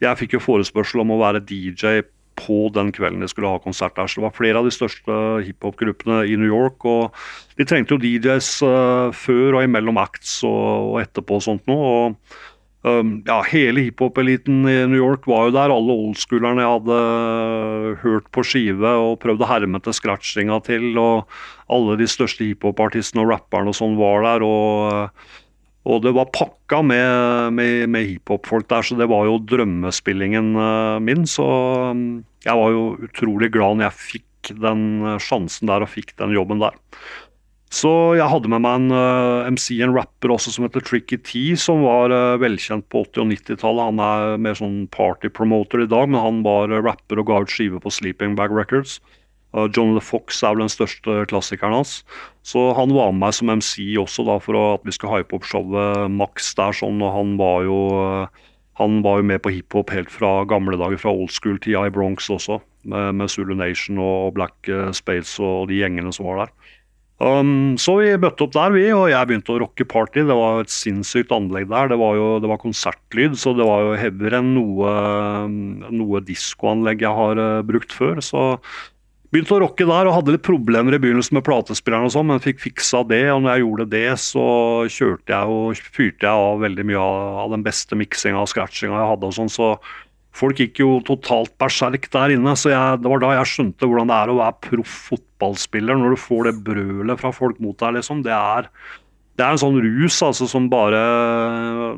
[0.00, 2.02] jeg fikk jo forespørsel om å være DJ
[2.38, 4.08] på den kvelden de skulle ha konsert der.
[4.08, 6.84] Så det var flere av de største hiphop-gruppene i New York.
[6.84, 7.12] og
[7.58, 11.92] De trengte jo DJs eh, før og imellom acts og etterpå og sånt noe.
[11.92, 12.40] og
[12.86, 15.74] um, ja, Hele hiphop-eliten i New York var jo der.
[15.74, 20.90] Alle oldschoolerne jeg hadde uh, hørt på skive og prøvd å herme til scratchinga til.
[21.00, 21.30] og
[21.72, 24.46] Alle de største hiphop-artistene og rapperne og sånn var der.
[24.46, 25.30] og uh,
[25.82, 31.00] og det var pakka med, med, med hiphop-folk der, så det var jo drømmespillingen uh,
[31.02, 31.26] min.
[31.26, 31.42] Så
[32.46, 36.62] jeg var jo utrolig glad når jeg fikk den sjansen der og fikk den jobben
[36.62, 36.78] der.
[37.72, 41.40] Så jeg hadde med meg en uh, MC, en rapper også, som heter Tricky T,
[41.56, 42.12] som var
[42.42, 43.88] velkjent på 80- og 90-tallet.
[43.88, 47.80] Han er mer sånn party-promoter i dag, men han var rapper og ga ut skive
[47.80, 48.98] på Sleeping Bag Records.
[49.52, 51.98] John the Fox er vel den største klassikeren hans.
[52.44, 55.44] Så han var med meg som MC også da, for at vi skulle hype opp
[55.48, 56.72] showet Max der.
[56.76, 57.78] sånn, og Han var jo,
[58.80, 62.30] han var jo med på hiphop helt fra gamle dager, fra old school-tida i Bronx
[62.32, 62.60] også.
[62.88, 66.54] Med, med Zulu Nation og Black Space og de gjengene som var der.
[67.22, 70.24] Um, så vi bøtte opp der, vi, og jeg begynte å rocke party.
[70.26, 71.92] Det var et sinnssykt anlegg der.
[71.92, 74.94] Det var jo det var konsertlyd, så det var jo heavier enn noe,
[75.92, 78.22] noe diskoanlegg jeg har uh, brukt før.
[78.24, 78.46] Så
[79.32, 82.42] Begynte å rocke der og hadde litt problemer i begynnelsen med platespilleren, og sånn, men
[82.44, 83.22] fikk fiksa det.
[83.32, 84.44] Og når jeg gjorde det, så
[84.92, 87.04] kjørte jeg og fyrte jeg av veldig mye
[87.40, 89.30] av, den beste miksinga og scratchinga jeg hadde.
[89.30, 89.70] og sånn, så
[90.32, 92.56] Folk gikk jo totalt berserk der inne.
[92.56, 96.14] så jeg, Det var da jeg skjønte hvordan det er å være proff fotballspiller når
[96.14, 97.98] du får det brølet fra folk mot deg.
[97.98, 98.68] liksom, Det er,
[99.36, 101.02] det er en sånn rus altså, som bare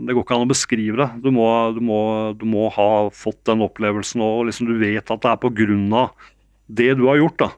[0.01, 1.11] Det går ikke an å beskrive det.
[1.23, 2.01] Du må, du må,
[2.35, 5.93] du må ha fått den opplevelsen, og liksom, du vet at det er på grunn
[5.93, 6.15] av
[6.67, 7.51] det du har gjort, da.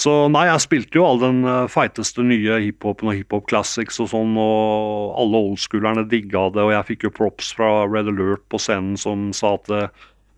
[0.00, 4.08] Så nei, jeg spilte jo all den uh, feiteste nye hiphopen og hiphop classics og
[4.14, 8.60] sånn, og alle oldschoolerne digga det, og jeg fikk jo props fra Red Alert på
[8.62, 9.88] scenen som sa at uh,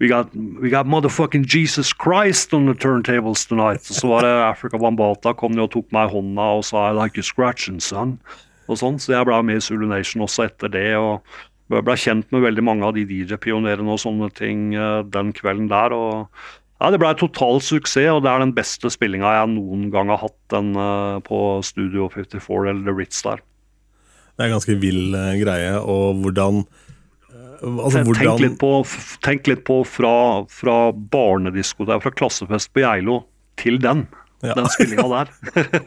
[0.02, 3.86] we, got, we got motherfucking Jesus Christ on the turntables tonight.
[3.86, 7.20] Så var det Africa Wambata kom og tok meg i hånda og sa I like
[7.20, 8.18] you scratching, son.
[8.66, 10.96] Og sånn, Så jeg ble med i Zulu Nation også etter det.
[10.98, 11.22] og
[11.70, 15.94] ble kjent med veldig mange av de DJ-pionerene og sånne ting uh, den kvelden der.
[15.94, 16.26] og
[16.82, 20.22] ja, Det ble total suksess, og det er den beste spillinga jeg noen gang har
[20.24, 23.42] hatt den uh, på Studio 54 eller The Ritz der.
[24.32, 28.42] Det er en ganske vill uh, greie, og hvordan uh, altså, tenk, hvordan...
[28.42, 28.72] Litt på,
[29.22, 30.16] tenk litt på fra,
[30.50, 30.76] fra
[31.14, 33.22] barnediskotek, fra klassefest på Geilo,
[33.62, 34.09] til den.
[34.42, 34.56] Ja.
[34.59, 35.30] Den spillinga der.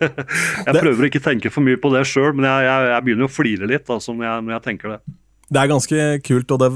[0.69, 3.27] jeg prøver å ikke tenke for mye på det sjøl, men jeg, jeg, jeg, begynner
[3.27, 4.99] å flire litt altså, når, jeg, når jeg tenker det.
[5.45, 6.69] Det er ganske kult, og det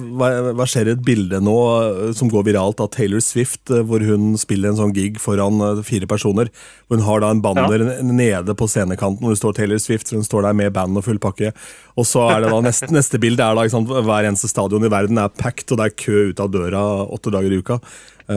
[0.57, 4.69] verserer et bilde nå eh, som går viralt av Taylor Swift, eh, hvor hun spiller
[4.69, 6.51] en sånn gig foran eh, fire personer.
[6.93, 7.95] Hun har da en banner ja.
[8.05, 11.07] nede på scenekanten hvor det står Taylor Swift, så hun står der med band og
[11.07, 11.49] full pakke.
[11.97, 14.93] Og så er det da neste, neste bilde er da sant, hver eneste stadion i
[14.93, 17.81] verden er packed, og det er kø ut av døra åtte dager i uka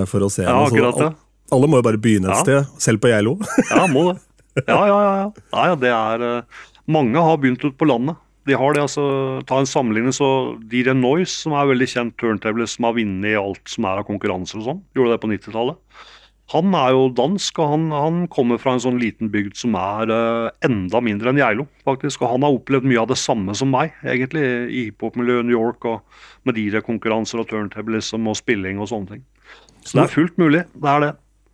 [0.09, 0.97] for å se ja, henne.
[0.97, 1.13] Ja.
[1.53, 2.41] Alle må jo bare begynne et ja.
[2.41, 3.37] sted, selv på Geilo.
[3.69, 4.21] ja, må det.
[4.65, 5.13] Ja, ja, ja.
[5.21, 5.69] ja.
[5.69, 6.25] ja det er
[6.89, 8.17] Mange har begynt ut på landet.
[8.49, 9.05] De har det, altså,
[9.47, 13.63] Ta en sammenligning, så DJ Noise, som er veldig kjent turntable, som har vunnet alt
[13.71, 15.79] som er av konkurranser og sånn, gjorde det på 90-tallet.
[16.53, 20.11] Han er jo dansk, og han, han, kommer fra en sånn liten bygd som er
[20.13, 22.25] uh, enda mindre enn Geilo, faktisk.
[22.25, 25.87] Og han har opplevd mye av det samme som meg, egentlig, i hiphop-miljøet New York,
[25.89, 26.03] og
[26.49, 29.25] med DJ-konkurranser og turntablism og spilling og sånne ting.
[29.81, 30.67] Så det er fullt mulig.
[30.75, 31.13] Det er det.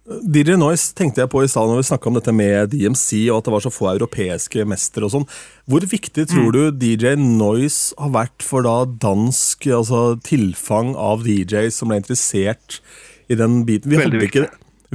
[0.09, 3.41] DJ Noise tenkte jeg på i stad når vi snakka om dette med DMC og
[3.41, 5.27] at det var så få europeiske mestere og sånn.
[5.69, 6.55] Hvor viktig tror mm.
[6.55, 12.81] du DJ Noise har vært for da dansk altså tilfang av DJ som ble interessert
[13.29, 13.93] i den biten?
[13.93, 14.47] Vi hadde, ikke,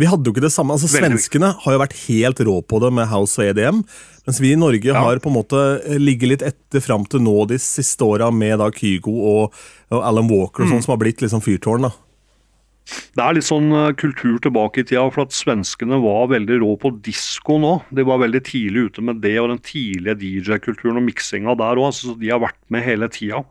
[0.02, 0.74] vi hadde jo ikke det samme.
[0.74, 3.84] altså Svenskene har jo vært helt rå på det med House og EDM.
[4.26, 4.98] Mens vi i Norge ja.
[4.98, 5.62] har på en måte
[6.00, 9.64] ligget litt etter fram til nå de siste åra med da Kygo og,
[9.94, 10.88] og Alan Walker, og sånn, mm.
[10.88, 11.86] som har blitt liksom fyrtårn.
[11.86, 11.94] da.
[12.84, 16.74] Det er litt sånn eh, kultur tilbake i tida, for at svenskene var veldig rå
[16.82, 17.74] på disko nå.
[17.96, 21.94] De var veldig tidlig ute med det og den tidlige DJ-kulturen og miksinga der òg.
[21.96, 23.44] Så de har vært med hele tida.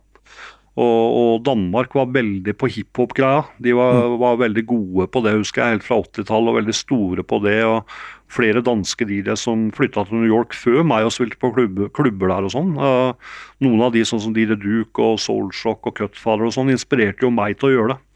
[0.72, 3.42] Og, og, Danmark var veldig på hiphop-greia.
[3.60, 4.14] De var, mm.
[4.22, 7.58] var, veldig gode på det, husker jeg, helt fra 80-tallet, og veldig store på det.
[7.68, 7.92] og
[8.32, 12.32] Flere danske DJ som flytta til New York før meg og spilte på klubber, klubber
[12.32, 12.72] der og sånn.
[13.60, 17.34] Noen av de sånn som DJ Duke og Soulshock og Cutfather og sånn, inspirerte jo
[17.34, 18.11] meg til å gjøre det.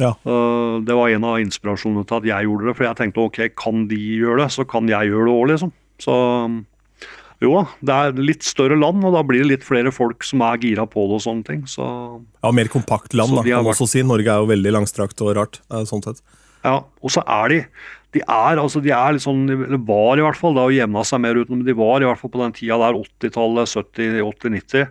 [0.00, 0.12] Ja.
[0.28, 2.76] Uh, det var en av inspirasjonene til at jeg gjorde det.
[2.78, 5.74] For jeg tenkte ok, kan de gjøre det, så kan jeg gjøre det òg, liksom.
[6.02, 6.16] Så
[7.44, 10.40] jo da, det er litt større land, og da blir det litt flere folk som
[10.46, 11.66] er gira på det og sånne ting.
[11.68, 11.84] Så,
[12.40, 14.04] ja, mer kompakt land, da, kan man også si.
[14.06, 15.60] Norge er jo veldig langstrakt og rart.
[15.88, 16.24] sånn sett.
[16.64, 17.58] Ja, og så er de
[18.16, 21.02] de er, altså, de er litt sånn, eller var i hvert fall, det har jevna
[21.04, 24.20] seg mer ut, men de var i hvert fall på den tida der, 80-tallet, 70-,
[24.24, 24.86] 80-, 90,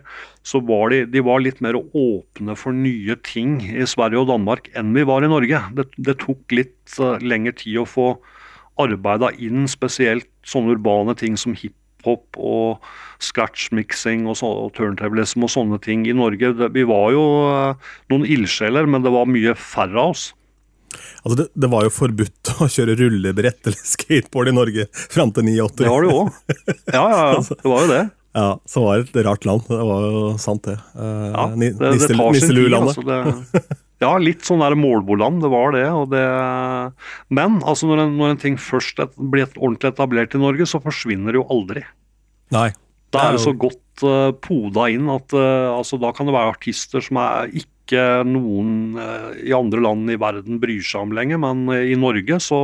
[0.46, 4.70] så var de, de var litt mer åpne for nye ting i Sverige og Danmark
[4.78, 5.62] enn vi var i Norge.
[5.74, 8.12] Det, det tok litt uh, lengre tid å få
[8.80, 12.84] arbeida inn spesielt sånne urbane ting som hiphop og
[13.24, 16.52] scratch-mixing og, så, og turntablism og sånne ting i Norge.
[16.60, 20.28] Det, vi var jo uh, noen ildsjeler, men det var mye færre av oss.
[21.22, 25.50] Altså det, det, var jo forbudt å kjøre rullebrett eller skateboard i Norge fram til
[25.50, 25.80] 89.
[25.82, 26.30] Det var det jo òg.
[26.92, 28.04] Ja, ja, ja, det var jo det.
[28.36, 29.64] Ja, Så var det et rart land.
[29.64, 30.76] Det var jo sant, det.
[30.92, 32.74] Uh, ja, det, det, det tar sin tid.
[32.76, 33.62] Altså,
[34.04, 36.24] ja, litt sånn der målboland, det var det, det.
[37.32, 40.82] Men altså, når en, når en ting først et, blir ordentlig etablert i Norge, så
[40.84, 41.86] forsvinner det jo aldri.
[42.52, 42.68] Nei.
[43.16, 46.52] Da er det så godt uh, poda inn at uh, altså, da kan det være
[46.54, 51.40] artister som er ikke noen uh, i andre land i verden bryr seg om lenger,
[51.42, 52.60] men i Norge så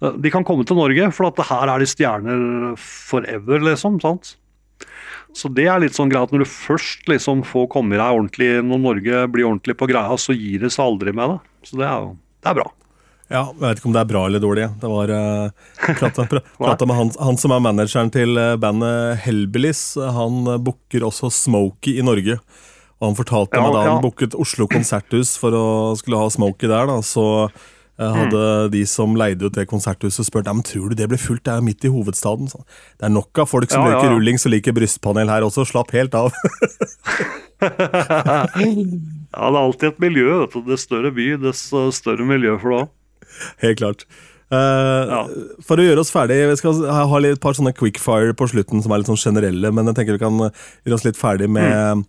[0.00, 3.98] De kan komme til Norge, for at her er de stjerner forever, liksom.
[4.00, 4.34] sant?
[5.36, 8.80] Så det er litt sånn greit når du først liksom får komme deg ordentlig Når
[8.82, 11.40] Norge blir ordentlig på greia, så gir det seg aldri med det.
[11.68, 12.70] Så det er jo det er bra.
[13.30, 14.66] Ja, Jeg vet ikke om det er bra eller dårlig.
[14.82, 16.26] Det var uh, prata,
[16.58, 19.84] prata med han, han, som er manageren til bandet Hellbillies.
[20.18, 22.40] Han booker også Smokie i Norge.
[23.00, 24.00] Og han fortalte ja, meg da han ja.
[24.04, 25.66] booket Oslo konserthus for å
[25.96, 26.84] skulle ha Smokie der.
[26.90, 28.70] da, så eh, hadde mm.
[28.74, 31.62] de som leide ut det konserthuset spurt men tror du det ble fullt, det er
[31.62, 32.52] jo midt i hovedstaden.
[32.52, 32.60] Så,
[33.00, 35.96] det er nok av folk som ja, røyker rullings og liker brystpanel her også, slapp
[35.96, 36.28] helt av.
[37.60, 40.28] ja, det er alltid et miljø.
[40.44, 42.96] det er Dess større by, dess større miljø for det òg.
[43.64, 44.06] Helt klart.
[44.50, 45.20] Uh, ja.
[45.62, 48.90] For å gjøre oss ferdig, Vi skal ha et par sånne quickfire på slutten som
[48.90, 52.04] er litt sånn generelle, men jeg tenker vi kan gjøre oss litt ferdig med mm.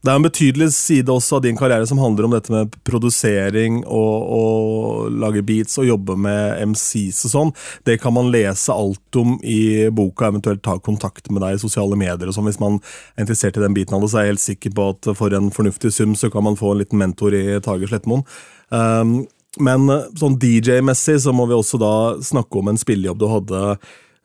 [0.00, 3.82] Det er en betydelig side også av din karriere som handler om dette med produsering
[3.82, 7.50] og, og lage beats og jobbe med MCs og sånn.
[7.84, 11.98] Det kan man lese alt om i boka, eventuelt ta kontakt med deg i sosiale
[12.00, 12.48] medier og sånn.
[12.48, 14.88] Hvis man er interessert i den biten av det, så er jeg helt sikker på
[14.94, 18.24] at for en fornuftig sum så kan man få en liten mentor i Tage Slettmoen.
[18.72, 19.18] Um,
[19.58, 19.90] men
[20.20, 23.62] sånn DJ-messig så må vi også da snakke om en spillejobb du hadde.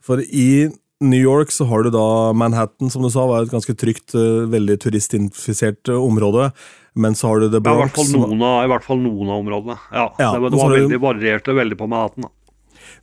[0.06, 0.70] For i
[1.02, 4.46] New York så har du da Manhattan, som du sa, var et ganske trygt, eh,
[4.52, 6.52] veldig turistinfisert eh, område.
[6.96, 7.98] Men så har du The Bronx.
[7.98, 9.76] Ja, i, hvert av, I hvert fall noen av områdene.
[9.92, 12.30] Ja, ja Det, det var veldig varierte veldig på Manhattan.
[12.30, 12.34] da.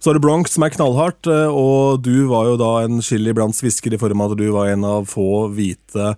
[0.03, 3.31] Så har du Bronx, som er knallhardt, eh, og du var jo da en chili
[3.31, 6.09] iblant svisker i form av at du var en av få hvite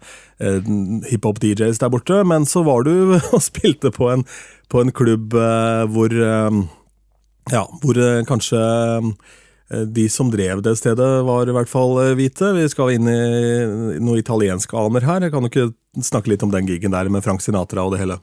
[0.41, 0.71] eh,
[1.11, 2.23] hiphop-DJs der borte.
[2.25, 4.25] Men så var du og spilte på en,
[4.71, 6.61] på en klubb eh, hvor eh,
[7.53, 8.61] Ja, hvor kanskje
[9.73, 12.53] Eh, de som drev det stedet, var i hvert fall hvite.
[12.57, 13.19] Vi skal inn i
[14.03, 15.25] noen italiensk aner her.
[15.25, 18.05] Jeg kan jo ikke snakke litt om den gigen der med Frank Sinatra og det
[18.05, 18.21] hele?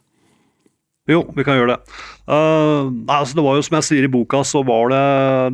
[1.09, 1.95] Jo, vi kan gjøre det.
[2.29, 5.01] Uh, altså det var jo Som jeg sier i boka, så var det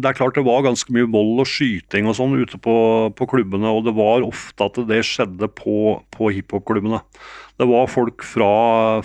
[0.04, 2.76] det er klart det var ganske mye vold og skyting og sånn ute på,
[3.16, 3.72] på, klubbene.
[3.72, 7.00] Og det var ofte at det skjedde på, på hiphop-klubbene.
[7.58, 8.52] Det var folk fra,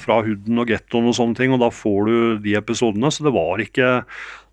[0.00, 3.08] fra hooden og gettoen og sånne ting, og da får du de episodene.
[3.12, 3.92] Så det var ikke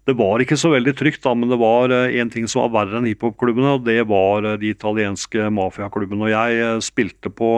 [0.10, 2.98] det var ikke så veldig trygt, da, men det var én ting som var verre
[2.98, 6.26] enn hiphop-klubbene, og det var de italienske mafiaklubbene.
[6.26, 7.52] Og jeg spilte på,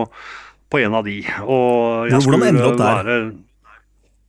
[0.67, 1.21] på en av de.
[1.45, 3.13] Og jeg Hvordan endte du opp der?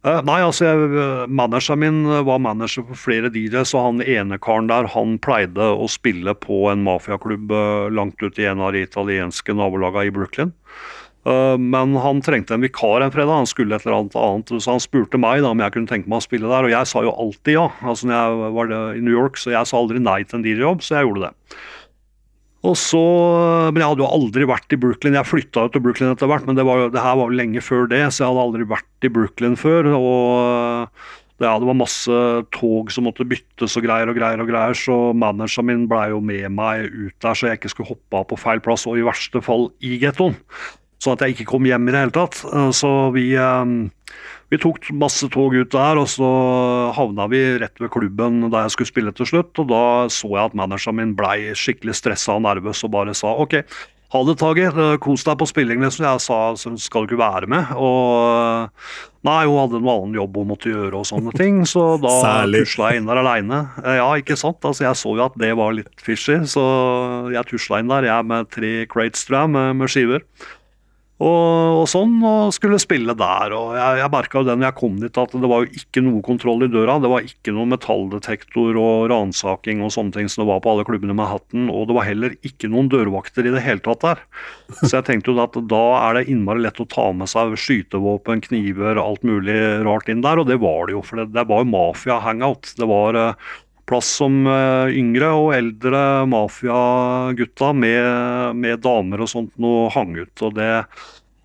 [0.05, 4.71] Være, nei, altså, jeg, Manageren min var manager for flere DJs, og han ene karen
[4.71, 7.57] der han pleide å spille på en mafiaklubb
[7.97, 10.55] langt ute i en av de italienske nabolagene i Brooklyn.
[11.23, 14.83] Uh, men han trengte en vikar en fredag, han skulle et eller annet så han
[14.83, 17.13] spurte meg da om jeg kunne tenke meg å spille der, og jeg sa jo
[17.15, 17.69] alltid ja.
[17.87, 20.83] Altså, når jeg var i New York, så jeg sa aldri nei til en DJ-jobb,
[20.83, 21.63] så jeg gjorde det.
[22.63, 22.99] Og så,
[23.75, 25.17] Men jeg hadde jo aldri vært i Brooklyn.
[25.19, 27.89] Jeg flytta til Brooklyn etter hvert, men det, var, det her var jo lenge før
[27.91, 29.91] det, så jeg hadde aldri vært i Brooklyn før.
[29.99, 30.93] og
[31.43, 32.19] ja, det var masse
[32.55, 34.39] tog som måtte byttes og greier og greier.
[34.39, 37.95] og greier, Så manageren min blei jo med meg ut der, så jeg ikke skulle
[37.97, 40.39] hoppe av på feil plass, og i verste fall i gettoen.
[41.03, 42.39] Sånn at jeg ikke kom hjem i det hele tatt.
[42.79, 43.33] Så vi
[44.53, 46.29] vi tok masse tog ut der, og så
[46.93, 49.57] havna vi rett ved klubben da jeg skulle spille til slutt.
[49.63, 53.33] Og da så jeg at manageren min blei skikkelig stressa og nervøs og bare sa
[53.33, 53.57] OK,
[54.13, 54.69] ha det, Tage.
[55.01, 56.05] Kos deg på spilling, liksom.
[56.05, 57.73] Jeg sa så skal du ikke være med.
[57.81, 58.69] Og
[59.25, 62.13] nei, hun hadde en annen jobb hun måtte gjøre og sånne ting, så da
[62.53, 63.63] tusla jeg inn der aleine.
[63.81, 64.61] Ja, ikke sant.
[64.61, 66.67] Altså, jeg så jo at det var litt fishy, så
[67.33, 70.29] jeg tusla inn der, jeg med tre crates, tror jeg, med, med skiver
[71.23, 73.55] og, og, sånn, og skulle spille der.
[73.55, 76.23] og Jeg, jeg merka jo når jeg kom dit at det var jo ikke noe
[76.27, 76.99] kontroll i døra.
[77.03, 80.87] Det var ikke noe metalldetektor og ransaking og sånne ting som det var på alle
[80.89, 81.69] klubbene med hatten.
[81.71, 84.25] Og det var heller ikke noen dørvakter i det hele tatt der.
[84.81, 88.43] Så jeg tenkte jo at da er det innmari lett å ta med seg skytevåpen,
[88.49, 90.43] kniver, alt mulig rart inn der.
[90.43, 92.75] Og det var det jo, for det, det var jo mafia-hangout.
[92.81, 93.53] Det var eh,
[93.89, 100.45] plass som eh, yngre og eldre mafiagutta med, med, damer og sånt noe hang ut.
[100.45, 100.71] og det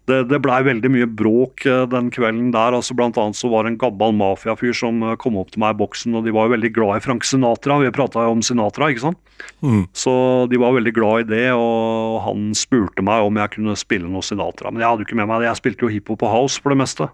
[0.07, 2.75] det, det blei veldig mye bråk eh, den kvelden der.
[2.77, 5.75] altså Blant annet så var det en gammel mafiafyr som eh, kom opp til meg
[5.75, 7.81] i boksen, og de var jo veldig glad i Frank Sinatra.
[7.83, 9.19] Vi prata jo om Sinatra, ikke sant.
[9.59, 9.83] Mm.
[9.91, 10.13] Så
[10.51, 14.23] de var veldig glad i det, og han spurte meg om jeg kunne spille noe
[14.23, 14.71] Sinatra.
[14.71, 16.71] Men jeg hadde jo ikke med meg det, jeg spilte jo hiphop og house for
[16.71, 17.11] det meste.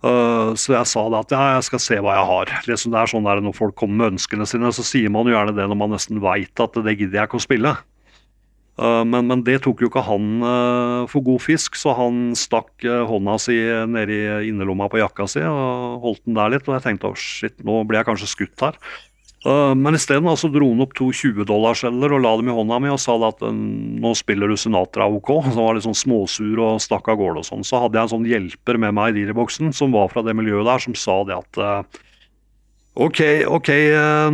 [0.00, 2.52] Uh, så jeg sa det at ja, jeg skal se hva jeg har.
[2.70, 5.34] Liksom det er sånn der Når folk kommer med ønskene sine, så sier man jo
[5.34, 7.74] gjerne det når man nesten veit at det gidder jeg ikke å spille.
[8.80, 12.80] Uh, men, men, det tok jo ikke han uh, for god fisk, så han stakk
[12.80, 13.58] hånda si
[13.92, 16.64] nedi innerlomma på jakka si og holdt den der litt.
[16.64, 18.80] Og jeg tenkte oh, shit, nå blir jeg kanskje skutt her.
[19.40, 22.90] Uh, men isteden altså, dro han opp to 20-dollarskjeller og la dem i hånda mi
[22.92, 25.32] og sa at nå spiller du Sinatra OK.
[25.46, 27.64] Så han var litt sånn småsur og stakk av gårde og sånn.
[27.64, 30.68] Så hadde jeg en sånn hjelper med meg i dealerboksen som var fra det miljøet
[30.68, 32.00] der, som sa det at uh,
[33.00, 33.68] OK, ok,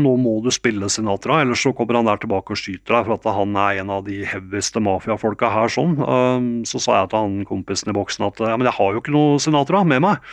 [0.01, 3.15] nå må du spille Sinatra, ellers så kommer han der tilbake og skyter deg, for
[3.19, 5.71] at han er en av de heavyeste mafiafolka her.
[5.71, 5.93] sånn.
[6.67, 9.15] Så sa jeg til han kompisen i boksen at ja, men jeg har jo ikke
[9.15, 10.33] noe Sinatra med meg.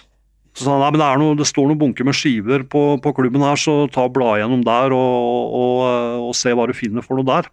[0.54, 3.14] Så sa han nei, men det, noe, det står noen bunker med skiver på, på,
[3.18, 5.82] klubben her, så ta og bla gjennom der og, og,
[6.28, 7.50] og, se hva du finner for noe der.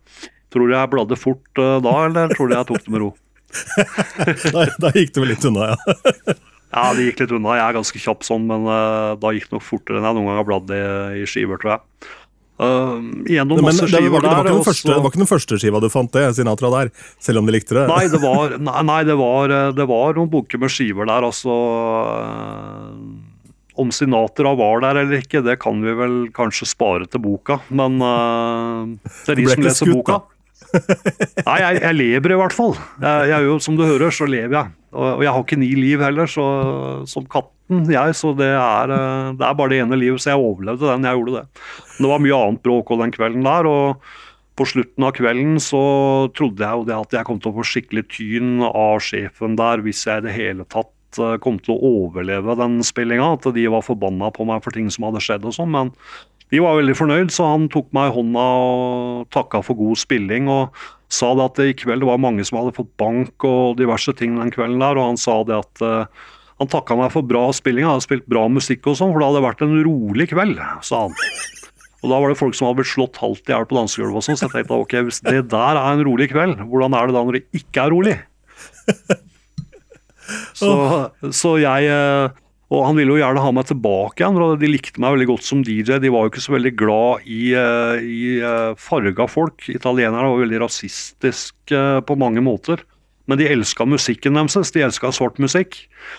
[0.53, 3.11] Tror du jeg bladde fort uh, da, eller tror du jeg tok det med ro?
[4.55, 5.97] da, da, gikk det vel litt unna, ja.
[6.77, 7.57] ja, det gikk litt unna.
[7.57, 10.29] Jeg er ganske kjapp sånn, men uh, da gikk det nok fortere enn jeg noen
[10.29, 10.83] gang har bladd i,
[11.23, 12.11] i skiver, tror jeg.
[12.61, 15.87] Uh, gjennom masse det, var, det, var, første, det var ikke den første skiva du
[15.89, 16.91] fant, det, Sinatra der?
[17.23, 17.87] Selv om de likte det?
[17.89, 21.57] Nei, det var, nei, det var, det var noen bunker med skiver der, altså.
[23.81, 27.63] Om Sinatra var der eller ikke, det kan vi vel kanskje spare til boka.
[27.73, 28.93] Men uh,
[29.25, 30.21] det er de som leser skutt, boka.
[30.71, 32.77] Nei, jeg, jeg, lever i hvert fall.
[33.03, 34.73] Jeg, jeg, som du hører, så lever jeg.
[34.95, 36.47] Og, og jeg har ikke ni liv heller, så,
[37.11, 40.23] som katten, jeg, så det er, eh, det er, bare det ene livet.
[40.23, 41.07] Så jeg overlevde den.
[41.07, 41.67] Jeg gjorde det.
[41.93, 43.71] Men det var mye annet bråk den kvelden der.
[43.71, 44.11] og
[44.61, 45.81] på slutten av kvelden så
[46.37, 49.81] trodde jeg jo det at jeg kom til å få skikkelig tyn av sjefen der
[49.81, 53.31] hvis jeg i det hele tatt eh, kom til å overleve den spillinga.
[53.39, 55.73] At de var forbanna på meg for ting som hadde skjedd og sånn.
[55.73, 55.95] Men
[56.51, 60.51] de var veldig fornøyd, så han tok meg i hånda og takka for god spilling.
[60.51, 60.75] og
[61.11, 64.37] sa det at i kveld det var mange som hadde fått bank og diverse ting
[64.39, 66.29] den kvelden der, og han sa det at uh,
[66.63, 69.31] han takka meg for bra spilling, han hadde spilt bra musikk og sånn, for det
[69.31, 71.17] hadde vært en rolig kveld, sa han.
[72.01, 74.25] Og da var det folk som hadde blitt slått halvt i hjel på dansegulvet og
[74.25, 77.17] sånn, så jeg tenkte ok, hvis det der er en rolig kveld, hvordan er det
[77.17, 78.17] da når det ikke er rolig?
[80.55, 80.71] Så,
[81.35, 82.37] så jeg eh,
[82.71, 84.39] og han ville jo gjerne ha meg tilbake igjen.
[84.39, 85.99] og De likte meg veldig godt som DJ.
[85.99, 89.67] De var jo ikke så veldig glad i, eh, i eh, farga folk.
[89.73, 92.85] Italienerne var veldig rasistiske på mange måter
[93.31, 94.73] men de elska musikken deres.
[94.75, 95.77] De elska svart musikk.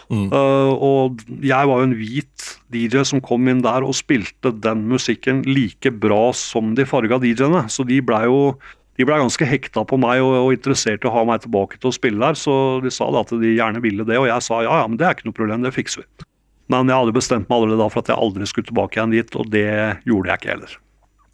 [0.07, 0.29] Mm.
[0.31, 4.85] Uh, og jeg var jo en hvit DJ som kom inn der og spilte den
[4.87, 7.65] musikken like bra som de farga DJ-ene.
[7.67, 8.55] Så de blei jo
[8.99, 11.89] de ble ganske hekta på meg og, og, interessert i å ha meg tilbake til
[11.89, 12.37] å spille der.
[12.39, 12.53] Så
[12.83, 15.07] de sa da at de gjerne ville det, og jeg sa ja, ja, men det
[15.07, 16.30] er ikke noe problem, det fikser vi.
[16.71, 19.35] Men jeg hadde bestemt meg allerede da for at jeg aldri skulle tilbake igjen dit,
[19.35, 19.67] og det
[20.07, 20.79] gjorde jeg ikke heller.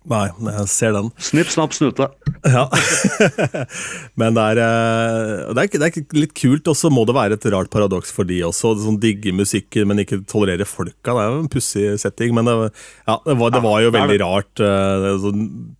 [0.08, 1.10] Nei, jeg ser den.
[1.20, 2.06] Snipp, snapp, snute.
[2.48, 2.64] Ja.
[4.20, 7.36] Men det er, eh, det, er, det er, litt kult, og så må det være
[7.36, 8.72] et rart paradoks for de også.
[8.86, 11.12] Sånn Digge musikken, men ikke tolerere folka.
[11.12, 12.32] Det er jo en pussig setting.
[12.38, 12.56] Men det,
[13.04, 14.64] ja, det, var, det var, jo veldig rart.
[14.64, 15.28] Eh,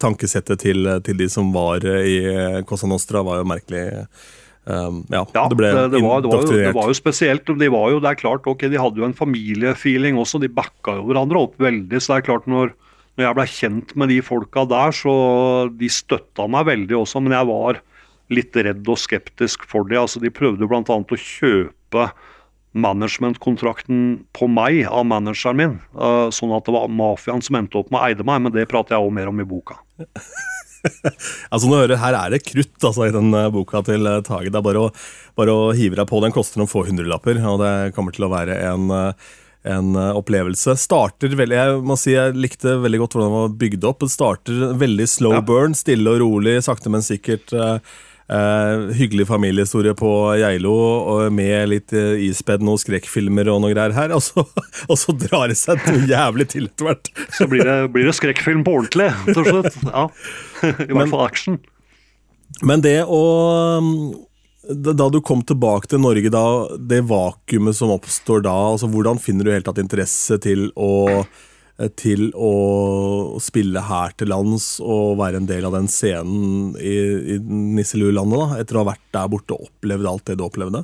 [0.04, 2.20] tankesettet til, til, de som var i
[2.68, 3.86] Cosa Nostra, var jo merkelig.
[4.68, 7.48] Um, ja, ja, det ble det, det, var, det, var jo, det, var, jo, spesielt.
[7.48, 10.42] De var jo, det er klart, ok, de hadde jo en familiefeeling også.
[10.44, 12.02] De backa jo hverandre opp veldig.
[12.02, 12.76] så det er klart når
[13.18, 15.12] når jeg ble kjent med de folka der, så
[15.74, 17.80] de støtta meg veldig også, men jeg var
[18.30, 19.98] litt redd og skeptisk for det.
[19.98, 20.84] Altså, de prøvde bl.a.
[20.86, 22.04] å kjøpe
[22.78, 24.04] managementkontrakten
[24.38, 28.04] på meg av manageren min, uh, sånn at det var mafiaen som endte opp med
[28.04, 29.80] å eide meg, men det prater jeg også mer om i boka.
[31.54, 34.52] altså hører, Her er det krutt altså, i den uh, boka til uh, Tage.
[34.54, 34.94] Det er bare å,
[35.40, 36.22] bare å hive deg på.
[36.24, 39.28] Den koster noen få hundrelapper, og det kommer til å være en uh,
[39.68, 40.76] en eh, opplevelse.
[40.80, 44.04] Starter veldig, Jeg må si jeg likte veldig godt hvordan den var bygd opp.
[44.04, 47.52] Det starter veldig slow burn, stille og rolig, sakte, men sikkert.
[47.54, 47.78] Uh,
[48.32, 50.76] uh, hyggelig familiehistorie på Geilo
[51.34, 54.14] med litt uh, ispedd noen skrekkfilmer og noe greier her.
[54.18, 54.44] Og så,
[54.88, 57.12] og så drar det seg noe jævlig til etter hvert.
[57.36, 59.82] Så blir det, blir det skrekkfilm på ordentlig, til slutt.
[59.88, 60.08] Ja.
[60.88, 61.60] I hvert fall action.
[62.66, 63.22] Men det å
[64.68, 66.44] da du kom tilbake til Norge, da,
[66.76, 71.24] det vakuumet som oppstår da, altså hvordan finner du helt tatt interesse til å,
[72.00, 76.96] til å spille her til lands og være en del av den scenen i,
[77.36, 77.40] i
[77.78, 80.84] Nisselulandet, etter å ha vært der borte og opplevd alt det du opplevde?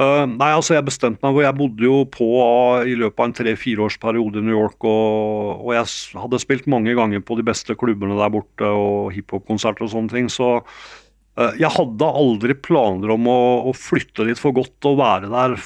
[0.00, 3.26] Uh, nei, altså Jeg bestemte meg hvor jeg bodde jo på uh, i løpet av
[3.28, 4.78] en tre-fireårsperiode i New York.
[4.88, 9.84] Og, og, jeg hadde spilt mange ganger på de beste klubbene der borte og hiphop-konserter
[9.84, 10.32] og sånne ting.
[10.32, 15.28] Så uh, jeg hadde aldri planer om å, å, flytte dit for godt og være
[15.32, 15.58] der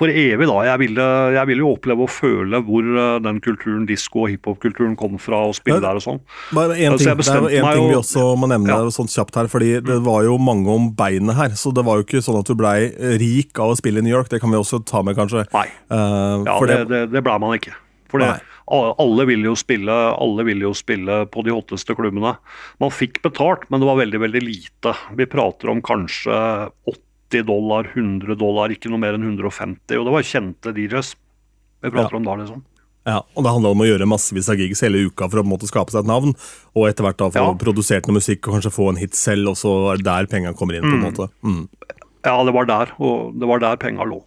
[0.00, 0.48] for evig.
[0.48, 0.56] da.
[0.66, 1.06] Jeg ville,
[1.36, 5.42] jeg ville jo oppleve og føle hvor eh, den kulturen, disko- og hiphop-kulturen kom fra,
[5.50, 6.22] og spille der og sånn.
[6.56, 8.94] Bare en ting, det er en ting vi også må nevne ja.
[8.94, 11.54] sånn kjapt her, fordi det var jo mange om beinet her.
[11.58, 12.90] Så det var jo ikke sånn at du blei
[13.20, 14.32] rik av å spille i New York.
[14.32, 15.44] Det kan vi også ta med, kanskje.
[15.54, 17.76] Nei, uh, ja, det, det, det blei man ikke.
[18.10, 18.32] For det,
[18.70, 22.34] alle ville jo spille alle ville jo spille på de hotteste klubbene.
[22.82, 24.94] Man fikk betalt, men det var veldig veldig lite.
[25.18, 26.34] Vi prater om kanskje
[26.90, 27.09] 80
[27.46, 29.98] dollar, 100 dollar, ikke noe mer enn 150.
[29.98, 31.14] Og det var kjente DJs
[31.80, 32.16] vi prater ja.
[32.18, 32.64] om da, liksom.
[33.08, 35.48] Ja, og Det handla om å gjøre massevis av gigs hele uka for å på
[35.48, 36.34] en måte, skape seg et navn.
[36.76, 37.54] Og etter hvert da få ja.
[37.62, 40.52] produsert noe musikk og kanskje få en hit selv, og så er det der penga
[40.56, 40.84] kommer inn.
[40.84, 41.06] på en mm.
[41.08, 41.30] måte.
[41.40, 41.62] Mm.
[42.26, 44.20] Ja, det var der, og det var der penga lå.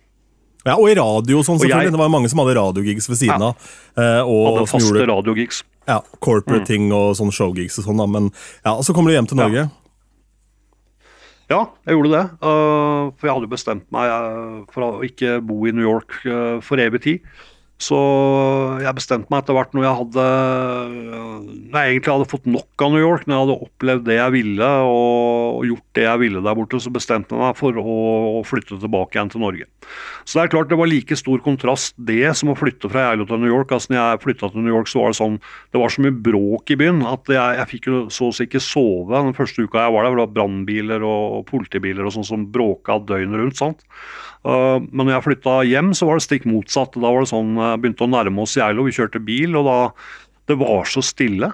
[0.63, 1.91] Ja, Og i radio, sånn selvfølgelig.
[1.91, 3.71] Jeg, det var mange som hadde radiogigs ved siden ja, av.
[3.99, 5.61] Eh, og, hadde faste radiogigs.
[5.89, 6.67] Ja, corporate mm.
[6.69, 7.99] ting og sånn showgigs og sånn.
[7.99, 8.31] da, Men
[8.63, 9.65] ja, så kommer du hjem til Norge.
[9.67, 9.82] Ja,
[11.53, 12.25] ja jeg gjorde det.
[12.41, 16.57] Uh, for jeg hadde bestemt meg uh, for å ikke bo i New York uh,
[16.65, 17.33] for evig tid.
[17.83, 17.97] Så
[18.83, 20.25] jeg bestemte meg etter hvert når jeg hadde
[20.93, 24.33] Når jeg egentlig hadde fått nok av New York, når jeg hadde opplevd det jeg
[24.35, 28.79] ville og gjort det jeg ville der borte, så bestemte jeg meg for å flytte
[28.81, 29.67] tilbake igjen til Norge.
[30.23, 33.27] Så det er klart det var like stor kontrast det som å flytte fra Geilo
[33.29, 33.73] til New York.
[33.75, 35.39] Altså når jeg flytta til New York, så var det sånn
[35.73, 38.47] Det var så mye bråk i byen at jeg, jeg fikk jo så å si
[38.47, 40.13] ikke sove den første uka jeg var der.
[40.13, 43.59] Det var brannbiler og politibiler og sånn som bråka døgnet rundt.
[43.59, 43.83] sant?
[44.43, 46.97] Uh, men når jeg flytta hjem, så var det stikk motsatt.
[46.99, 49.77] Da var det sånn, uh, begynte å nærme oss Geilo, vi kjørte bil, og da
[50.51, 51.53] Det var så stille.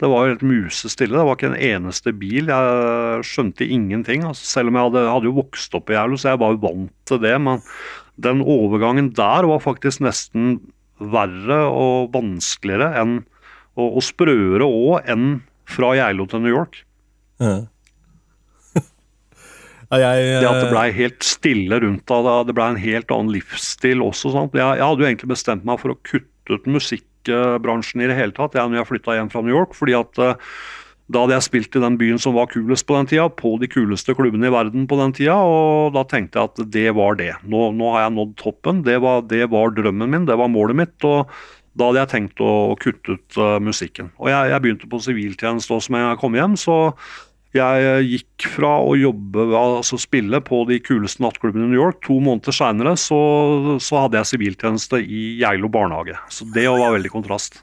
[0.00, 1.12] Det var helt musestille.
[1.12, 2.48] Det var ikke en eneste bil.
[2.48, 4.24] Jeg skjønte ingenting.
[4.24, 6.94] Altså, selv om jeg hadde, hadde vokst opp i Geilo, så jeg var jo vant
[7.06, 7.34] til det.
[7.44, 7.60] Men
[8.16, 10.56] den overgangen der var faktisk nesten
[10.96, 13.14] verre og vanskeligere enn
[13.76, 15.28] og, og sprøere òg enn
[15.68, 16.82] fra Geilo til New York.
[17.42, 17.54] Ja.
[19.92, 24.04] Jeg, det at det blei helt stille rundt deg, det blei en helt annen livsstil
[24.04, 24.32] også.
[24.32, 28.32] Jeg, jeg, hadde jo egentlig bestemt meg for å kutte ut musikkbransjen i det hele
[28.36, 29.76] tatt jeg, når jeg flytta hjem fra New York.
[29.76, 30.54] fordi at uh,
[31.12, 33.68] da hadde jeg spilt i den byen som var kulest på den tida, på de
[33.68, 37.34] kuleste klubbene i verden på den tida, og da tenkte jeg at det var det.
[37.44, 38.84] Nå, nå har jeg nådd toppen.
[38.86, 40.96] Det var, det var, drømmen min, det var målet mitt.
[41.04, 41.28] og
[41.72, 44.10] da hadde jeg tenkt å, å kutte ut uh, musikken.
[44.20, 46.76] Og jeg, jeg begynte på siviltjeneste også med en gang jeg kom hjem, så
[47.52, 52.00] jeg eh, gikk fra å jobbe, altså spille på de kuleste nattklubbene i New York.
[52.06, 53.20] To måneder seinere så,
[53.76, 56.16] så, hadde jeg siviltjeneste i Geilo barnehage.
[56.32, 57.60] Så det var veldig kontrast.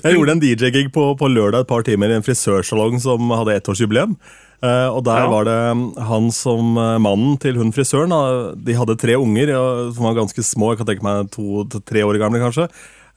[0.00, 3.58] jeg gjorde en DJ-gig på, på, lørdag et par timer i en frisørsalong som hadde
[3.60, 4.16] ettårsjubileum.
[4.60, 5.28] Uh, og der ja.
[5.32, 5.60] var det
[6.04, 8.12] han som uh, mannen til hun frisøren.
[8.60, 9.52] De hadde tre unger
[9.92, 12.68] som var ganske små, jeg kan tenke meg to-tre år gamle kanskje.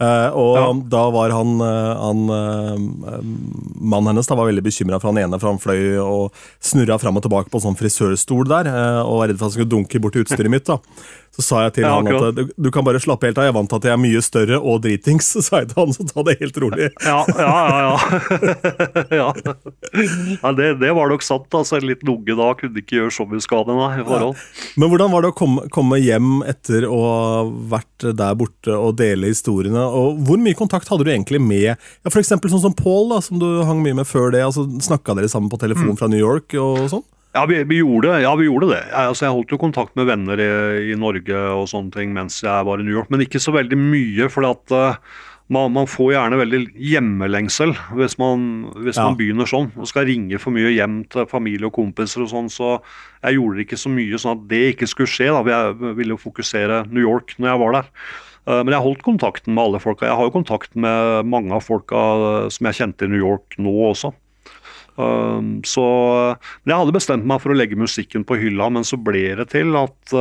[0.04, 0.68] Eh, og Ja.
[0.96, 3.22] da var han, eh, han eh,
[3.94, 6.32] Mannen hennes da var veldig bekymra for han ene, for han fløy og
[6.64, 8.70] snurra fram og tilbake på en sånn frisørstol der,
[9.04, 10.66] og var redd for at han skulle dunke bort utstyret mitt.
[10.66, 10.80] da.
[11.34, 13.54] Så sa jeg til Ja, han at du, du kan bare slappe helt av, jeg
[13.54, 16.06] er vant til at jeg er mye større og dritings, sa jeg til han, så
[16.06, 16.90] ta det helt rolig.
[17.04, 17.80] Ja, ja, ja.
[17.82, 17.96] ja.
[19.20, 19.56] ja.
[20.44, 21.50] ja det, det var nok sant.
[21.58, 24.44] altså En liten unge da kunne ikke gjøre så mye skade Da, i forhold.
[24.78, 27.20] Men hvordan var det å komme, komme hjem etter å ha
[27.74, 29.84] vært der borte og dele historiene?
[29.94, 31.76] Og hvor mye kontakt hadde du egentlig med ja,
[32.10, 34.42] eksempel sånn som Paul, da, som du hang mye med før det?
[34.44, 35.66] altså Snakka dere sammen på Mm.
[35.68, 37.04] telefon fra New York og sånn?
[37.34, 38.82] Ja, vi, vi, gjorde, ja, vi gjorde det.
[38.92, 42.42] Jeg, altså, jeg holdt jo kontakt med venner i, i Norge og sånne ting mens
[42.44, 44.28] jeg var i New York, men ikke så veldig mye.
[44.30, 45.00] For at uh,
[45.50, 48.44] man, man får gjerne veldig hjemmelengsel hvis man,
[48.86, 49.08] hvis Ja.
[49.10, 49.72] man begynner sånn.
[49.82, 52.52] Og skal ringe for mye hjem til familie og kompiser og sånn.
[52.54, 52.76] Så
[53.24, 55.32] jeg gjorde ikke så mye sånn at det ikke skulle skje.
[55.34, 57.90] da, Jeg ville jo fokusere New York når jeg var der.
[58.48, 60.08] Eh, Men jeg har holdt kontakten med alle folka.
[60.10, 62.04] Jeg har jo kontakt med mange av folka
[62.52, 64.14] som jeg kjente i New York nå også.
[64.94, 65.82] Um, så
[66.68, 69.74] Jeg hadde bestemt meg for å legge musikken på hylla, men så ble det til
[69.80, 70.14] at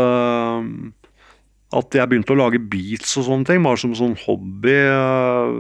[1.73, 4.75] at jeg begynte å lage beats og sånne ting, bare som sånn hobby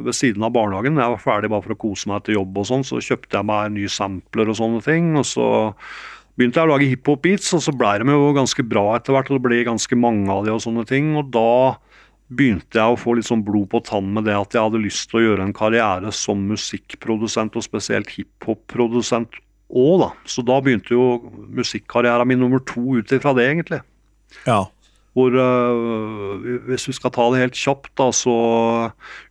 [0.04, 0.98] ved siden av barnehagen.
[1.00, 3.48] Jeg var ferdig bare for å kose meg etter jobb og sånn, så kjøpte jeg
[3.48, 5.14] meg nye sampler og sånne ting.
[5.16, 5.46] Og så
[6.36, 9.32] begynte jeg å lage hiphop-beats, og så ble de jo ganske bra etter hvert.
[9.32, 11.14] Og det ble ganske mange av de og sånne ting.
[11.16, 11.78] Og da
[12.36, 15.10] begynte jeg å få litt sånn blod på tann med det at jeg hadde lyst
[15.10, 19.40] til å gjøre en karriere som musikkprodusent, og spesielt hiphopprodusent
[19.72, 20.10] òg, da.
[20.28, 21.06] Så da begynte jo
[21.52, 23.82] musikkarrieren min nummer to ut ifra det, egentlig.
[24.46, 24.64] Ja.
[25.12, 28.34] Hvor, øh, hvis vi skal ta det helt kjapt, da, så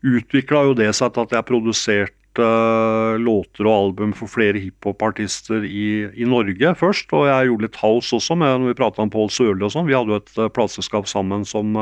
[0.05, 5.65] utvikla jo det seg til at jeg produserte øh, låter og album for flere hiphopartister
[5.65, 7.09] i, i Norge først.
[7.17, 9.89] Og jeg gjorde litt house også, med, når vi prata om Paul Sørli og sånn.
[9.89, 11.73] Vi hadde jo et øh, plateselskap sammen som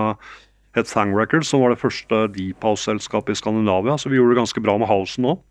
[0.80, 3.98] het Thang Records, som var det første deep house-selskapet i Skandinavia.
[4.00, 5.44] Så vi gjorde det ganske bra med housen òg.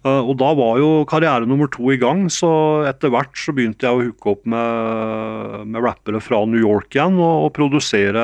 [0.00, 2.48] Uh, og da var jo karriere nummer to i gang, så
[2.88, 7.18] etter hvert så begynte jeg å hooke opp med, med rappere fra New York igjen
[7.20, 8.22] og, og produsere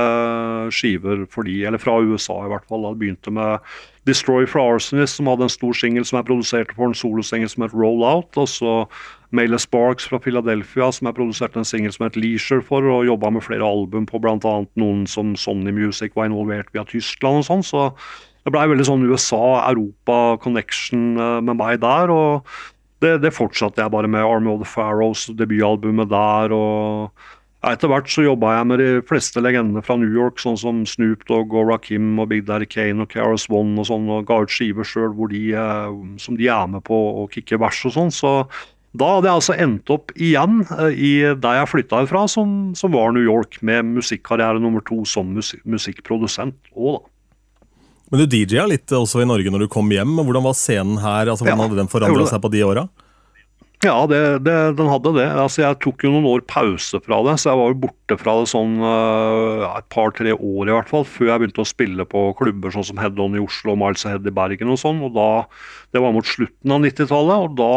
[0.72, 2.86] skiver for de, eller fra USA i hvert fall.
[2.86, 3.76] Da begynte med
[4.07, 7.65] Destroy for Arsonist, som hadde en stor singel som jeg produserte for en solosingel som
[7.66, 8.39] het Roll Out.
[8.39, 8.87] Og så
[9.35, 13.31] Mayla Sparks fra Philadelphia, som jeg produserte en singel som het Leisure for, og jobba
[13.35, 14.55] med flere album på bl.a.
[14.78, 17.66] noen som Sony Music var involvert via Tyskland og sånn.
[17.66, 17.91] så
[18.47, 22.07] det blei veldig sånn USA-Europa-connection eh, med meg der.
[22.15, 22.47] og
[23.03, 26.53] det, det, fortsatte jeg bare med Army of the Pharaohs, debutalbumet der.
[26.55, 27.11] og
[27.66, 31.24] Etter hvert så jobba jeg med de fleste legendene fra New York, sånn som Snoop
[31.26, 34.52] Dogg og Rakim og Big Daddy Kane og KRS One og sånn, og ga ut
[34.55, 35.16] skiver sjøl
[36.22, 38.14] som de er med på å kicke vers og sånn.
[38.14, 38.32] Så
[38.97, 42.94] da hadde jeg altså endt opp igjen eh, i der jeg flytta ifra, som, som
[42.94, 47.12] var New York, med musikkarriere nummer to som musik musikkprodusent òg, da.
[48.06, 50.12] Men du DJ-a litt også i Norge når du kom hjem.
[50.22, 51.26] Hvordan var scenen her?
[51.26, 52.84] altså Hvordan Ja, hadde den forandra seg på de åra?
[53.85, 55.27] Ja, det, det, den hadde det.
[55.36, 58.36] Altså, jeg tok jo noen år pause fra det, så jeg var jo borte fra
[58.40, 62.07] det sånn øh, ja, et par-tre år i hvert fall, før jeg begynte å spille
[62.09, 65.03] på klubber sånn som Head On i Oslo og Miles Ahead i Bergen og sånn.
[65.05, 65.28] og da,
[65.93, 67.74] Det var mot slutten av 90-tallet, og da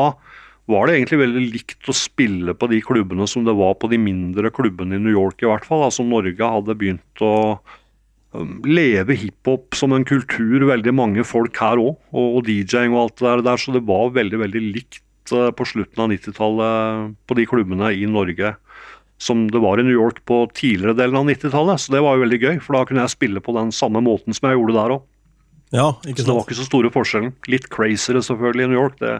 [0.69, 3.99] var det egentlig veldig likt å spille på de klubbene som det var på de
[4.01, 5.83] mindre klubbene i New York, i hvert fall.
[5.87, 7.33] Altså Norge hadde begynt å
[8.37, 13.07] um, leve hiphop som en kultur, veldig mange folk her òg, og, og DJ-ing og
[13.07, 17.37] alt det der, så det var veldig, veldig likt eh, på slutten av 90-tallet på
[17.37, 18.55] de klubbene i Norge
[19.19, 21.81] som det var i New York på tidligere delen av 90-tallet.
[21.83, 24.35] Så det var jo veldig gøy, for da kunne jeg spille på den samme måten
[24.35, 25.07] som jeg gjorde der òg.
[25.75, 27.33] Ja, Så det var ikke så store forskjellen.
[27.51, 28.95] Litt crazyere selvfølgelig i New York.
[28.97, 29.19] Det,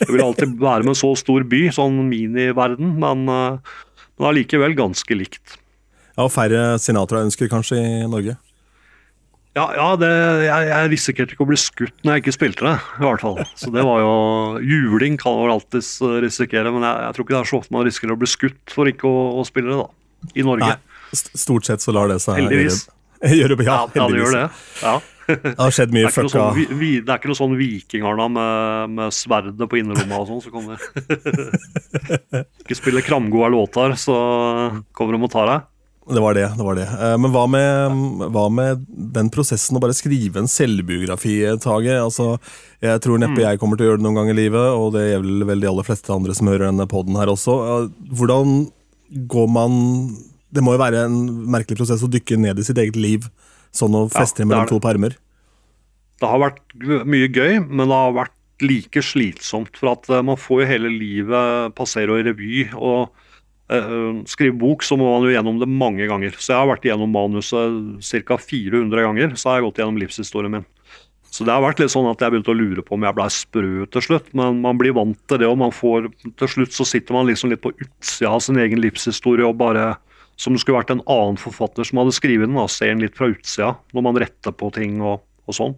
[0.00, 3.76] det vil alltid være med en så stor by, sånn miniverden, men, eh,
[4.18, 5.58] men allikevel ganske likt.
[6.16, 8.34] Ja, og Færre Sinatra-ønsker kanskje i Norge?
[9.54, 10.10] Ja, ja det,
[10.48, 13.38] jeg, jeg risikerte ikke å bli skutt når jeg ikke spilte det, i hvert fall.
[13.54, 14.14] Så det var jo
[14.66, 17.76] Juling kan man alltids eh, risikere, men jeg, jeg tror ikke det er så ofte
[17.76, 20.32] man risikerer å bli skutt for ikke å, å spille det, da.
[20.34, 20.74] I Norge.
[20.74, 22.86] Nei, stort sett så lar det seg Heldigvis.
[22.88, 23.00] gjøre.
[23.24, 23.68] ja, heldigvis.
[23.70, 24.46] ja, det gjør det.
[24.82, 24.94] Ja.
[25.24, 29.14] Det har skjedd mye fucka sånn, vi, det er ikke noe sånn vikingarna med, med
[29.16, 30.82] sverdet på innerlomma og sånn som kommer.
[32.64, 34.16] ikke spiller kramgode låter, så
[34.96, 35.70] kommer de og tar deg.
[36.04, 36.50] Det var det.
[36.58, 36.84] det var det.
[36.84, 38.82] Eh, Men hva med, hva med
[39.14, 41.94] den prosessen å bare skrive en selvbiografi, Tage?
[41.96, 42.34] Altså,
[42.84, 43.44] jeg tror neppe Mm.
[43.48, 45.66] jeg kommer til å gjøre det noen gang i livet, og det gjelder vel de
[45.70, 47.56] aller fleste andre som hører denne poden her også.
[47.88, 48.70] Eh, Hvordan
[49.28, 49.72] går man
[50.54, 51.16] Det må jo være en
[51.50, 53.24] merkelig prosess å dykke ned i sitt eget liv,
[53.74, 55.16] sånn å feste er mellom to permer.
[56.20, 56.60] Det har vært
[57.04, 58.30] mye gøy, men det har vært
[58.62, 59.74] like slitsomt.
[59.76, 62.68] For at eh, man får jo hele livet passere i revy.
[62.78, 63.10] Og
[64.28, 66.36] skrive bok, så må man jo gjennom det mange ganger.
[66.36, 68.36] Så jeg har vært gjennom manuset ca.
[68.36, 69.36] 400 ganger.
[69.40, 70.66] Så har jeg gått gjennom livshistorien min.
[71.34, 73.26] Så det har vært litt sånn at jeg begynte å lure på om jeg blei
[73.32, 74.28] sprø til slutt.
[74.38, 77.50] Men man blir vant til det, og man får Til slutt så sitter man liksom
[77.50, 79.96] litt på utsida av sin egen livshistorie og bare
[80.38, 83.18] Som det skulle vært en annen forfatter som hadde skrevet den, da, ser den litt
[83.18, 85.76] fra utsida når man retter på ting og, og sånn.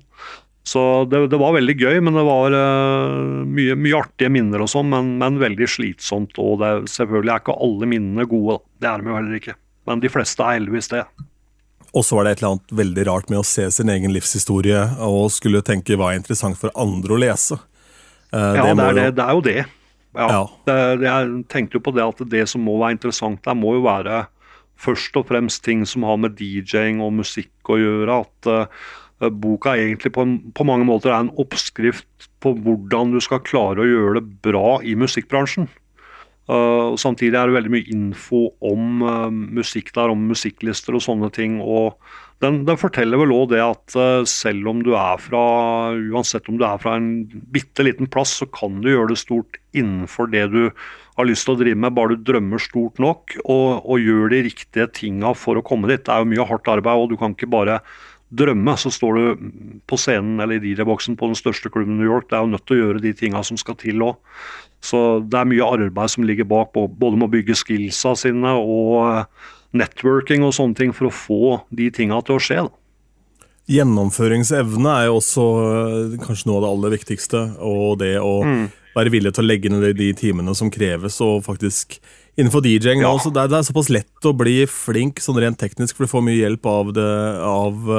[0.67, 4.71] Så det, det, var veldig gøy, men det var uh, mye, mye, artige minner og
[4.73, 6.35] sånn, men, men, veldig slitsomt.
[6.43, 9.55] Og det, selvfølgelig er ikke alle minnene gode, det er de jo heller ikke.
[9.87, 11.05] Men de fleste er heldigvis det.
[11.97, 14.83] Og så var det et eller annet veldig rart med å se sin egen livshistorie
[15.07, 17.63] og skulle tenke hva er interessant for andre å lese.
[18.35, 19.15] Uh, ja, det, det, er jo...
[19.21, 19.59] det, er jo det.
[20.17, 20.77] Ja, ja.
[21.07, 24.25] jeg tenkte jo på det at det som må være interessant der, må jo være
[24.83, 28.23] først og fremst ting som har med DJ-ing og musikk å gjøre.
[28.27, 28.87] At uh,
[29.17, 33.83] boka egentlig på, en, på, mange måter er en oppskrift på hvordan du skal klare
[33.83, 35.71] å gjøre det bra i musikkbransjen.
[36.47, 41.31] Uh, Samtidig er det veldig mye info om uh, musikk der, om musikklister og sånne
[41.35, 41.59] ting.
[41.59, 41.97] og
[42.45, 45.43] Den, den forteller vel òg det at uh, selv om du er fra
[45.97, 49.59] uansett om du er fra en bitte liten plass, så kan du gjøre det stort
[49.75, 50.63] innenfor det du
[51.17, 54.45] har lyst til å drive med, bare du drømmer stort nok og, og gjør de
[54.47, 56.05] riktige tinga for å komme dit.
[56.05, 57.81] Det er jo mye hardt arbeid, og du kan ikke bare
[58.35, 59.51] drømme, så står du
[59.87, 62.29] på scenen eller i DJ-boksen på den største klubben i New York.
[62.31, 64.17] Det er jo nødt til å gjøre de tinga som skal til òg.
[64.85, 68.97] Så det er mye arbeid som ligger bak, både med å bygge skillsa sine og
[69.07, 69.47] eh,
[69.79, 72.67] networking og sånne ting for å få de tinga til å skje.
[72.67, 73.47] Da.
[73.67, 77.43] Gjennomføringsevne er jo også eh, kanskje noe av det aller viktigste.
[77.67, 78.67] Og det å mm.
[78.99, 81.99] være villig til å legge ned de timene som kreves, og faktisk
[82.37, 83.13] innenfor DJ-ing ja.
[83.17, 86.25] det, er, det, er såpass lett å bli flink sånn rent teknisk, for du får
[86.27, 87.13] mye hjelp av, det,
[87.49, 87.93] av,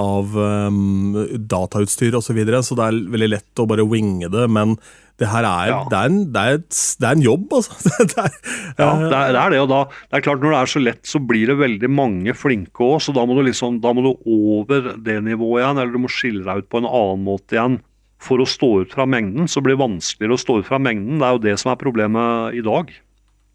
[0.00, 2.30] av um, datautstyr osv.
[2.30, 4.46] Så, videre, så det er veldig lett å bare winge det.
[4.52, 4.78] Men
[5.20, 5.80] det her er, ja.
[5.88, 7.76] det er, en, det er, et, det er en, jobb, altså.
[8.24, 8.38] er,
[8.76, 11.20] ja, det er, det og da, det er klart Når det er så lett, så
[11.24, 12.98] blir det veldig mange flinke òg.
[13.04, 16.12] Så da må, du liksom, da må du over det nivået igjen, eller du må
[16.12, 17.80] skille deg ut på en annen måte igjen
[18.26, 19.48] for å stå ut fra mengden.
[19.48, 21.20] Så blir det vanskeligere å stå ut fra mengden.
[21.20, 22.92] Det er jo det som er problemet i dag.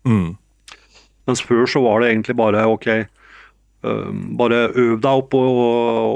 [0.07, 0.35] Mm.
[1.29, 2.87] Mens før så var det egentlig bare OK,
[3.81, 5.59] bare øv deg opp og,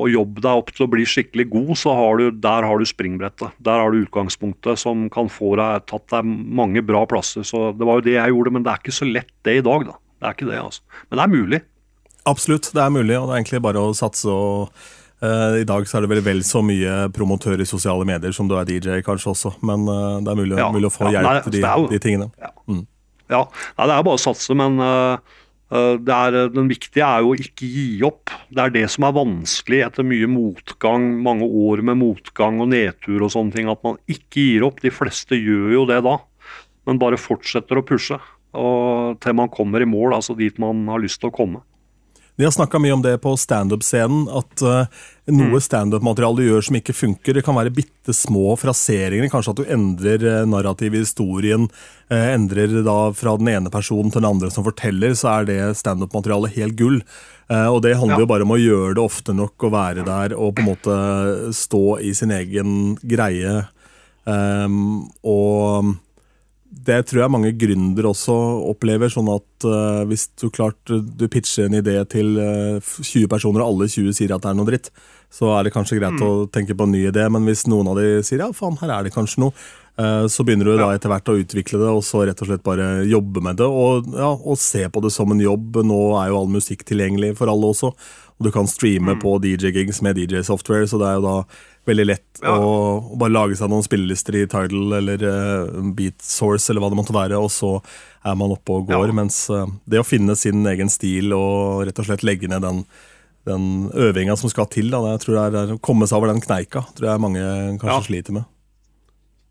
[0.03, 2.85] og, jobb deg opp til å bli skikkelig god, så har du, der har du
[2.85, 3.55] springbrettet.
[3.65, 7.45] Der har du utgangspunktet som kan få deg tatt deg mange bra plasser.
[7.47, 9.65] Så Det var jo det jeg gjorde, men det er ikke så lett det i
[9.65, 9.87] dag.
[9.89, 9.97] da.
[10.19, 10.85] Det er ikke det, altså.
[11.09, 11.61] Men det er mulig.
[12.25, 14.29] Absolutt, det er mulig, og det er egentlig bare å satse.
[14.29, 14.69] og
[15.25, 18.49] uh, I dag så er det vel vel så mye promotør i sosiale medier som
[18.49, 19.55] du er DJ, kanskje også.
[19.65, 22.29] Men uh, det er mulig, ja, mulig, å få ja, hjelp til de, de, tingene.
[22.41, 22.85] Ja, mm.
[23.31, 23.41] Ja.
[23.77, 25.35] Nei, det er bare å satse, men uh,
[25.73, 28.29] Eh, er, eh, den viktige er jo å ikke gi opp.
[28.53, 33.25] Det er det som er vanskelig etter mye motgang, mange år med motgang og nedtur
[33.25, 33.69] og sånne ting.
[33.71, 34.81] At man ikke gir opp.
[34.81, 36.19] De fleste gjør jo det da,
[36.85, 38.19] men bare fortsetter å pushe.
[38.55, 41.65] Og til man kommer i mål, altså dit man har lyst til å komme.
[42.35, 45.61] Vi har snakka mye om det på standup-scenen, at uh, noe mm.
[45.63, 47.37] standup-materiale du gjør som ikke funker.
[47.37, 51.69] Det kan være bitte små fraseringer, kanskje at du endrer uh, narrativet i historien.
[52.11, 55.59] Uh, endrer da fra den ene personen til den andre som forteller, så er det
[55.79, 56.99] standup-materialet helt gull.
[57.45, 58.23] og det handler ja.
[58.23, 60.95] jo bare om å gjøre det ofte nok, å være der og på en måte
[61.53, 63.59] stå i sin egen greie.
[64.25, 65.93] Um, og
[66.85, 68.33] det tror jeg mange gründere også
[68.71, 69.09] opplever.
[69.11, 73.63] sånn at uh, Hvis du klart du pitcher en idé til uh, eh, 20 personer,
[73.63, 74.91] og alle 20 sier at det er noe dritt,
[75.31, 76.25] så er det kanskje greit mm.
[76.25, 77.25] å tenke på en ny idé.
[77.31, 79.55] Men hvis noen av de sier ja, faen, her er det kanskje noe,
[80.01, 82.65] uh, så begynner du da etter hvert å utvikle det, og så rett og slett
[82.65, 83.69] bare jobbe med det.
[83.69, 85.81] Og, ja, og se på det som en jobb.
[85.87, 87.93] Nå er jo all musikk tilgjengelig for alle også.
[88.35, 89.23] Og du kan streame mm.
[89.23, 91.37] på DJ-gigs med DJ-software, så det er jo da
[91.85, 92.53] veldig lett ja.
[92.53, 96.91] å, å, bare lage seg noen spillelister i Tidal eller uh, Beat Source eller hva
[96.91, 97.75] det måtte være, og så
[98.25, 99.11] er man oppe og går.
[99.11, 99.17] Ja.
[99.21, 102.81] Mens uh, det å finne sin egen stil og rett og slett legge ned den,
[103.49, 106.43] den øvinga som skal til, da, jeg tror det er å komme seg over den
[106.43, 107.45] kneika, tror jeg mange
[107.77, 108.03] kanskje ja.
[108.09, 108.51] sliter med.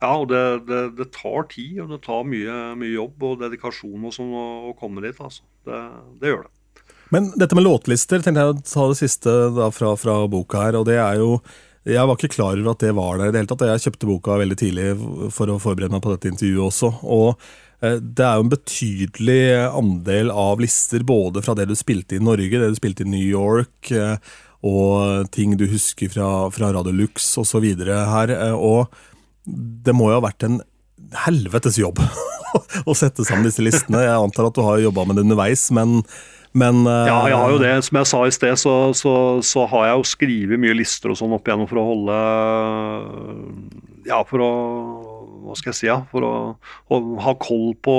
[0.04, 4.04] Ja, og det, det, det, tar tid, og det tar mye, mye jobb og dedikasjon
[4.04, 5.16] og sånn å, å, komme dit.
[5.16, 5.44] altså.
[5.64, 5.80] Det,
[6.20, 6.82] det, gjør det.
[7.14, 10.76] Men dette med låtlister tenkte jeg å ta det siste da, fra, fra boka her.
[10.80, 11.38] og det er jo
[11.84, 13.66] jeg var ikke klar over at det var der i det hele tatt.
[13.68, 14.86] Jeg kjøpte boka veldig tidlig
[15.36, 16.90] for å forberede meg på dette intervjuet også.
[17.04, 17.28] og
[17.84, 22.24] eh, det er jo en betydelig andel av lister, både fra det du spilte i
[22.24, 24.16] Norge, det du spilte i New York, eh,
[24.64, 27.66] og ting du husker fra, fra Radio Lux osv.
[27.84, 28.32] her.
[28.32, 28.88] Eh, og
[29.44, 30.62] det må jo ha vært en
[31.26, 32.00] helvetes jobb
[32.88, 34.06] å sette sammen disse listene.
[34.06, 36.00] Jeg antar at du har jobba med det underveis, men
[36.54, 37.72] men, uh, ja, jeg har jo det.
[37.86, 41.18] Som jeg sa i sted, så, så, så har jeg jo skrevet mye lister og
[41.18, 42.18] sånn opp igjennom for å holde
[44.06, 44.52] Ja, for å
[45.44, 45.88] Hva skal jeg si?
[45.90, 46.32] Ja, for å,
[46.94, 47.96] å ha koll på,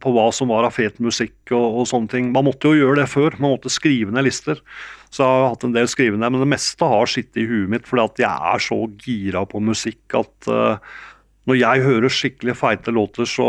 [0.00, 2.32] på, hva som var av fet musikk og, og, sånne ting.
[2.34, 3.36] Man måtte jo gjøre det før.
[3.38, 4.58] Man måtte skrive ned lister.
[5.12, 7.86] Så jeg har hatt en del skrivende, men det meste har sittet i huet mitt
[7.86, 10.94] fordi at jeg er så gira på musikk at uh,
[11.50, 13.48] når jeg hører skikkelig feite låter, så,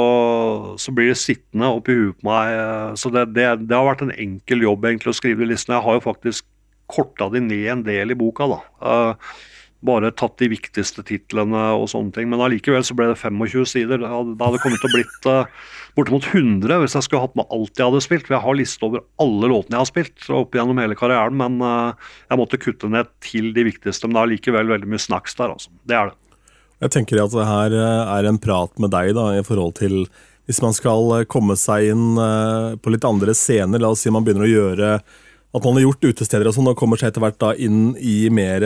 [0.81, 2.97] så blir det sittende oppi huet på meg.
[2.97, 5.77] Så det, det, det, har vært en enkel jobb egentlig å skrive de listene.
[5.77, 6.47] Jeg har jo faktisk
[6.89, 8.49] korta de ned en del i boka.
[8.49, 8.61] da.
[8.81, 9.35] Uh,
[9.83, 12.29] bare tatt de viktigste titlene og sånne ting.
[12.31, 14.01] Men allikevel så ble det 25 sider.
[14.01, 17.51] Da hadde det kommet til å blitt uh, bortimot 100 hvis jeg skulle hatt med
[17.51, 18.27] alt jeg hadde spilt.
[18.27, 21.37] For jeg har liste over alle låtene jeg har spilt opp gjennom hele karrieren.
[21.39, 24.07] Men uh, jeg måtte kutte ned til de viktigste.
[24.07, 25.73] Men det er allikevel veldig mye snacks der, altså.
[25.83, 26.19] Det er det.
[26.83, 30.05] Jeg tenker at det her eh, er en prat med deg da, i forhold til
[30.43, 32.17] hvis man skal komme seg inn
[32.83, 33.79] på litt andre scener.
[33.79, 36.75] La oss si man begynner å gjøre at man har gjort utesteder og sånn, og
[36.75, 38.65] kommer seg etter hvert da inn i mer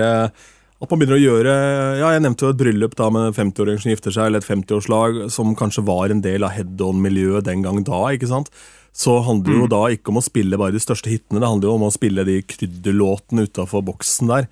[0.77, 1.53] at man begynner å gjøre
[1.97, 5.23] ja, Jeg nevnte jo et bryllup da med 50-åringer som gifter seg, eller et 50-årslag
[5.33, 8.03] som kanskje var en del av head-on-miljøet den gang da.
[8.13, 8.51] ikke sant?
[8.97, 9.73] Så handler det jo mm.
[9.73, 12.25] da ikke om å spille bare de største hitene, det handler jo om å spille
[12.25, 14.47] de krydderlåtene utafor boksen der.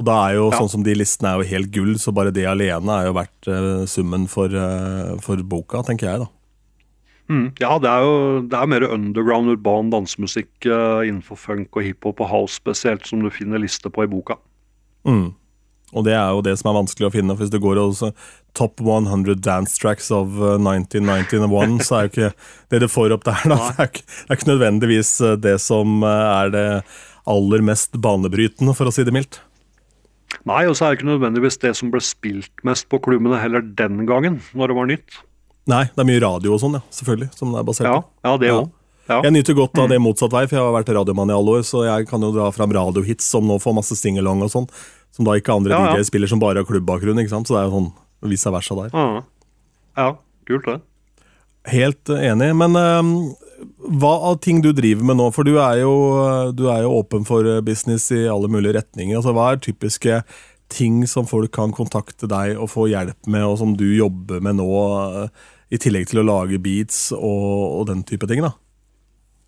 [0.00, 0.58] Og da er jo ja.
[0.58, 3.50] sånn som De listene er jo helt gull, så bare det alene er jo verdt
[3.50, 6.30] uh, summen for, uh, for, boka, tenker jeg, da.
[7.30, 8.16] Mm, ja, det er jo
[8.52, 13.22] det er mer underground urban dansemusikk uh, innenfor funk og hiphop og house spesielt, som
[13.24, 14.36] du finner liste på i boka.
[15.08, 15.30] Mm.
[15.94, 17.36] Og det er jo det som er vanskelig å finne.
[17.36, 18.10] for Hvis du går også
[18.58, 22.34] top 100 dance tracks of 1991, uh, så er jo ikke
[22.74, 25.16] det du får opp der, da, det er, ikke, det er ikke nødvendigvis
[25.46, 26.68] det som er det
[27.30, 29.38] aller mest banebrytende, for å si det mildt.
[30.48, 33.64] Nei, og så er det ikke nødvendigvis det som ble spilt mest på klubbene heller
[33.64, 35.20] den gangen, når det var nytt.
[35.70, 38.00] Nei, det er mye radio og sånn, ja, selvfølgelig, som det er basert på.
[38.02, 38.66] Ja, ja, det også.
[38.68, 38.80] Ja.
[39.04, 39.18] Ja.
[39.26, 40.06] Jeg nyter godt av det mm.
[40.06, 42.48] motsatt vei, for jeg har vært radiomann i alle år, så jeg kan jo dra
[42.56, 44.68] fram radiohits som nå får masse singalong og sånn.
[45.14, 47.20] Som da ikke andre ja, DJ spiller som bare har klubbbakgrunn.
[47.20, 47.46] ikke sant?
[47.48, 48.94] Så det er jo sånn vice versa der.
[48.96, 49.20] Ja,
[50.00, 50.08] ja
[50.48, 50.78] kult det.
[51.70, 52.48] Helt enig.
[52.56, 53.12] Men uh,
[53.84, 55.28] hva av ting du driver med nå?
[55.34, 55.94] For du er, jo,
[56.56, 59.18] du er jo åpen for business i alle mulige retninger.
[59.18, 60.22] Altså, hva er typiske
[60.72, 64.58] ting som folk kan kontakte deg og få hjelp med, og som du jobber med
[64.60, 68.44] nå, uh, i tillegg til å lage beats og, og den type ting?
[68.44, 68.54] da?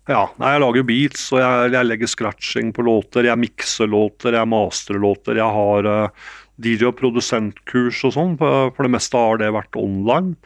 [0.07, 3.27] Ja, jeg lager beats, og jeg, jeg, legger scratching på låter.
[3.27, 5.41] Jeg mikser låter, jeg masterer låter.
[5.41, 6.31] Jeg har uh,
[6.63, 8.37] DJ- og produsentkurs og sånn.
[8.39, 10.37] For det meste har det vært online.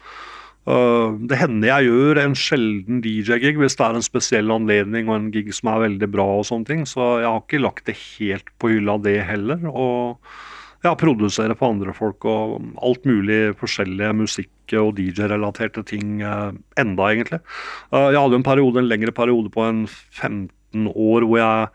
[0.61, 5.31] Det hender jeg gjør en sjelden DJ-gig hvis det er en spesiell anledning og en
[5.33, 6.27] gig som er veldig bra.
[6.37, 9.57] og sånne ting, Så jeg har ikke lagt det helt på hylla, det heller.
[9.65, 10.21] og
[10.81, 17.09] ja, produsere for andre folk og alt mulig forskjellige musikk- og DJ-relaterte ting eh, enda,
[17.11, 17.41] egentlig.
[17.91, 21.69] Eh, jeg hadde en periode, en lengre periode på en 15 år hvor jeg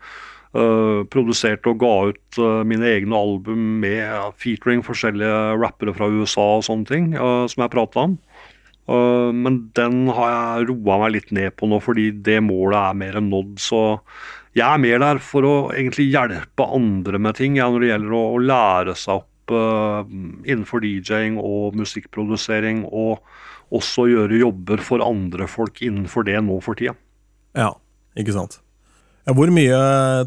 [0.57, 6.65] uh, produserte og ga ut mine egne album med featuring forskjellige rappere fra USA og
[6.65, 8.15] sånne ting, som jeg prata om.
[8.87, 13.17] Men den har jeg roa meg litt ned på nå, fordi det målet er mer
[13.19, 13.57] enn nådd.
[13.59, 13.81] Så
[14.57, 18.15] jeg er mer der for å egentlig hjelpe andre med ting ja, når det gjelder
[18.17, 20.07] å, lære seg opp uh,
[20.47, 23.21] innenfor DJ-ing og musikkprodusering, og
[23.77, 26.95] også gjøre jobber for andre folk innenfor det nå for tida.
[27.57, 27.73] Ja,
[28.17, 28.61] ikke sant.
[29.27, 29.77] Ja, hvor mye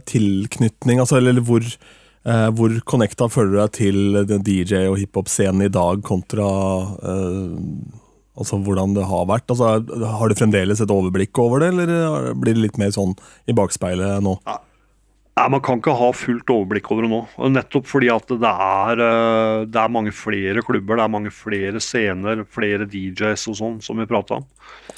[0.09, 1.65] tilknytning, altså, eller hvor,
[2.28, 6.47] uh, hvor connecta føler du deg til DJ- og hiphop-scenen i dag kontra
[7.01, 7.57] uh,
[8.39, 9.51] Altså hvordan det har vært.
[9.51, 9.81] Altså,
[10.19, 13.16] har du fremdeles et overblikk over det, eller blir det litt mer sånn
[13.51, 14.36] i bakspeilet nå?
[14.47, 14.61] Ja.
[15.40, 17.20] Nei, Man kan ikke ha fullt overblikk over det nå.
[17.55, 21.81] Nettopp fordi at det er, eh, det er mange flere klubber, det er mange flere
[21.81, 24.48] scener, flere DJs og sånn, som vi prata om.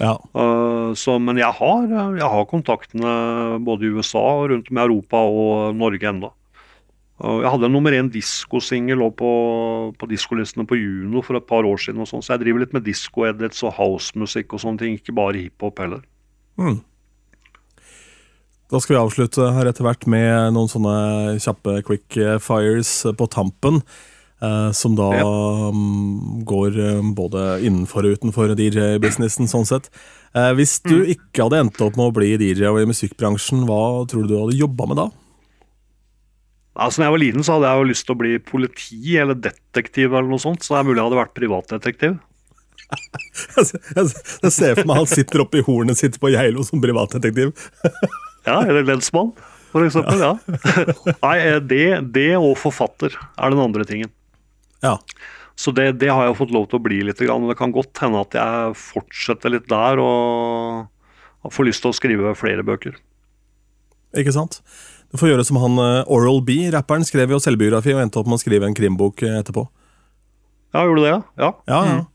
[0.01, 0.17] Ja.
[0.35, 1.87] Uh, så, men jeg har,
[2.17, 6.33] jeg har kontaktene både i USA, rundt om i Europa og Norge enda.
[7.23, 9.33] Jeg hadde en nummer én diskosingel på,
[9.95, 12.01] på diskolistene på Juno for et par år siden.
[12.03, 15.39] og sånn, Så jeg driver litt med disko-edits og housemusikk og sånne ting, ikke bare
[15.39, 16.03] hiphop heller.
[16.59, 16.81] Mm.
[18.73, 20.97] Da skal vi avslutte her etter hvert med noen sånne
[21.45, 23.83] kjappe quick fires på tampen.
[24.43, 25.27] Eh, som da ja.
[25.71, 29.87] um, går eh, både innenfor og utenfor DJ-businessen, sånn sett.
[30.35, 31.11] Eh, hvis du mm.
[31.15, 34.41] ikke hadde endt opp med å bli DJ og i musikkbransjen, hva tror du du
[34.41, 35.07] hadde jobba med da?
[36.73, 39.37] Altså, når jeg var liten, så hadde jeg jo lyst til å bli politi eller
[39.37, 40.13] detektiv.
[40.13, 42.21] eller noe sånt, Så det er mulig jeg hadde vært privatdetektiv.
[43.57, 47.53] jeg ser for meg han sitter oppi hornet sitt på Geilo som privatdetektiv.
[48.49, 49.33] ja, eller lensmann,
[49.73, 50.21] for eksempel.
[50.21, 50.33] Ja.
[50.41, 51.15] ja.
[51.21, 51.85] Nei, eh, det,
[52.17, 54.13] det, og forfatter er den andre tingen.
[54.85, 54.97] Ja.
[55.57, 57.21] Så det, det, har jeg fått lov til å bli litt.
[57.21, 61.97] men Det kan godt hende at jeg fortsetter litt der og får lyst til å
[61.97, 62.97] skrive flere bøker.
[64.19, 64.61] Ikke sant?
[65.13, 68.31] Du får gjøre som han eh, Oral B, rapperen, skrev jo selvbiografi og endte opp
[68.31, 69.67] med å skrive en krimbok eh, etterpå.
[70.73, 71.19] Ja, gjorde du det?
[71.37, 71.51] Ja.
[71.69, 71.99] ja, ja.
[72.01, 72.09] Mm.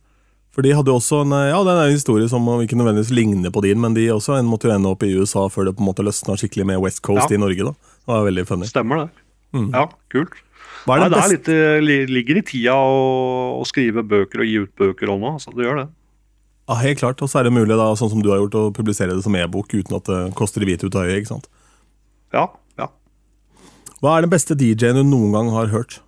[0.57, 3.53] For de hadde jo også en, ja, det er en historie som ikke nødvendigvis ligner
[3.53, 5.83] på din, men de også en måtte jo ende opp i USA før det på
[5.85, 7.37] en måte løsna skikkelig med West Coast Ja.
[7.37, 7.67] i Norge.
[7.69, 7.75] da.
[7.77, 8.65] Det var veldig funny.
[8.71, 9.09] Stemmer det.
[9.53, 10.33] Ja, kult.
[10.87, 14.49] Hva er Nei, det det litt, eh, ligger i tida å, å skrive bøker og
[14.49, 15.35] gi ut bøker nå.
[15.43, 15.87] Så det gjør det.
[16.67, 18.73] Ja, helt klart, Og så er det mulig, da, sånn som du har gjort, å
[18.73, 21.21] publisere det som e-bok uten at det koster hvit ut av øyet.
[21.21, 21.47] ikke sant?
[22.33, 22.47] Ja.
[24.01, 25.99] Hva er den beste DJ-en du noen gang har hørt?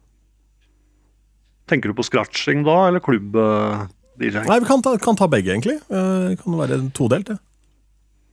[1.69, 4.43] Tenker du på scratching da, eller klubb-DJ?
[4.45, 5.79] Nei, Vi kan ta, kan ta begge, egentlig.
[5.89, 7.29] Eh, Det kan være todelt.
[7.29, 7.39] det.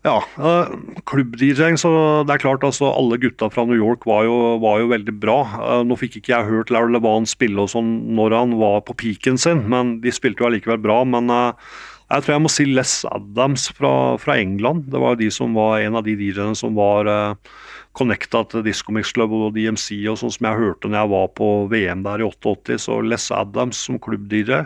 [0.06, 0.70] Ja, uh,
[1.10, 1.90] klubb-DJ-ing, så
[2.28, 5.40] det er klart altså alle gutta fra New York var jo, var jo veldig bra.
[5.42, 8.94] Eh, nå fikk ikke jeg hørt Larry Levan spille og sånn når han var på
[8.94, 11.00] peaken sin, men de spilte jo allikevel bra.
[11.10, 11.72] Men eh,
[12.12, 13.92] jeg tror jeg må si Les Adams fra,
[14.22, 14.86] fra England.
[14.92, 17.56] Det var jo de som var en av de DJ-ene som var uh,
[17.96, 21.30] connecta til Disco Mix Club og DMC og sånn som jeg hørte når jeg var
[21.38, 22.78] på VM der i 88.
[22.86, 24.64] Så Les Adams som klubb-DJ.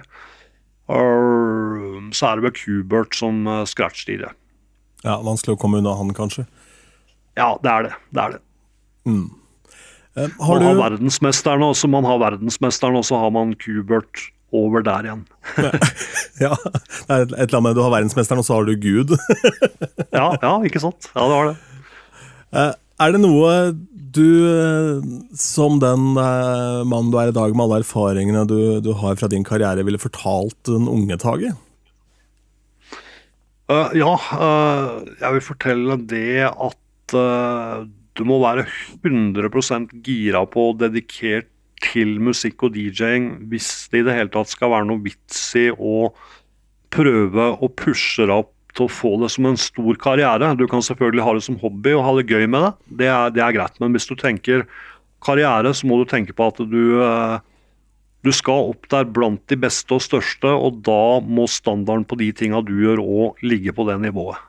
[0.91, 4.33] Og så er det vel Kubert som scratchdyre.
[5.07, 6.45] Ja, Vanskelig å komme unna han, kanskje.
[7.39, 7.93] Ja, det er det.
[8.11, 8.43] Det er det.
[10.17, 14.27] Eh, Har Man har du, verdensmesteren, også, man har verdensmesteren, og så har man Kubert
[14.53, 15.23] over der igjen.
[16.45, 19.15] ja, det er et eller annet med Du har verdensmesteren, og så har du Gud.
[20.11, 21.07] Ja, ja, ikke sant?
[21.15, 21.59] Ja, det var det.
[22.59, 23.53] Eh, Er det noe
[24.11, 25.01] du, eh,
[25.39, 29.31] som den eh, mannen du er i dag, med alle erfaringene du, du har fra
[29.31, 31.55] din karriere, ville fortalt den unge Tage?
[33.71, 37.87] Uh, ja, uh, jeg vil fortelle det at uh,
[38.19, 38.67] du må være
[38.99, 41.47] 100% gira på og dedikert
[41.81, 45.71] til musikk og DJ-ing hvis det i det hele tatt skal være noe vits i
[45.71, 46.11] å
[46.93, 50.55] prøve å pushe opp til å få det som en stor karriere.
[50.59, 52.73] Du kan selvfølgelig ha det som hobby og ha det gøy med det,
[53.03, 53.79] det er, det er greit.
[53.83, 54.67] Men hvis du tenker
[55.25, 57.39] karriere, så må du tenke på at du eh,
[58.21, 62.29] du skal opp der blant de beste og største, og da må standarden på de
[62.37, 64.41] tinga du gjør òg ligge på det nivået.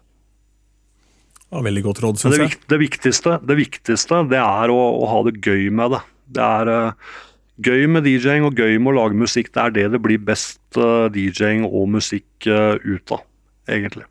[1.52, 2.60] Ja, veldig godt råd, syns jeg.
[2.72, 6.02] det, viktigste, det viktigste det er å, å ha det gøy med det.
[6.36, 7.16] Det er uh,
[7.64, 9.52] gøy med DJ-ing og gøy med å lage musikk.
[9.56, 13.26] Det er det det blir best uh, DJ-ing og musikk uh, ut av,
[13.72, 14.08] egentlig.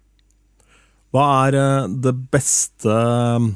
[1.15, 3.49] Hva er eh, det beste eh,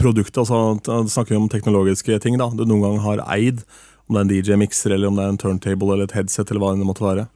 [0.00, 3.64] produktet, altså da snakker vi om teknologiske ting, da, du noen gang har eid?
[4.06, 6.62] Om det er en DJ-mikser, eller om det er en turntable eller et headset, eller
[6.62, 7.26] hva det måtte være?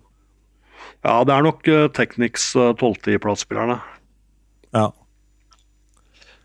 [1.07, 3.77] Ja, det er nok uh, Technics uh, 12-platespillerne.
[4.75, 4.89] Ja.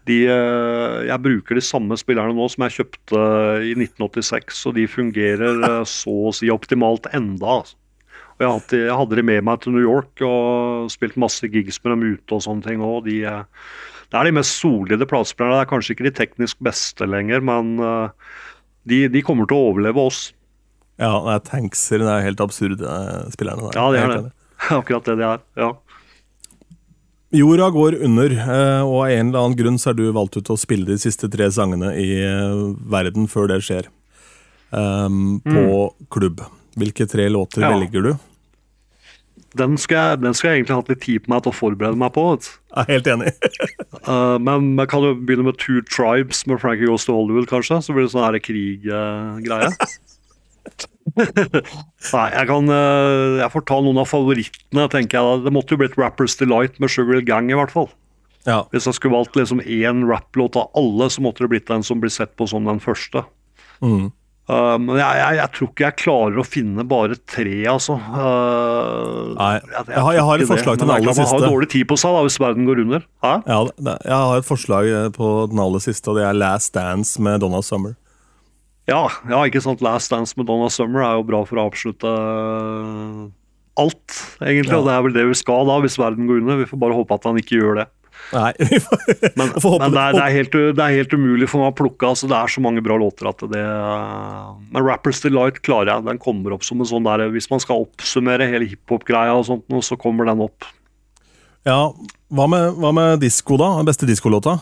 [0.10, 4.78] De, eh, jeg bruker de samme spillerne nå som jeg kjøpte eh, i 1986, og
[4.80, 7.60] de fungerer eh, så å si optimalt enda.
[7.62, 7.78] Altså.
[8.42, 11.78] Og jeg, alltid, jeg hadde de med meg til New York og spilt masse gigs
[11.84, 13.04] med dem ute og sånne ting òg.
[13.06, 13.44] De, eh,
[14.10, 15.60] det er de mest solide platespillerne.
[15.60, 18.34] Det er kanskje ikke de teknisk beste lenger, men eh,
[18.90, 20.24] de, de kommer til å overleve oss.
[20.98, 22.02] ja, det er tankser.
[22.02, 23.70] Det er helt absurde eh, spillerne.
[23.70, 23.78] der.
[23.78, 24.34] Ja, det er det.
[24.82, 25.46] Akkurat det de er.
[25.62, 25.72] ja.
[27.32, 28.34] Jorda går under,
[28.84, 30.98] og av en eller annen grunn så er du valgt ut til å spille de
[31.00, 32.10] siste tre sangene i
[32.92, 33.88] verden før det skjer.
[34.76, 35.62] um, på
[36.12, 36.42] klubb.
[36.76, 37.70] Hvilke tre låter Mm.
[37.70, 37.72] Ja.
[37.78, 38.12] velger du?
[39.60, 42.00] Den skal, jeg, den skulle, jeg egentlig hatt litt tid på meg til å forberede
[42.00, 42.24] meg på.
[42.30, 42.48] vet.
[42.72, 43.34] Jeg er helt enig.
[44.08, 47.82] Uh, men man kan jo begynne med Two Tribes med Frankie Goes to Hollywood, kanskje.
[47.84, 49.74] Så blir det sånn her krig-greie.
[51.18, 55.26] Nei, jeg kan uh, Jeg får ta noen av favorittene, tenker jeg.
[55.26, 55.44] da.
[55.50, 57.92] Det måtte jo blitt Rappers Delight med Sugar Gang, i hvert fall.
[58.48, 58.64] ja.
[58.72, 62.00] Hvis jeg skulle valgt liksom én rapplåt av alle, så måtte det blitt den som
[62.00, 63.26] blir sett på som den første.
[63.84, 64.14] Mm.
[64.50, 67.94] Uh, men jeg, jeg, jeg tror ikke jeg klarer å finne bare tre, altså.
[67.96, 70.82] Uh, Nei, jeg, jeg har- har et forslag det.
[70.82, 71.38] til den er aller siste.
[71.38, 73.06] Man har dårlig tid på seg da, hvis verden går under.
[73.24, 73.34] Hæ?
[73.48, 73.60] Ja,
[74.02, 77.40] jeg har et forslag eh, på den aller siste, og det er Last Dance med
[77.46, 77.94] Donna Summer.
[78.90, 79.80] Ja, ja, ikke sant.
[79.86, 82.12] Last Dance med Donna Summer er jo bra for å avslutte
[83.80, 84.74] alt, egentlig.
[84.74, 84.82] Ja.
[84.82, 86.60] Og det er vel det vi skal da, hvis verden går under.
[86.60, 87.88] Vi får bare håpe at han ikke gjør det.
[88.32, 89.02] Nei, vi får,
[89.36, 91.74] Men, får håpe men det, er, det, er helt, det er helt umulig for meg
[91.74, 92.12] å plukke.
[92.14, 93.64] altså Det er så mange bra låter at det
[94.72, 96.08] Men Rappers Delight klarer jeg.
[96.08, 99.68] Den kommer opp som en sånn der Hvis man skal oppsummere hele hiphop-greia og sånt,
[99.86, 100.68] så kommer den opp.
[101.68, 101.92] Ja,
[102.34, 103.76] hva med, hva med disko, da?
[103.82, 104.58] Den beste diskolåta?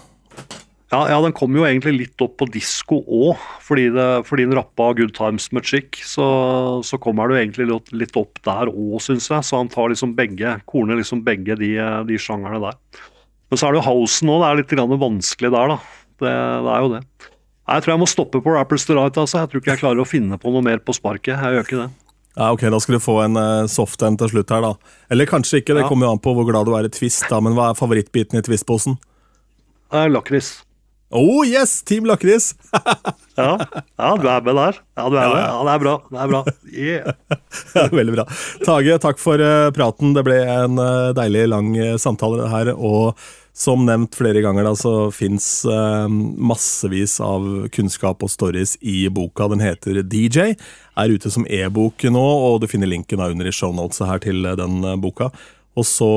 [0.90, 3.92] Ja, ja, den kom jo egentlig litt opp på disko òg, fordi,
[4.26, 6.00] fordi den rappa Good Times med Chick.
[6.02, 6.26] Så,
[6.86, 9.46] så kommer det jo egentlig litt opp der òg, syns jeg.
[9.46, 11.76] Så han tar liksom begge, korner liksom begge de,
[12.10, 12.80] de sjangerne der.
[13.50, 15.78] Men så er det jo housen òg, det er litt vanskelig der, da.
[16.20, 16.34] Det,
[16.66, 17.02] det er jo det.
[17.70, 19.42] Jeg tror jeg må stoppe på Rappers Delight, altså.
[19.44, 21.36] Jeg tror ikke jeg klarer å finne på noe mer på sparket.
[21.38, 21.90] Jeg gjør ikke det.
[22.40, 24.74] Ja, ok, Da skal du få en uh, soft en til slutt her, da.
[25.12, 25.90] Eller kanskje ikke, det Ja.
[25.90, 27.42] kommer jo an på hvor glad du er i Twist, da.
[27.44, 28.98] Men hva er favorittbiten i Twist-posen?
[29.92, 30.64] Eh, Lakris.
[31.10, 31.82] Oh yes!
[31.82, 32.56] Team Lakris!
[33.40, 33.54] Ja.
[33.96, 34.78] Ja, du er med der.
[35.00, 35.38] Ja, du er med.
[35.40, 35.92] Ja, det er bra.
[36.12, 36.40] Det er bra.
[36.76, 37.92] Yeah.
[37.96, 38.26] Veldig bra.
[38.66, 40.12] Tage, takk for eh, praten.
[40.12, 42.74] Det ble en eh, deilig lang eh, samtale her.
[42.76, 43.16] Og
[43.56, 45.48] som nevnt flere ganger, da, så fins
[46.36, 49.48] massevis av kunnskap og stories i boka.
[49.54, 50.58] Den heter DJ.
[51.00, 54.52] Er ute som e-bok nå, og du finner linken da under i shownotesa her til
[54.60, 55.32] den boka.
[55.80, 56.12] Og så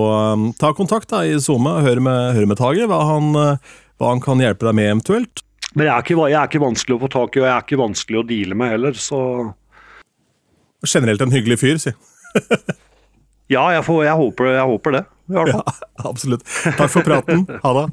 [0.59, 3.31] ta kontakt da i SoMe, hør med, hør med Tage hva han,
[4.03, 5.45] hva han kan hjelpe deg med eventuelt.
[5.73, 7.65] Men jeg er, ikke, jeg er, ikke, vanskelig å få tak i, og jeg er
[7.65, 9.21] ikke vanskelig å deale med heller, så
[10.83, 11.93] Generelt en hyggelig fyr, si.
[13.55, 15.03] ja, jeg, får, jeg, håper, jeg, håper, det.
[15.31, 15.77] I hvert fall.
[16.03, 16.43] Ja, absolutt.
[16.75, 17.45] Takk for praten.
[17.63, 17.85] Ha det.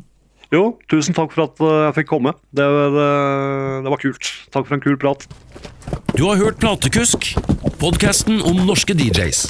[0.49, 2.33] Jo, tusen takk for at eh, jeg fikk komme.
[2.49, 3.05] Det, det,
[3.85, 4.31] det var kult.
[4.49, 5.29] Takk for en kul prat.
[6.15, 7.35] Du har hørt Platekusk,
[7.77, 9.45] podkasten om norske DJs.